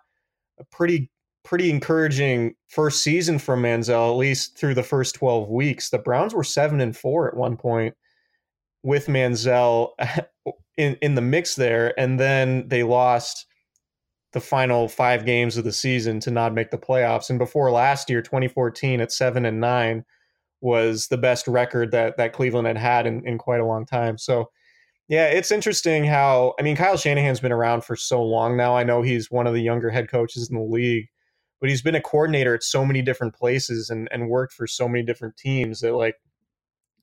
a 0.60 0.64
pretty 0.66 1.10
pretty 1.44 1.70
encouraging 1.70 2.54
first 2.68 3.04
season 3.04 3.40
from 3.40 3.64
Manziel, 3.64 4.12
at 4.12 4.18
least 4.18 4.58
through 4.58 4.76
the 4.76 4.84
first 4.84 5.16
12 5.16 5.50
weeks. 5.50 5.90
The 5.90 5.98
Browns 5.98 6.34
were 6.34 6.44
seven 6.44 6.82
and 6.82 6.96
four 6.96 7.28
at 7.28 7.36
one 7.36 7.58
point 7.58 7.96
with 8.84 9.08
Manziel 9.08 9.92
in, 10.78 10.96
in 11.02 11.16
the 11.16 11.22
mix 11.22 11.56
there, 11.56 11.98
and 12.00 12.20
then 12.20 12.68
they 12.68 12.84
lost 12.84 13.46
the 14.32 14.40
final 14.40 14.88
five 14.88 15.26
games 15.26 15.58
of 15.58 15.64
the 15.64 15.72
season 15.72 16.20
to 16.20 16.30
not 16.30 16.54
make 16.54 16.70
the 16.70 16.78
playoffs. 16.78 17.30
And 17.30 17.40
before 17.40 17.72
last 17.72 18.10
year, 18.10 18.22
2014 18.22 19.02
at 19.02 19.12
seven 19.12 19.46
and 19.46 19.60
nine 19.60 20.06
was 20.62 21.08
the 21.08 21.18
best 21.18 21.48
record 21.48 21.92
that 21.92 22.18
that 22.18 22.34
Cleveland 22.34 22.68
had 22.68 22.78
had 22.78 23.08
in, 23.08 23.26
in 23.26 23.38
quite 23.38 23.62
a 23.62 23.66
long 23.66 23.86
time. 23.86 24.18
So 24.18 24.52
yeah, 25.10 25.26
it's 25.26 25.52
interesting 25.52 26.06
how 26.06 26.54
I 26.60 26.62
mean 26.62 26.76
Kyle 26.76 26.96
Shanahan's 26.96 27.40
been 27.40 27.52
around 27.52 27.84
for 27.84 27.96
so 27.96 28.24
long 28.24 28.56
now. 28.56 28.78
I 28.78 28.84
know 28.84 29.02
he's 29.02 29.32
one 29.32 29.48
of 29.48 29.54
the 29.54 29.62
younger 29.62 29.90
head 29.90 30.10
coaches 30.10 30.48
in 30.50 30.56
the 30.56 30.64
league, 30.64 31.08
but 31.60 31.70
he's 31.70 31.82
been 31.82 31.96
a 31.96 32.02
coordinator 32.02 32.54
at 32.54 32.64
so 32.64 32.86
many 32.86 33.02
different 33.02 33.34
places 33.36 33.90
and, 33.90 34.08
and 34.12 34.30
worked 34.30 34.54
for 34.54 34.68
so 34.68 34.88
many 34.88 35.04
different 35.04 35.36
teams 35.36 35.80
that 35.80 35.94
like 35.96 36.16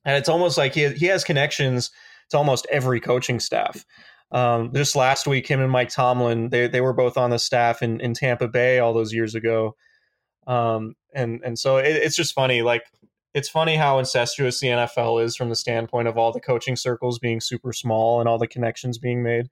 and 0.05 0.15
it's 0.15 0.29
almost 0.29 0.57
like 0.57 0.73
he 0.73 0.87
he 0.93 1.05
has 1.07 1.25
connections 1.25 1.91
to 2.29 2.37
almost 2.37 2.65
every 2.71 3.01
coaching 3.01 3.41
staff. 3.41 3.85
Um, 4.31 4.71
just 4.73 4.95
last 4.95 5.27
week, 5.27 5.47
him 5.47 5.61
and 5.61 5.71
Mike 5.71 5.89
Tomlin, 5.89 6.49
they 6.49 6.67
they 6.67 6.81
were 6.81 6.93
both 6.93 7.17
on 7.17 7.29
the 7.29 7.39
staff 7.39 7.81
in, 7.81 7.99
in 7.99 8.13
Tampa 8.13 8.47
Bay 8.47 8.79
all 8.79 8.93
those 8.93 9.13
years 9.13 9.35
ago, 9.35 9.75
um, 10.47 10.95
and 11.13 11.41
and 11.43 11.59
so 11.59 11.77
it, 11.77 11.95
it's 11.95 12.15
just 12.15 12.33
funny. 12.33 12.61
Like 12.61 12.83
it's 13.37 13.49
funny 13.49 13.75
how 13.75 13.99
incestuous 13.99 14.59
the 14.59 14.69
NFL 14.69 15.19
is 15.19 15.35
from 15.35 15.49
the 15.49 15.55
standpoint 15.55 16.07
of 16.07 16.17
all 16.17 16.31
the 16.31 16.41
coaching 16.41 16.75
circles 16.75 17.19
being 17.19 17.39
super 17.41 17.73
small 17.73 18.19
and 18.19 18.29
all 18.29 18.37
the 18.39 18.47
connections 18.47 18.97
being 18.97 19.23
made. 19.23 19.49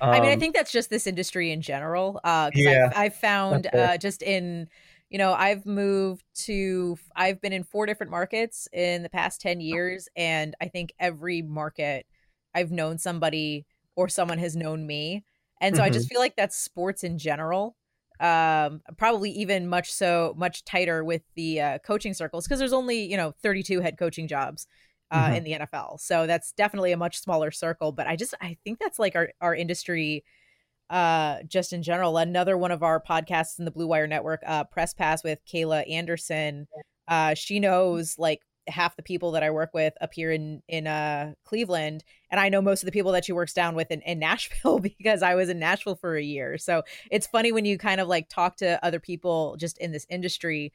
Um, 0.00 0.10
I 0.12 0.20
mean, 0.20 0.30
I 0.30 0.36
think 0.36 0.54
that's 0.54 0.72
just 0.72 0.90
this 0.90 1.06
industry 1.06 1.50
in 1.52 1.60
general. 1.62 2.20
Uh, 2.24 2.50
Yeah, 2.52 2.90
I've, 2.92 2.92
I've 2.94 3.14
found 3.14 3.66
uh, 3.72 3.96
just 3.98 4.22
in, 4.22 4.68
you 5.08 5.18
know, 5.18 5.32
I've 5.32 5.66
moved 5.66 6.24
to, 6.46 6.98
I've 7.14 7.40
been 7.40 7.52
in 7.52 7.64
four 7.64 7.86
different 7.86 8.10
markets 8.10 8.66
in 8.72 9.02
the 9.02 9.10
past 9.10 9.40
10 9.40 9.60
years. 9.60 10.08
And 10.16 10.54
I 10.60 10.68
think 10.68 10.92
every 10.98 11.42
market 11.42 12.06
I've 12.54 12.72
known 12.72 12.98
somebody 12.98 13.66
or 13.96 14.08
someone 14.08 14.38
has 14.38 14.56
known 14.56 14.86
me. 14.86 15.24
And 15.60 15.76
so 15.76 15.82
I 15.84 15.90
Mm-hmm. 15.90 15.90
just 15.90 16.08
feel 16.08 16.20
like 16.20 16.36
that's 16.36 16.56
sports 16.56 17.04
in 17.04 17.18
general. 17.18 17.76
Um, 18.20 18.82
probably 18.98 19.30
even 19.30 19.66
much 19.66 19.90
so, 19.90 20.34
much 20.36 20.64
tighter 20.64 21.02
with 21.02 21.22
the 21.36 21.60
uh, 21.60 21.78
coaching 21.78 22.12
circles 22.12 22.46
because 22.46 22.58
there's 22.58 22.72
only, 22.74 23.02
you 23.10 23.16
know, 23.16 23.32
32 23.42 23.80
head 23.80 23.96
coaching 23.98 24.28
jobs 24.28 24.66
uh, 25.10 25.28
Mhm. 25.30 25.36
in 25.38 25.44
the 25.44 25.52
NFL. 25.54 25.98
So 25.98 26.26
that's 26.26 26.52
definitely 26.52 26.92
a 26.92 26.96
much 26.98 27.18
smaller 27.18 27.50
circle. 27.50 27.92
But 27.92 28.06
I 28.06 28.16
just 28.16 28.34
I 28.40 28.58
think 28.62 28.78
that's 28.78 28.98
like 28.98 29.16
our 29.16 29.30
our 29.40 29.54
industry, 29.54 30.22
uh, 30.90 31.38
just 31.46 31.72
in 31.72 31.82
general. 31.82 32.18
Another 32.18 32.58
one 32.58 32.70
of 32.72 32.82
our 32.82 33.00
podcasts 33.02 33.58
in 33.58 33.64
the 33.64 33.70
Blue 33.70 33.86
Wire 33.86 34.06
Network, 34.06 34.42
uh, 34.46 34.64
Press 34.64 34.92
Pass 34.92 35.24
with 35.24 35.38
Kayla 35.46 35.88
Anderson. 35.90 36.66
Uh, 37.08 37.34
she 37.34 37.58
knows 37.58 38.18
like 38.18 38.40
half 38.68 38.96
the 38.96 39.02
people 39.02 39.32
that 39.32 39.42
I 39.42 39.50
work 39.50 39.70
with 39.74 39.94
up 40.00 40.12
here 40.14 40.30
in 40.30 40.62
in 40.68 40.86
uh 40.86 41.34
Cleveland, 41.44 42.04
and 42.30 42.40
I 42.40 42.48
know 42.48 42.62
most 42.62 42.82
of 42.82 42.86
the 42.86 42.92
people 42.92 43.12
that 43.12 43.24
she 43.24 43.32
works 43.32 43.52
down 43.52 43.74
with 43.74 43.90
in, 43.90 44.00
in 44.02 44.18
Nashville 44.18 44.78
because 44.98 45.22
I 45.22 45.34
was 45.34 45.48
in 45.48 45.58
Nashville 45.58 45.96
for 45.96 46.16
a 46.16 46.22
year. 46.22 46.58
So 46.58 46.82
it's 47.10 47.26
funny 47.26 47.52
when 47.52 47.64
you 47.64 47.78
kind 47.78 48.00
of 48.00 48.08
like 48.08 48.28
talk 48.28 48.56
to 48.56 48.84
other 48.84 49.00
people 49.00 49.56
just 49.58 49.78
in 49.78 49.92
this 49.92 50.06
industry 50.08 50.72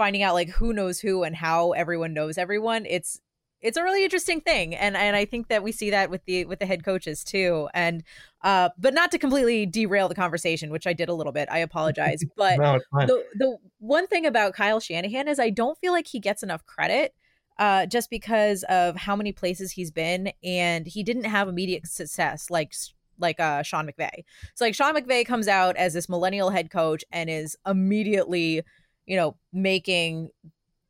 finding 0.00 0.22
out 0.22 0.32
like 0.32 0.48
who 0.48 0.72
knows 0.72 0.98
who 0.98 1.24
and 1.24 1.36
how 1.36 1.72
everyone 1.72 2.14
knows 2.14 2.38
everyone 2.38 2.86
it's 2.86 3.20
it's 3.60 3.76
a 3.76 3.82
really 3.82 4.04
interesting 4.04 4.40
thing 4.40 4.74
and 4.74 4.96
and 4.96 5.16
i 5.16 5.24
think 5.24 5.48
that 5.48 5.62
we 5.62 5.72
see 5.72 5.90
that 5.90 6.10
with 6.10 6.24
the 6.24 6.44
with 6.46 6.58
the 6.58 6.66
head 6.66 6.84
coaches 6.84 7.22
too 7.22 7.68
and 7.74 8.02
uh 8.42 8.70
but 8.78 8.94
not 8.94 9.10
to 9.10 9.18
completely 9.18 9.66
derail 9.66 10.08
the 10.08 10.14
conversation 10.14 10.70
which 10.70 10.86
i 10.86 10.92
did 10.92 11.08
a 11.08 11.14
little 11.14 11.32
bit 11.32 11.48
i 11.50 11.58
apologize 11.58 12.24
but 12.36 12.58
no, 12.58 12.78
the 12.92 13.24
the 13.34 13.58
one 13.80 14.06
thing 14.06 14.26
about 14.26 14.54
Kyle 14.54 14.78
Shanahan 14.78 15.26
is 15.26 15.40
I 15.40 15.50
don't 15.50 15.78
feel 15.78 15.92
like 15.92 16.06
he 16.06 16.20
gets 16.20 16.42
enough 16.42 16.64
credit 16.66 17.14
uh, 17.58 17.86
just 17.86 18.08
because 18.10 18.62
of 18.64 18.96
how 18.96 19.16
many 19.16 19.32
places 19.32 19.72
he's 19.72 19.90
been, 19.90 20.32
and 20.44 20.86
he 20.86 21.02
didn't 21.02 21.24
have 21.24 21.48
immediate 21.48 21.86
success 21.86 22.50
like 22.50 22.72
like 23.18 23.40
uh, 23.40 23.62
Sean 23.62 23.86
McVay. 23.86 24.24
So 24.54 24.64
like 24.64 24.74
Sean 24.74 24.94
McVay 24.94 25.26
comes 25.26 25.48
out 25.48 25.76
as 25.76 25.92
this 25.92 26.08
millennial 26.08 26.50
head 26.50 26.70
coach 26.70 27.04
and 27.12 27.28
is 27.28 27.56
immediately, 27.66 28.62
you 29.06 29.16
know, 29.16 29.36
making 29.52 30.30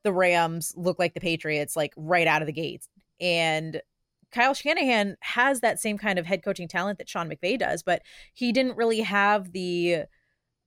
the 0.03 0.13
Rams 0.13 0.73
look 0.77 0.99
like 0.99 1.15
the 1.15 1.21
Patriots 1.21 1.77
like 1.77 1.93
right 1.97 2.27
out 2.27 2.43
of 2.43 2.47
the 2.47 2.53
gates, 2.53 2.89
and 3.21 3.81
Kyle 4.33 4.55
Shanahan 4.55 5.17
has 5.21 5.61
that 5.61 5.81
same 5.81 5.99
kind 5.99 6.19
of 6.19 6.27
head 6.27 6.43
coaching 6.45 6.69
talent 6.69 6.99
that 6.99 7.09
Sean 7.09 7.29
McVay 7.29 7.59
does, 7.59 7.83
but 7.83 8.03
he 8.33 8.53
didn't 8.53 8.77
really 8.77 9.01
have 9.01 9.53
the 9.53 10.05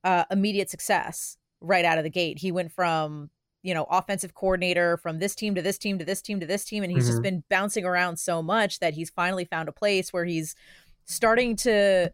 uh, 0.04 0.26
immediate 0.30 0.69
success 0.69 1.38
right 1.62 1.86
out 1.86 1.98
of 1.98 2.04
the 2.04 2.10
gate. 2.10 2.39
He 2.39 2.52
went 2.52 2.72
from 2.72 3.30
you 3.62 3.74
know 3.74 3.86
offensive 3.89 4.34
coordinator 4.34 4.98
from 4.98 5.19
this 5.19 5.34
team 5.36 5.56
to 5.56 5.62
this 5.62 5.78
team 5.78 5.98
to 6.00 6.04
this 6.06 6.22
team 6.22 6.41
to 6.41 6.46
this 6.46 6.65
team, 6.65 6.84
and 6.84 6.91
he's 6.91 7.06
just 7.08 7.19
Mhm. 7.19 7.24
been 7.24 7.43
bouncing 7.50 7.86
around 7.86 8.17
so 8.17 8.43
much 8.43 8.80
that 8.80 8.93
he's 8.93 9.10
finally 9.10 9.46
found 9.46 9.69
a 9.69 9.72
place 9.72 10.12
where 10.12 10.26
he's 10.26 10.56
starting 11.06 11.56
to 11.58 12.12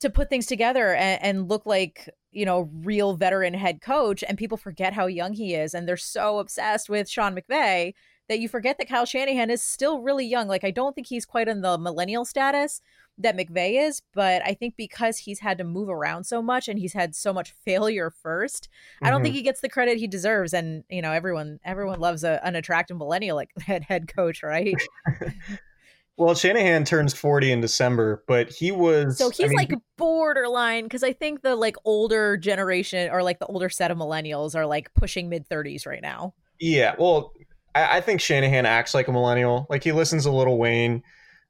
to 0.00 0.10
put 0.10 0.28
things 0.28 0.44
together 0.44 0.94
and, 0.94 1.22
and 1.22 1.48
look 1.48 1.64
like 1.64 2.10
you 2.34 2.44
know 2.44 2.68
real 2.82 3.14
veteran 3.14 3.54
head 3.54 3.80
coach. 3.80 4.22
And 4.26 4.36
people 4.36 4.58
forget 4.58 4.92
how 4.92 5.06
young 5.06 5.32
he 5.32 5.54
is, 5.54 5.74
and 5.74 5.88
they're 5.88 5.96
so 5.96 6.38
obsessed 6.38 6.88
with 6.88 7.08
Sean 7.08 7.36
McVay 7.36 7.94
that 8.28 8.40
you 8.40 8.48
forget 8.48 8.78
that 8.78 8.88
Kyle 8.88 9.04
Shanahan 9.04 9.50
is 9.50 9.62
still 9.62 10.00
really 10.00 10.26
young. 10.26 10.48
Like 10.48 10.64
I 10.64 10.70
don't 10.70 10.94
think 10.94 11.06
he's 11.06 11.26
quite 11.26 11.48
in 11.48 11.60
the 11.60 11.78
millennial 11.78 12.24
status 12.24 12.80
that 13.18 13.36
McVay 13.36 13.86
is, 13.86 14.02
but 14.12 14.42
I 14.44 14.54
think 14.54 14.74
because 14.76 15.18
he's 15.18 15.40
had 15.40 15.58
to 15.58 15.64
move 15.64 15.88
around 15.88 16.24
so 16.24 16.42
much 16.42 16.68
and 16.68 16.78
he's 16.78 16.94
had 16.94 17.14
so 17.14 17.32
much 17.32 17.52
failure 17.64 18.10
1st 18.24 18.68
I 19.02 19.10
don't 19.10 19.22
think 19.22 19.32
mm-hmm. 19.32 19.36
he 19.36 19.42
gets 19.42 19.60
the 19.60 19.68
credit 19.68 19.98
he 19.98 20.06
deserves. 20.06 20.52
And 20.52 20.84
you 20.88 21.02
know, 21.02 21.12
everyone 21.12 21.60
everyone 21.64 22.00
loves 22.00 22.24
a, 22.24 22.40
an 22.44 22.56
attractive 22.56 22.96
millennial 22.96 23.36
like 23.36 23.50
head 23.60 23.84
head 23.84 24.12
coach, 24.14 24.42
right? 24.42 24.74
Well, 26.16 26.34
Shanahan 26.34 26.84
turns 26.84 27.12
40 27.12 27.50
in 27.50 27.60
December, 27.60 28.22
but 28.28 28.48
he 28.48 28.70
was 28.70 29.18
So 29.18 29.26
I 29.26 29.30
he's 29.30 29.48
mean, 29.48 29.56
like 29.56 29.72
borderline 29.96 30.84
because 30.84 31.02
I 31.02 31.12
think 31.12 31.42
the 31.42 31.56
like 31.56 31.76
older 31.84 32.36
generation 32.36 33.10
or 33.10 33.22
like 33.24 33.40
the 33.40 33.46
older 33.46 33.68
set 33.68 33.90
of 33.90 33.98
millennials 33.98 34.54
are 34.54 34.64
like 34.66 34.94
pushing 34.94 35.28
mid 35.28 35.48
thirties 35.48 35.86
right 35.86 36.02
now. 36.02 36.34
Yeah, 36.60 36.94
well, 36.98 37.32
I, 37.74 37.98
I 37.98 38.00
think 38.00 38.20
Shanahan 38.20 38.64
acts 38.64 38.94
like 38.94 39.08
a 39.08 39.12
millennial. 39.12 39.66
Like 39.68 39.82
he 39.82 39.90
listens 39.90 40.22
to 40.22 40.30
Lil 40.30 40.56
Wayne. 40.56 41.02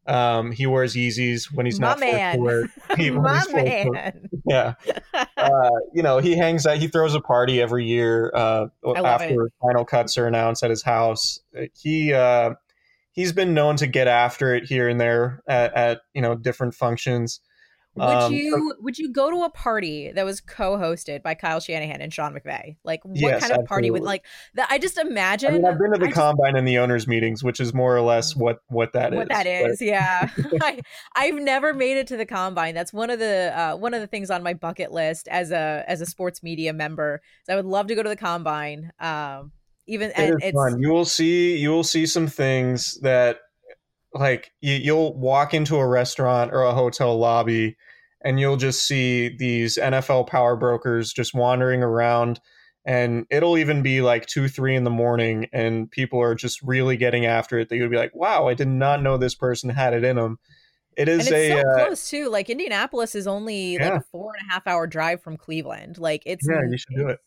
Um, 0.06 0.52
he 0.52 0.66
wears 0.66 0.94
Yeezys 0.94 1.50
when 1.52 1.64
he's 1.66 1.80
My 1.80 1.88
not 1.88 2.00
man. 2.00 2.38
to 2.38 2.68
he- 2.96 3.10
My 3.10 3.42
man. 3.52 4.28
yeah. 4.46 4.74
Uh, 5.36 5.70
you 5.92 6.02
know, 6.02 6.18
he 6.18 6.36
hangs 6.38 6.66
out. 6.66 6.78
He 6.78 6.88
throws 6.88 7.14
a 7.14 7.20
party 7.20 7.60
every 7.60 7.84
year 7.84 8.30
uh, 8.34 8.66
after 8.96 9.50
final 9.60 9.84
cuts 9.84 10.16
are 10.16 10.26
announced 10.26 10.62
at 10.62 10.70
his 10.70 10.82
house. 10.82 11.38
He 11.78 12.14
uh, 12.14 12.54
he's 13.14 13.32
been 13.32 13.54
known 13.54 13.76
to 13.76 13.86
get 13.86 14.06
after 14.06 14.54
it 14.54 14.64
here 14.64 14.88
and 14.88 15.00
there 15.00 15.42
at, 15.48 15.74
at 15.74 16.00
you 16.14 16.20
know 16.20 16.34
different 16.34 16.74
functions. 16.74 17.40
Would 17.96 18.02
Um, 18.02 18.32
you 18.32 18.74
would 18.80 18.98
you 18.98 19.12
go 19.12 19.30
to 19.30 19.44
a 19.44 19.50
party 19.50 20.10
that 20.10 20.24
was 20.24 20.40
co-hosted 20.40 21.22
by 21.22 21.34
Kyle 21.36 21.60
Shanahan 21.60 22.00
and 22.00 22.12
Sean 22.12 22.34
McVay? 22.34 22.74
Like 22.82 23.04
what 23.04 23.16
Yes, 23.20 23.40
kind 23.46 23.56
of 23.56 23.64
party 23.66 23.88
would 23.88 24.02
like 24.02 24.24
that? 24.54 24.66
I 24.68 24.78
just 24.78 24.98
imagine. 24.98 25.50
I 25.50 25.52
mean, 25.58 25.64
I've 25.64 25.78
been 25.78 25.92
to 25.92 25.98
the 25.98 26.06
I 26.06 26.08
just- 26.08 26.18
combine 26.18 26.56
and 26.56 26.66
the 26.66 26.76
owners' 26.78 27.06
meetings, 27.06 27.44
which 27.44 27.60
is 27.60 27.72
more 27.72 27.96
or 27.96 28.00
less 28.00 28.34
what 28.34 28.58
what 28.66 28.94
that 28.94 29.12
is. 29.12 29.16
what 29.18 29.28
that 29.28 29.46
but- 29.46 29.80
yeah 29.80 30.28
I, 30.60 30.80
i've 31.14 31.36
never 31.36 31.72
made 31.72 31.96
it 31.96 32.08
to 32.08 32.16
the 32.16 32.26
combine 32.26 32.74
that's 32.74 32.92
one 32.92 33.10
of 33.10 33.20
the 33.20 33.52
uh, 33.56 33.76
one 33.76 33.94
of 33.94 34.00
the 34.00 34.08
things 34.08 34.28
on 34.28 34.42
my 34.42 34.54
bucket 34.54 34.90
list 34.90 35.28
as 35.28 35.52
a 35.52 35.84
as 35.86 36.00
a 36.00 36.06
sports 36.06 36.42
media 36.42 36.72
member 36.72 37.22
so 37.44 37.52
i 37.52 37.56
would 37.56 37.64
love 37.64 37.86
to 37.86 37.94
go 37.94 38.02
to 38.02 38.08
the 38.08 38.16
combine 38.16 38.90
um 38.98 39.52
even 39.86 40.10
It 40.10 40.16
and 40.16 40.42
it's 40.42 40.56
fun. 40.56 40.80
You 40.80 40.90
will 40.90 41.04
see 41.04 41.56
you 41.56 41.70
will 41.70 41.84
see 41.84 42.06
some 42.06 42.26
things 42.26 42.98
that 43.00 43.38
like 44.12 44.52
you, 44.60 44.74
you'll 44.74 45.14
walk 45.18 45.54
into 45.54 45.76
a 45.76 45.86
restaurant 45.86 46.52
or 46.52 46.62
a 46.62 46.74
hotel 46.74 47.18
lobby 47.18 47.76
and 48.24 48.40
you'll 48.40 48.56
just 48.56 48.86
see 48.86 49.28
these 49.36 49.76
NFL 49.76 50.26
power 50.26 50.56
brokers 50.56 51.12
just 51.12 51.34
wandering 51.34 51.82
around. 51.82 52.40
And 52.86 53.26
it'll 53.30 53.56
even 53.56 53.82
be 53.82 54.00
like 54.00 54.26
two, 54.26 54.48
three 54.48 54.76
in 54.76 54.84
the 54.84 54.90
morning, 54.90 55.46
and 55.54 55.90
people 55.90 56.20
are 56.20 56.34
just 56.34 56.60
really 56.62 56.98
getting 56.98 57.24
after 57.24 57.58
it. 57.58 57.70
That 57.70 57.76
you'd 57.76 57.90
be 57.90 57.96
like, 57.96 58.14
"Wow, 58.14 58.46
I 58.48 58.52
did 58.52 58.68
not 58.68 59.00
know 59.00 59.16
this 59.16 59.34
person 59.34 59.70
had 59.70 59.94
it 59.94 60.04
in 60.04 60.16
them." 60.16 60.38
It 60.94 61.08
is 61.08 61.26
and 61.26 61.34
it's 61.34 61.50
a 61.50 61.62
so 61.62 61.70
uh, 61.70 61.86
close 61.86 62.10
too. 62.10 62.28
Like 62.28 62.50
Indianapolis 62.50 63.14
is 63.14 63.26
only 63.26 63.78
like 63.78 63.90
a 63.90 64.04
four 64.12 64.32
and 64.38 64.50
a 64.50 64.52
half 64.52 64.66
hour 64.66 64.86
drive 64.86 65.22
from 65.22 65.38
Cleveland. 65.38 65.96
Like 65.96 66.22
it's 66.26 66.46
yeah, 66.46 66.60
you 66.68 66.76
should 66.76 66.94
do 66.94 67.08
it. 67.08 67.20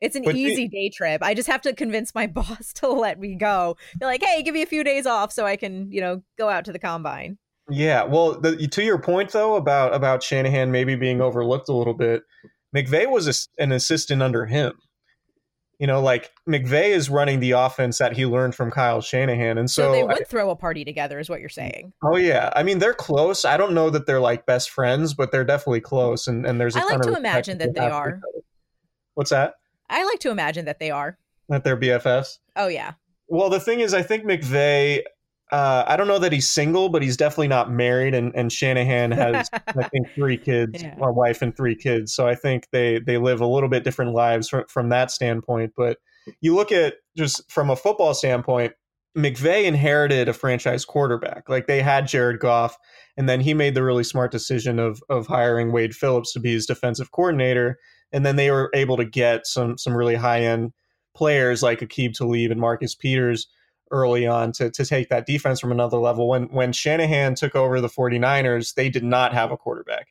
It's 0.00 0.16
an 0.16 0.22
But 0.24 0.34
easy 0.34 0.66
day 0.68 0.88
trip. 0.88 1.22
I 1.22 1.34
just 1.34 1.48
have 1.48 1.60
to 1.62 1.74
convince 1.74 2.14
my 2.14 2.26
boss 2.28 2.72
to 2.74 2.88
let 2.88 3.18
me 3.20 3.34
go. 3.34 3.76
Be 3.98 4.06
like, 4.06 4.22
hey, 4.22 4.42
give 4.42 4.54
me 4.54 4.62
a 4.62 4.66
few 4.66 4.82
days 4.84 5.06
off 5.06 5.32
so 5.32 5.46
I 5.46 5.56
can, 5.56 5.90
you 5.92 6.00
know, 6.00 6.22
go 6.38 6.48
out 6.48 6.64
to 6.66 6.72
the 6.72 6.78
combine. 6.78 7.38
Yeah, 7.68 8.04
well, 8.04 8.40
the, 8.40 8.66
to 8.66 8.82
your 8.82 8.98
point 8.98 9.30
though 9.30 9.54
about 9.54 9.94
about 9.94 10.22
Shanahan 10.22 10.72
maybe 10.72 10.96
being 10.96 11.20
overlooked 11.20 11.68
a 11.68 11.72
little 11.72 11.94
bit, 11.94 12.24
McVay 12.74 13.08
was 13.08 13.28
a, 13.28 13.62
an 13.62 13.72
assistant 13.72 14.22
under 14.22 14.46
him. 14.46 14.72
You 15.78 15.86
know, 15.86 16.00
like 16.02 16.30
McVay 16.48 16.90
is 16.90 17.08
running 17.08 17.40
the 17.40 17.52
offense 17.52 17.96
that 17.98 18.14
he 18.16 18.26
learned 18.26 18.54
from 18.54 18.70
Kyle 18.70 19.00
Shanahan, 19.00 19.56
and 19.56 19.70
So, 19.70 19.84
so, 19.84 19.92
they 19.92 20.02
I- 20.02 20.04
would 20.04 20.26
throw 20.26 20.50
a 20.50 20.56
party 20.56 20.84
together, 20.84 21.18
is 21.18 21.30
what 21.30 21.40
you're 21.40 21.48
mm, 21.48 21.54
saying. 21.54 21.92
oh 22.02 22.16
yeah, 22.16 22.50
I 22.56 22.62
mean 22.64 22.80
they're 22.80 22.92
close. 22.92 23.44
I 23.44 23.56
don't 23.56 23.72
know 23.72 23.88
that 23.90 24.04
they're 24.06 24.20
like 24.20 24.46
best 24.46 24.70
friends, 24.70 25.14
but 25.14 25.30
they're 25.30 25.44
definitely 25.44 25.80
close. 25.80 26.26
And 26.26 26.44
and 26.44 26.60
there's 26.60 26.76
a 26.76 26.80
I 26.80 26.84
like 26.84 27.02
to 27.02 27.16
imagine 27.16 27.58
that 27.58 27.74
they 27.74 27.88
are. 27.88 28.20
What's 29.14 29.30
that? 29.30 29.54
I 29.90 30.04
like 30.04 30.20
to 30.20 30.30
imagine 30.30 30.64
that 30.64 30.78
they 30.78 30.90
are. 30.90 31.18
That 31.48 31.64
they're 31.64 31.76
BFFs. 31.76 32.38
Oh 32.56 32.68
yeah. 32.68 32.92
Well, 33.28 33.50
the 33.50 33.60
thing 33.60 33.80
is, 33.80 33.92
I 33.94 34.02
think 34.02 34.24
McVay, 34.24 35.02
Uh, 35.52 35.82
I 35.86 35.96
don't 35.96 36.06
know 36.06 36.18
that 36.20 36.32
he's 36.32 36.48
single, 36.48 36.88
but 36.88 37.02
he's 37.02 37.16
definitely 37.16 37.48
not 37.48 37.72
married, 37.72 38.14
and, 38.14 38.32
and 38.36 38.52
Shanahan 38.52 39.10
has, 39.10 39.48
I 39.66 39.88
think, 39.88 40.08
three 40.14 40.36
kids, 40.36 40.80
Yeah. 40.82 40.94
a 41.00 41.12
wife 41.12 41.42
and 41.42 41.56
three 41.56 41.74
kids. 41.74 42.14
So 42.14 42.26
I 42.28 42.34
think 42.36 42.68
they 42.70 43.00
they 43.00 43.18
live 43.18 43.40
a 43.40 43.46
little 43.46 43.68
bit 43.68 43.82
different 43.84 44.12
lives 44.14 44.48
from, 44.48 44.64
from 44.68 44.88
that 44.90 45.10
standpoint. 45.10 45.72
But 45.76 45.98
you 46.40 46.54
look 46.54 46.70
at 46.72 46.94
just 47.16 47.50
from 47.50 47.68
a 47.70 47.74
football 47.76 48.14
standpoint, 48.14 48.74
McVay 49.18 49.64
inherited 49.64 50.28
a 50.28 50.32
franchise 50.32 50.84
quarterback. 50.84 51.48
Like 51.48 51.66
they 51.66 51.82
had 51.82 52.06
Jared 52.06 52.38
Goff, 52.38 52.76
and 53.16 53.28
then 53.28 53.40
he 53.40 53.54
made 53.54 53.74
the 53.74 53.82
really 53.82 54.04
smart 54.04 54.30
decision 54.30 54.78
of 54.78 55.02
of 55.08 55.26
hiring 55.26 55.72
Wade 55.72 55.96
Phillips 55.96 56.32
to 56.34 56.38
be 56.40 56.52
his 56.52 56.66
defensive 56.66 57.10
coordinator, 57.10 57.76
and 58.12 58.24
then 58.24 58.36
they 58.36 58.50
were 58.50 58.70
able 58.74 58.96
to 58.96 59.04
get 59.04 59.46
some 59.46 59.78
some 59.78 59.96
really 59.96 60.14
high 60.14 60.42
end 60.42 60.72
players 61.14 61.62
like 61.62 61.80
Aqib 61.80 62.14
Talib 62.14 62.50
and 62.50 62.60
Marcus 62.60 62.94
Peters 62.94 63.48
early 63.90 64.26
on 64.26 64.52
to, 64.52 64.70
to 64.70 64.84
take 64.84 65.08
that 65.08 65.26
defense 65.26 65.60
from 65.60 65.72
another 65.72 65.98
level. 65.98 66.28
When 66.28 66.44
when 66.44 66.72
Shanahan 66.72 67.34
took 67.34 67.54
over 67.54 67.80
the 67.80 67.88
49ers, 67.88 68.74
they 68.74 68.88
did 68.88 69.04
not 69.04 69.32
have 69.32 69.50
a 69.50 69.56
quarterback. 69.56 70.08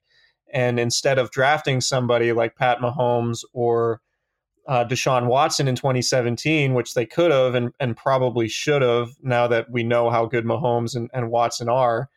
And 0.51 0.79
instead 0.79 1.19
of 1.19 1.31
drafting 1.31 1.79
somebody 1.79 2.33
like 2.33 2.55
Pat 2.55 2.79
Mahomes 2.79 3.43
or 3.53 4.01
uh, 4.67 4.85
Deshaun 4.85 5.27
Watson 5.27 5.67
in 5.67 5.75
2017, 5.75 6.73
which 6.73 6.93
they 6.93 7.05
could 7.05 7.31
have 7.31 7.55
and, 7.55 7.71
and 7.79 7.95
probably 7.95 8.47
should 8.47 8.81
have 8.81 9.09
now 9.21 9.47
that 9.47 9.69
we 9.71 9.83
know 9.83 10.09
how 10.09 10.25
good 10.25 10.45
Mahomes 10.45 10.95
and, 10.95 11.09
and 11.13 11.31
Watson 11.31 11.69
are. 11.69 12.09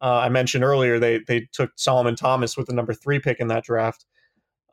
Uh, 0.00 0.20
I 0.22 0.28
mentioned 0.28 0.64
earlier 0.64 0.98
they 0.98 1.20
they 1.26 1.48
took 1.52 1.72
Solomon 1.76 2.14
Thomas 2.14 2.56
with 2.56 2.66
the 2.66 2.74
number 2.74 2.94
three 2.94 3.18
pick 3.18 3.40
in 3.40 3.48
that 3.48 3.64
draft. 3.64 4.04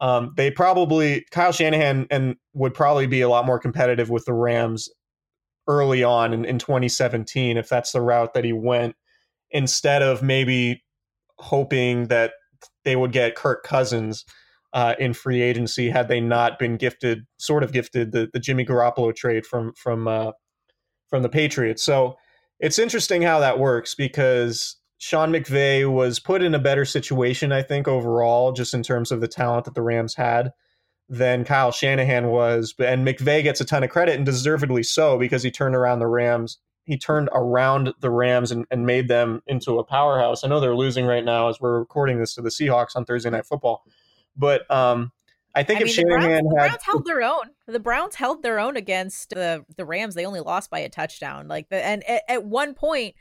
Um, 0.02 0.34
they 0.36 0.52
probably 0.52 1.26
Kyle 1.32 1.52
Shanahan 1.52 2.08
and 2.12 2.36
would 2.54 2.74
probably 2.74 3.08
be 3.08 3.22
a 3.22 3.30
lot 3.30 3.46
more 3.46 3.60
competitive 3.60 4.10
with 4.10 4.26
the 4.26 4.34
Rams 4.34 4.90
early 5.68 6.04
on 6.04 6.34
in, 6.34 6.46
in 6.46 6.60
2017 6.60 7.58
if 7.58 7.70
that's 7.70 7.92
the 7.92 8.02
route 8.02 8.34
that 8.34 8.44
he 8.44 8.54
went 8.54 8.96
instead 9.52 10.02
of 10.02 10.22
maybe 10.22 10.84
hoping 11.38 12.08
that 12.08 12.34
they 12.84 12.96
would 12.96 13.12
get 13.12 13.36
Kirk 13.36 13.64
Cousins 13.64 14.26
uh, 14.74 14.96
in 15.00 15.14
free 15.14 15.42
agency 15.42 15.90
had 15.90 16.08
they 16.08 16.20
not 16.20 16.60
been 16.60 16.76
gifted, 16.76 17.26
sort 17.38 17.64
of 17.64 17.72
gifted 17.72 18.12
the, 18.12 18.30
the 18.34 18.40
Jimmy 18.40 18.66
Garoppolo 18.66 19.16
trade 19.16 19.46
from 19.46 19.74
from 19.74 20.08
uh, 20.08 20.32
from 21.10 21.24
the 21.24 21.30
Patriots. 21.30 21.82
So 21.82 22.18
it's 22.60 22.80
interesting 22.80 23.22
how 23.22 23.40
that 23.40 23.58
works 23.60 23.96
because 23.96 24.78
Sean 24.98 25.32
McVay 25.32 25.92
was 25.92 26.20
put 26.20 26.42
in 26.42 26.56
a 26.56 26.60
better 26.60 26.86
situation, 26.86 27.52
I 27.52 27.62
think, 27.62 27.88
overall, 27.88 28.54
just 28.54 28.74
in 28.74 28.84
terms 28.84 29.12
of 29.12 29.22
the 29.22 29.28
talent 29.28 29.66
that 29.66 29.76
the 29.76 29.82
Rams 29.82 30.16
had 30.16 30.52
than 31.10 31.44
Kyle 31.44 31.72
Shanahan 31.72 32.28
was. 32.28 32.74
But 32.74 32.88
and 32.88 33.06
McVay 33.06 33.44
gets 33.44 33.62
a 33.62 33.66
ton 33.66 33.84
of 33.84 33.90
credit 33.90 34.16
and 34.16 34.26
deservedly 34.26 34.84
so 34.84 35.18
because 35.18 35.44
he 35.44 35.52
turned 35.52 35.76
around 35.76 36.00
the 36.00 36.08
Rams. 36.08 36.60
He 36.86 36.98
turned 36.98 37.30
around 37.34 37.94
the 38.00 38.12
Rams 38.12 38.52
and, 38.52 38.66
and 38.70 38.86
made 38.86 39.08
them 39.08 39.42
into 39.48 39.80
a 39.80 39.84
powerhouse. 39.84 40.44
I 40.44 40.48
know 40.48 40.60
they're 40.60 40.76
losing 40.76 41.06
right 41.06 41.26
now 41.26 41.50
as 41.50 41.60
we're 41.60 41.80
recording 41.80 42.20
this 42.20 42.36
to 42.36 42.42
the 42.42 42.50
Seahawks 42.50 42.96
on 42.96 43.06
Thursday 43.06 43.32
Night 43.32 43.46
Football. 43.46 43.84
But 44.38 44.70
um, 44.70 45.12
I 45.56 45.64
think 45.64 45.80
I 45.80 45.84
if 45.84 45.88
mean, 45.88 45.96
the 45.96 46.04
Browns, 46.04 46.24
Shanahan 46.24 46.44
the 46.44 46.56
Browns 46.56 46.84
held 46.84 47.06
their 47.06 47.24
own. 47.24 47.44
The 47.68 47.80
Browns 47.80 48.16
held 48.16 48.44
their 48.44 48.60
own 48.60 48.78
against 48.78 49.30
the 49.32 49.66
the 49.76 49.86
Rams. 49.86 50.16
They 50.16 50.26
only 50.26 50.42
lost 50.42 50.70
by 50.70 50.80
a 50.80 50.90
touchdown. 50.90 51.48
Like 51.48 51.70
the 51.70 51.84
and 51.84 52.04
at, 52.04 52.24
at 52.28 52.46
one 52.46 52.74
point, 52.74 53.16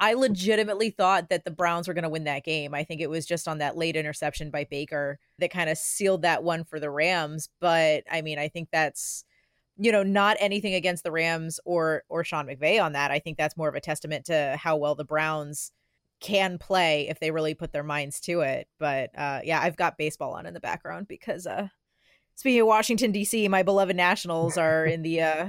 I 0.00 0.14
legitimately 0.14 0.90
thought 0.90 1.28
that 1.28 1.44
the 1.44 1.50
Browns 1.50 1.86
were 1.86 1.94
going 1.94 2.02
to 2.02 2.08
win 2.08 2.24
that 2.24 2.44
game. 2.44 2.74
I 2.74 2.82
think 2.84 3.00
it 3.00 3.10
was 3.10 3.24
just 3.24 3.46
on 3.46 3.58
that 3.58 3.76
late 3.76 3.96
interception 3.96 4.50
by 4.50 4.64
Baker 4.64 5.18
that 5.38 5.52
kind 5.52 5.70
of 5.70 5.78
sealed 5.78 6.22
that 6.22 6.42
one 6.42 6.64
for 6.64 6.80
the 6.80 6.90
Rams. 6.90 7.48
But 7.60 8.02
I 8.10 8.22
mean, 8.22 8.38
I 8.38 8.48
think 8.48 8.68
that's 8.72 9.24
you 9.76 9.92
know 9.92 10.02
not 10.02 10.36
anything 10.40 10.74
against 10.74 11.04
the 11.04 11.12
Rams 11.12 11.60
or 11.64 12.02
or 12.08 12.24
Sean 12.24 12.46
McVay 12.46 12.82
on 12.82 12.92
that. 12.92 13.10
I 13.10 13.18
think 13.18 13.38
that's 13.38 13.56
more 13.56 13.68
of 13.68 13.74
a 13.74 13.80
testament 13.80 14.26
to 14.26 14.58
how 14.60 14.76
well 14.76 14.94
the 14.94 15.04
Browns 15.04 15.72
can 16.20 16.58
play 16.58 17.08
if 17.08 17.20
they 17.20 17.30
really 17.30 17.54
put 17.54 17.72
their 17.72 17.82
minds 17.82 18.20
to 18.20 18.40
it. 18.40 18.68
But 18.78 19.10
uh 19.16 19.40
yeah, 19.44 19.60
I've 19.60 19.76
got 19.76 19.98
baseball 19.98 20.32
on 20.34 20.46
in 20.46 20.54
the 20.54 20.60
background 20.60 21.06
because 21.08 21.46
uh 21.46 21.68
speaking 22.34 22.60
of 22.60 22.66
Washington 22.66 23.12
DC, 23.12 23.48
my 23.48 23.62
beloved 23.62 23.96
Nationals 23.96 24.56
are 24.56 24.84
in 24.86 25.02
the 25.02 25.20
uh 25.20 25.48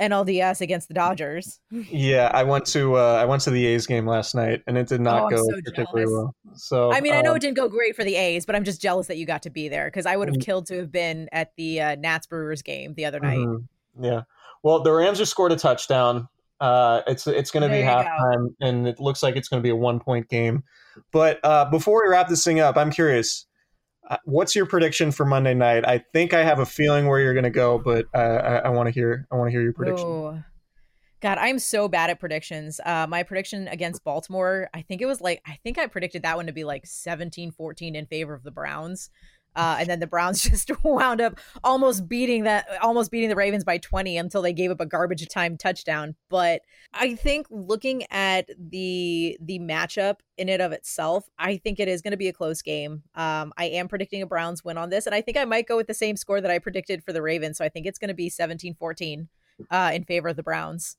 NLDS 0.00 0.60
against 0.60 0.88
the 0.88 0.94
Dodgers. 0.94 1.60
Yeah, 1.70 2.30
I 2.34 2.42
went 2.42 2.66
to 2.66 2.96
uh, 2.96 3.14
I 3.14 3.24
went 3.24 3.42
to 3.42 3.50
the 3.50 3.66
A's 3.66 3.86
game 3.86 4.06
last 4.06 4.34
night, 4.34 4.62
and 4.66 4.76
it 4.76 4.86
did 4.88 5.00
not 5.00 5.24
Oh, 5.24 5.28
go 5.30 5.36
so 5.36 5.52
particularly 5.64 6.04
jealous. 6.04 6.10
well. 6.12 6.34
So 6.56 6.92
I 6.92 7.00
mean, 7.00 7.12
I 7.14 7.20
know 7.20 7.30
um, 7.30 7.36
it 7.36 7.40
didn't 7.40 7.56
go 7.56 7.68
great 7.68 7.94
for 7.96 8.04
the 8.04 8.16
A's, 8.16 8.46
but 8.46 8.54
I'm 8.56 8.64
just 8.64 8.80
jealous 8.82 9.06
that 9.08 9.16
you 9.16 9.26
got 9.26 9.42
to 9.42 9.50
be 9.50 9.68
there 9.68 9.86
because 9.86 10.06
I 10.06 10.16
would 10.16 10.28
have 10.28 10.36
Mm. 10.38 10.44
killed 10.44 10.66
to 10.66 10.78
have 10.78 10.90
been 10.92 11.28
at 11.32 11.52
the 11.56 11.80
uh, 11.80 11.94
Nats 11.96 12.26
Brewers 12.26 12.62
game 12.62 12.94
the 12.94 13.04
other 13.04 13.20
night. 13.20 13.38
mhm, 13.38 13.64
Yeah. 14.00 14.22
Well, 14.62 14.82
the 14.82 14.92
Rams 14.92 15.18
just 15.18 15.30
scored 15.30 15.52
a 15.52 15.56
touchdown. 15.56 16.28
Uh, 16.60 17.02
it's 17.06 17.26
it's 17.26 17.50
going 17.50 17.62
to 17.62 17.68
be 17.68 17.78
you 17.78 17.82
go. 17.82 17.88
halftime, 17.90 18.54
and 18.60 18.88
it 18.88 18.98
looks 19.00 19.22
like 19.22 19.36
it's 19.36 19.48
going 19.48 19.60
to 19.60 19.64
be 19.64 19.70
a 19.70 19.76
one 19.76 20.00
point 20.00 20.28
game. 20.28 20.62
But 21.12 21.38
uh, 21.44 21.66
before 21.70 22.02
we 22.04 22.10
wrap 22.10 22.28
this 22.28 22.42
thing 22.44 22.60
up, 22.60 22.76
I'm 22.76 22.90
curious. 22.90 23.46
Uh, 24.08 24.18
what's 24.24 24.54
your 24.54 24.66
prediction 24.66 25.10
for 25.10 25.24
Monday 25.24 25.54
night? 25.54 25.86
I 25.86 25.98
think 25.98 26.34
I 26.34 26.44
have 26.44 26.58
a 26.58 26.66
feeling 26.66 27.06
where 27.06 27.20
you're 27.20 27.32
going 27.32 27.44
to 27.44 27.50
go, 27.50 27.78
but 27.78 28.06
uh, 28.14 28.18
I, 28.18 28.56
I 28.56 28.68
want 28.68 28.86
to 28.88 28.92
hear. 28.92 29.26
I 29.32 29.36
want 29.36 29.48
to 29.48 29.52
hear 29.52 29.62
your 29.62 29.72
prediction. 29.72 30.06
Ooh. 30.06 30.44
God, 31.20 31.38
I'm 31.38 31.58
so 31.58 31.88
bad 31.88 32.10
at 32.10 32.20
predictions. 32.20 32.80
Uh, 32.84 33.06
my 33.08 33.22
prediction 33.22 33.66
against 33.68 34.04
Baltimore, 34.04 34.68
I 34.74 34.82
think 34.82 35.00
it 35.00 35.06
was 35.06 35.22
like, 35.22 35.40
I 35.46 35.58
think 35.62 35.78
I 35.78 35.86
predicted 35.86 36.22
that 36.22 36.36
one 36.36 36.46
to 36.48 36.52
be 36.52 36.64
like 36.64 36.84
17 36.84 37.50
14 37.50 37.96
in 37.96 38.04
favor 38.04 38.34
of 38.34 38.42
the 38.42 38.50
Browns. 38.50 39.08
Uh, 39.56 39.76
and 39.78 39.88
then 39.88 40.00
the 40.00 40.06
Browns 40.06 40.42
just 40.50 40.70
wound 40.84 41.20
up 41.20 41.38
almost 41.62 42.08
beating 42.08 42.44
that, 42.44 42.66
almost 42.82 43.10
beating 43.10 43.28
the 43.28 43.36
Ravens 43.36 43.64
by 43.64 43.78
20 43.78 44.16
until 44.16 44.42
they 44.42 44.52
gave 44.52 44.70
up 44.70 44.80
a 44.80 44.86
garbage 44.86 45.26
time 45.28 45.56
touchdown. 45.56 46.14
But 46.28 46.62
I 46.92 47.14
think 47.14 47.46
looking 47.50 48.04
at 48.10 48.50
the 48.58 49.36
the 49.40 49.58
matchup 49.58 50.16
in 50.36 50.48
it 50.48 50.60
of 50.60 50.72
itself, 50.72 51.28
I 51.38 51.56
think 51.56 51.80
it 51.80 51.88
is 51.88 52.02
going 52.02 52.12
to 52.12 52.16
be 52.16 52.28
a 52.28 52.32
close 52.32 52.62
game. 52.62 53.02
Um, 53.14 53.52
I 53.56 53.66
am 53.66 53.88
predicting 53.88 54.22
a 54.22 54.26
Browns 54.26 54.64
win 54.64 54.78
on 54.78 54.90
this, 54.90 55.06
and 55.06 55.14
I 55.14 55.20
think 55.20 55.36
I 55.36 55.44
might 55.44 55.66
go 55.66 55.76
with 55.76 55.86
the 55.86 55.94
same 55.94 56.16
score 56.16 56.40
that 56.40 56.50
I 56.50 56.58
predicted 56.58 57.04
for 57.04 57.12
the 57.12 57.22
Ravens. 57.22 57.58
So 57.58 57.64
I 57.64 57.68
think 57.68 57.86
it's 57.86 57.98
going 57.98 58.08
to 58.08 58.14
be 58.14 58.28
17 58.28 58.74
14 58.74 59.28
uh, 59.70 59.90
in 59.94 60.04
favor 60.04 60.28
of 60.28 60.36
the 60.36 60.42
Browns. 60.42 60.96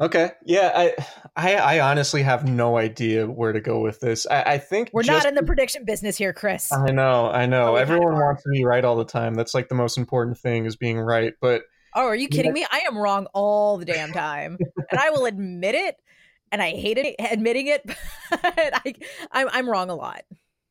Okay. 0.00 0.30
Yeah. 0.44 0.72
I, 0.74 0.94
I 1.36 1.54
I 1.56 1.80
honestly 1.80 2.22
have 2.22 2.46
no 2.46 2.76
idea 2.76 3.26
where 3.26 3.52
to 3.52 3.60
go 3.60 3.80
with 3.80 4.00
this. 4.00 4.26
I, 4.30 4.42
I 4.42 4.58
think 4.58 4.90
We're 4.92 5.02
just 5.02 5.24
not 5.24 5.28
in 5.28 5.34
the 5.34 5.42
prediction 5.42 5.84
business 5.84 6.16
here, 6.16 6.32
Chris. 6.32 6.70
I 6.72 6.92
know, 6.92 7.30
I 7.30 7.46
know. 7.46 7.76
Everyone 7.76 8.14
wants 8.14 8.42
to 8.42 8.50
be 8.50 8.64
right 8.64 8.84
all 8.84 8.96
the 8.96 9.06
time. 9.06 9.34
That's 9.34 9.54
like 9.54 9.68
the 9.68 9.74
most 9.74 9.96
important 9.96 10.38
thing 10.38 10.66
is 10.66 10.76
being 10.76 10.98
right. 10.98 11.32
But 11.40 11.62
oh, 11.94 12.06
are 12.06 12.16
you 12.16 12.28
kidding 12.28 12.52
me? 12.52 12.66
I 12.70 12.80
am 12.86 12.98
wrong 12.98 13.26
all 13.32 13.78
the 13.78 13.86
damn 13.86 14.12
time, 14.12 14.58
and 14.90 15.00
I 15.00 15.10
will 15.10 15.24
admit 15.24 15.74
it. 15.74 15.96
And 16.52 16.62
I 16.62 16.70
hate 16.70 16.98
it 16.98 17.16
admitting 17.18 17.66
it, 17.66 17.82
but 18.30 18.42
I, 18.54 18.94
I'm 19.32 19.48
I'm 19.50 19.68
wrong 19.68 19.90
a 19.90 19.96
lot. 19.96 20.22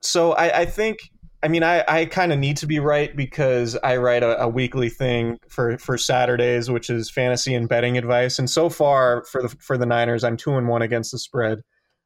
so 0.01 0.33
I, 0.33 0.61
I 0.61 0.65
think 0.65 0.99
I 1.45 1.47
mean 1.47 1.61
I, 1.61 1.83
I 1.87 2.05
kind 2.05 2.33
of 2.33 2.39
need 2.39 2.57
to 2.57 2.65
be 2.65 2.79
right 2.79 3.15
because 3.15 3.77
I 3.83 3.97
write 3.97 4.23
a, 4.23 4.41
a 4.41 4.47
weekly 4.47 4.89
thing 4.89 5.37
for 5.47 5.77
for 5.77 5.95
Saturdays, 5.95 6.71
which 6.71 6.89
is 6.89 7.11
fantasy 7.11 7.53
and 7.53 7.69
betting 7.69 7.99
advice. 7.99 8.39
And 8.39 8.49
so 8.49 8.67
far 8.67 9.23
for 9.25 9.43
the 9.43 9.49
for 9.49 9.77
the 9.77 9.85
Niners, 9.85 10.23
I'm 10.23 10.37
two 10.37 10.55
and 10.55 10.67
one 10.67 10.81
against 10.81 11.11
the 11.11 11.19
spread. 11.19 11.59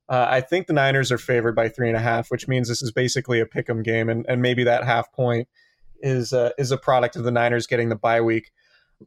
Uh, 0.09 0.27
I 0.29 0.41
think 0.41 0.67
the 0.67 0.73
Niners 0.73 1.09
are 1.09 1.17
favored 1.17 1.55
by 1.55 1.69
three 1.69 1.87
and 1.87 1.95
a 1.95 2.01
half, 2.01 2.29
which 2.29 2.49
means 2.49 2.67
this 2.67 2.81
is 2.81 2.91
basically 2.91 3.39
a 3.39 3.45
pick 3.45 3.69
'em 3.69 3.81
game, 3.81 4.09
and, 4.09 4.25
and 4.27 4.41
maybe 4.41 4.65
that 4.65 4.83
half 4.83 5.09
point 5.13 5.47
is 6.01 6.33
uh, 6.33 6.49
is 6.57 6.71
a 6.73 6.77
product 6.77 7.15
of 7.15 7.23
the 7.23 7.31
Niners 7.31 7.65
getting 7.65 7.87
the 7.87 7.95
bye 7.95 8.19
week. 8.19 8.51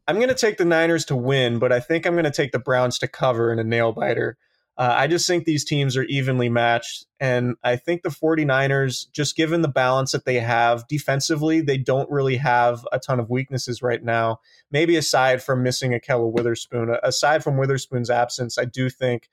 I'm 0.09 0.17
going 0.17 0.31
to 0.31 0.35
take 0.35 0.57
the 0.57 0.65
Niners 0.65 1.05
to 1.07 1.17
win, 1.17 1.59
but 1.59 1.73
I 1.73 1.81
think 1.81 2.07
I'm 2.07 2.15
going 2.15 2.25
to 2.25 2.31
take 2.31 2.53
the 2.53 2.59
Browns 2.59 2.99
to 3.01 3.07
cover 3.07 3.53
in 3.53 3.59
a 3.59 3.65
nail 3.65 3.93
biter. 3.93 4.39
Uh, 4.79 4.95
I 4.97 5.07
just 5.07 5.27
think 5.27 5.45
these 5.45 5.65
teams 5.65 5.97
are 5.97 6.05
evenly 6.05 6.49
matched. 6.49 7.07
And 7.21 7.57
I 7.63 7.77
think 7.77 8.03
the 8.03 8.09
49ers, 8.09 9.11
just 9.13 9.37
given 9.37 9.61
the 9.61 9.69
balance 9.69 10.13
that 10.13 10.25
they 10.25 10.41
have 10.41 10.89
defensively, 10.89 11.61
they 11.61 11.77
don't 11.77 12.11
really 12.11 12.37
have 12.39 12.87
a 12.91 12.99
ton 12.99 13.21
of 13.21 13.29
weaknesses 13.29 13.83
right 13.83 14.03
now. 14.03 14.41
Maybe 14.71 14.97
aside 14.97 15.43
from 15.43 15.63
missing 15.63 15.93
Ahkello 15.93 16.33
Witherspoon, 16.33 16.97
aside 17.03 17.45
from 17.45 17.59
Witherspoon's 17.59 18.09
absence, 18.11 18.57
I 18.57 18.65
do 18.65 18.89
think 18.89 19.29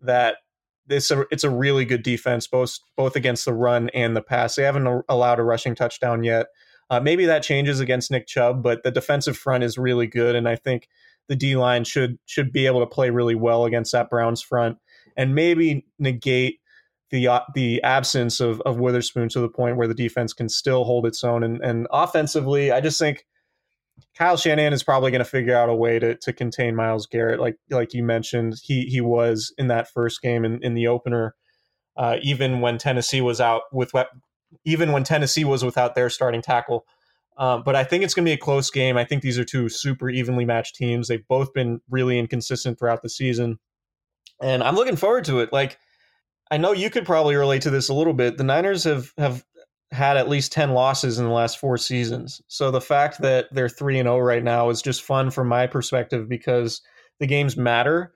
that 0.00 0.38
it's 0.88 1.10
a, 1.12 1.24
it's 1.30 1.44
a 1.44 1.50
really 1.50 1.84
good 1.84 2.02
defense, 2.02 2.48
both, 2.48 2.80
both 2.96 3.14
against 3.14 3.44
the 3.44 3.54
run 3.54 3.90
and 3.90 4.16
the 4.16 4.22
pass. 4.22 4.56
They 4.56 4.64
haven't 4.64 5.04
allowed 5.08 5.38
a 5.38 5.44
rushing 5.44 5.76
touchdown 5.76 6.24
yet. 6.24 6.48
Uh, 6.90 6.98
maybe 6.98 7.26
that 7.26 7.44
changes 7.44 7.78
against 7.78 8.10
Nick 8.10 8.26
Chubb, 8.26 8.64
but 8.64 8.82
the 8.82 8.90
defensive 8.90 9.38
front 9.38 9.62
is 9.62 9.78
really 9.78 10.08
good. 10.08 10.34
And 10.34 10.48
I 10.48 10.56
think 10.56 10.88
the 11.30 11.36
D 11.36 11.56
line 11.56 11.84
should 11.84 12.18
should 12.26 12.52
be 12.52 12.66
able 12.66 12.80
to 12.80 12.86
play 12.86 13.08
really 13.08 13.36
well 13.36 13.64
against 13.64 13.92
that 13.92 14.10
Browns 14.10 14.42
front 14.42 14.78
and 15.16 15.32
maybe 15.32 15.86
negate 15.96 16.58
the 17.10 17.28
uh, 17.28 17.40
the 17.54 17.80
absence 17.84 18.40
of, 18.40 18.60
of 18.62 18.78
Witherspoon 18.78 19.28
to 19.30 19.40
the 19.40 19.48
point 19.48 19.76
where 19.76 19.86
the 19.86 19.94
defense 19.94 20.32
can 20.32 20.48
still 20.48 20.82
hold 20.82 21.06
its 21.06 21.22
own. 21.22 21.44
And, 21.44 21.62
and 21.62 21.86
offensively, 21.92 22.72
I 22.72 22.80
just 22.80 22.98
think 22.98 23.24
Kyle 24.16 24.36
Shanahan 24.36 24.72
is 24.72 24.82
probably 24.82 25.12
going 25.12 25.20
to 25.20 25.24
figure 25.24 25.56
out 25.56 25.68
a 25.68 25.74
way 25.74 26.00
to 26.00 26.16
to 26.16 26.32
contain 26.32 26.74
Myles 26.74 27.06
Garrett, 27.06 27.38
like 27.38 27.56
like 27.70 27.94
you 27.94 28.02
mentioned, 28.02 28.56
he 28.60 28.86
he 28.86 29.00
was 29.00 29.54
in 29.56 29.68
that 29.68 29.88
first 29.88 30.20
game 30.20 30.44
in, 30.44 30.58
in 30.64 30.74
the 30.74 30.88
opener, 30.88 31.36
uh, 31.96 32.16
even 32.22 32.60
when 32.60 32.76
Tennessee 32.76 33.20
was 33.20 33.40
out 33.40 33.62
with 33.72 33.92
even 34.64 34.90
when 34.90 35.04
Tennessee 35.04 35.44
was 35.44 35.64
without 35.64 35.94
their 35.94 36.10
starting 36.10 36.42
tackle. 36.42 36.84
Um, 37.36 37.62
but 37.64 37.74
I 37.74 37.84
think 37.84 38.04
it's 38.04 38.12
going 38.12 38.24
to 38.24 38.28
be 38.28 38.34
a 38.34 38.38
close 38.38 38.70
game. 38.70 38.96
I 38.96 39.04
think 39.04 39.22
these 39.22 39.38
are 39.38 39.44
two 39.44 39.68
super 39.68 40.10
evenly 40.10 40.44
matched 40.44 40.76
teams. 40.76 41.08
They've 41.08 41.26
both 41.26 41.52
been 41.54 41.80
really 41.88 42.18
inconsistent 42.18 42.78
throughout 42.78 43.02
the 43.02 43.08
season. 43.08 43.58
And 44.42 44.62
I'm 44.62 44.74
looking 44.74 44.96
forward 44.96 45.24
to 45.26 45.40
it. 45.40 45.52
Like, 45.52 45.78
I 46.50 46.58
know 46.58 46.72
you 46.72 46.90
could 46.90 47.06
probably 47.06 47.36
relate 47.36 47.62
to 47.62 47.70
this 47.70 47.88
a 47.88 47.94
little 47.94 48.12
bit. 48.12 48.36
The 48.36 48.44
Niners 48.44 48.84
have, 48.84 49.12
have 49.16 49.44
had 49.92 50.16
at 50.16 50.28
least 50.28 50.52
10 50.52 50.70
losses 50.72 51.18
in 51.18 51.24
the 51.24 51.32
last 51.32 51.58
four 51.58 51.76
seasons. 51.76 52.40
So 52.48 52.70
the 52.70 52.80
fact 52.80 53.20
that 53.22 53.46
they're 53.52 53.68
3 53.68 53.98
and 53.98 54.06
0 54.06 54.18
right 54.20 54.42
now 54.42 54.70
is 54.70 54.82
just 54.82 55.02
fun 55.02 55.30
from 55.30 55.48
my 55.48 55.66
perspective 55.66 56.28
because 56.28 56.82
the 57.18 57.26
games 57.26 57.56
matter 57.56 58.12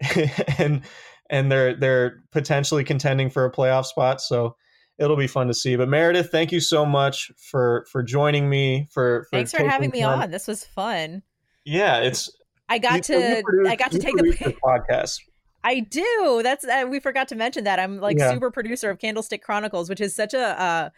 and 0.58 0.82
and 1.30 1.52
they're 1.52 1.74
they're 1.74 2.22
potentially 2.32 2.84
contending 2.84 3.30
for 3.30 3.44
a 3.44 3.52
playoff 3.52 3.84
spot. 3.84 4.20
So 4.20 4.56
it'll 4.98 5.16
be 5.16 5.26
fun 5.26 5.46
to 5.46 5.54
see. 5.54 5.76
But 5.76 5.88
Meredith, 5.88 6.30
thank 6.30 6.52
you 6.52 6.60
so 6.60 6.84
much 6.84 7.30
for 7.36 7.86
for 7.90 8.02
joining 8.02 8.48
me. 8.48 8.88
For, 8.92 9.24
for 9.24 9.36
thanks 9.36 9.52
for 9.52 9.64
having 9.64 9.90
me 9.90 10.02
on. 10.02 10.30
This 10.30 10.46
was 10.46 10.64
fun. 10.64 11.22
Yeah, 11.64 11.98
it's. 11.98 12.30
I 12.68 12.78
got 12.78 13.08
you, 13.08 13.14
to 13.14 13.42
produce, 13.44 13.68
I 13.68 13.76
got 13.76 13.92
to 13.92 13.98
take 13.98 14.16
the 14.16 14.56
podcast. 14.64 15.20
I 15.64 15.80
do. 15.80 16.40
That's 16.42 16.64
uh, 16.64 16.86
we 16.88 17.00
forgot 17.00 17.28
to 17.28 17.34
mention 17.34 17.64
that 17.64 17.78
I'm 17.78 17.98
like 17.98 18.18
yeah. 18.18 18.32
super 18.32 18.50
producer 18.50 18.90
of 18.90 18.98
Candlestick 18.98 19.42
Chronicles, 19.42 19.88
which 19.88 20.00
is 20.00 20.14
such 20.14 20.34
a 20.34 20.60
uh, 20.60 20.90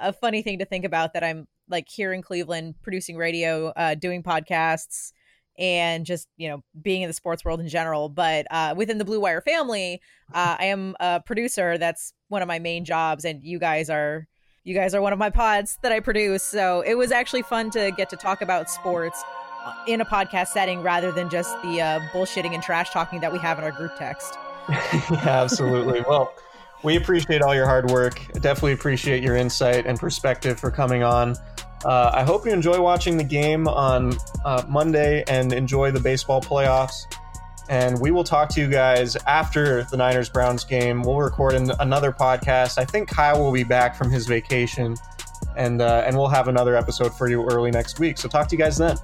a 0.00 0.12
funny 0.12 0.42
thing 0.42 0.58
to 0.58 0.64
think 0.64 0.84
about. 0.84 1.12
That 1.12 1.24
I'm 1.24 1.46
like 1.68 1.88
here 1.88 2.12
in 2.12 2.22
Cleveland 2.22 2.76
producing 2.82 3.16
radio, 3.16 3.68
uh, 3.68 3.94
doing 3.94 4.22
podcasts, 4.22 5.12
and 5.58 6.06
just 6.06 6.28
you 6.36 6.48
know 6.48 6.62
being 6.80 7.02
in 7.02 7.08
the 7.08 7.14
sports 7.14 7.44
world 7.44 7.60
in 7.60 7.68
general 7.68 8.08
but 8.08 8.46
uh, 8.50 8.74
within 8.76 8.98
the 8.98 9.04
blue 9.04 9.20
wire 9.20 9.40
family 9.40 10.00
uh, 10.34 10.56
i 10.58 10.66
am 10.66 10.94
a 11.00 11.20
producer. 11.24 11.78
That's 11.78 12.12
one 12.28 12.42
of 12.42 12.48
my 12.48 12.58
main 12.58 12.84
jobs 12.84 13.24
and 13.24 13.42
you 13.42 13.58
guys 13.58 13.90
are 13.90 14.26
you 14.64 14.74
guys 14.74 14.94
are 14.94 15.00
one 15.00 15.12
of 15.12 15.18
my 15.18 15.30
pods 15.30 15.78
that 15.82 15.92
i 15.92 16.00
produce. 16.00 16.42
So 16.42 16.82
it 16.82 16.94
was 16.94 17.10
actually 17.12 17.42
fun 17.42 17.70
to 17.70 17.90
get 17.96 18.10
to 18.10 18.16
talk 18.16 18.42
about 18.42 18.70
sports 18.70 19.22
uh, 19.64 19.74
in 19.86 20.00
a 20.00 20.04
podcast 20.04 20.48
setting 20.48 20.82
rather 20.82 21.10
than 21.10 21.28
just 21.28 21.60
the 21.62 21.80
uh, 21.80 22.00
bullshitting 22.12 22.54
and 22.54 22.62
trash 22.62 22.90
talking 22.90 23.20
that 23.20 23.32
we 23.32 23.38
have 23.38 23.58
in 23.58 23.64
our 23.64 23.72
group 23.72 23.96
text. 23.96 24.38
Yeah, 24.68 25.08
absolutely. 25.24 26.02
Well 26.08 26.32
we 26.84 26.96
appreciate 26.96 27.42
all 27.42 27.54
your 27.54 27.66
hard 27.66 27.90
work. 27.90 28.20
Definitely 28.34 28.72
appreciate 28.72 29.22
your 29.22 29.34
insight 29.34 29.84
and 29.86 29.98
perspective 29.98 30.60
for 30.60 30.70
coming 30.70 31.02
on 31.02 31.34
uh, 31.84 32.10
I 32.12 32.24
hope 32.24 32.44
you 32.44 32.52
enjoy 32.52 32.80
watching 32.80 33.16
the 33.16 33.24
game 33.24 33.68
on 33.68 34.16
uh, 34.44 34.64
Monday 34.68 35.24
and 35.28 35.52
enjoy 35.52 35.90
the 35.90 36.00
baseball 36.00 36.40
playoffs. 36.40 37.06
And 37.68 38.00
we 38.00 38.10
will 38.10 38.24
talk 38.24 38.48
to 38.50 38.60
you 38.60 38.68
guys 38.68 39.14
after 39.26 39.84
the 39.84 39.96
Niners 39.96 40.30
Browns 40.30 40.64
game. 40.64 41.02
We'll 41.02 41.18
record 41.18 41.54
another 41.54 42.12
podcast. 42.12 42.78
I 42.78 42.84
think 42.84 43.08
Kyle 43.08 43.42
will 43.42 43.52
be 43.52 43.64
back 43.64 43.94
from 43.94 44.10
his 44.10 44.26
vacation, 44.26 44.96
and 45.54 45.82
uh, 45.82 46.02
and 46.06 46.16
we'll 46.16 46.28
have 46.28 46.48
another 46.48 46.76
episode 46.76 47.14
for 47.14 47.28
you 47.28 47.44
early 47.44 47.70
next 47.70 48.00
week. 48.00 48.16
So 48.16 48.26
talk 48.26 48.48
to 48.48 48.56
you 48.56 48.58
guys 48.58 48.78
then. 48.78 48.96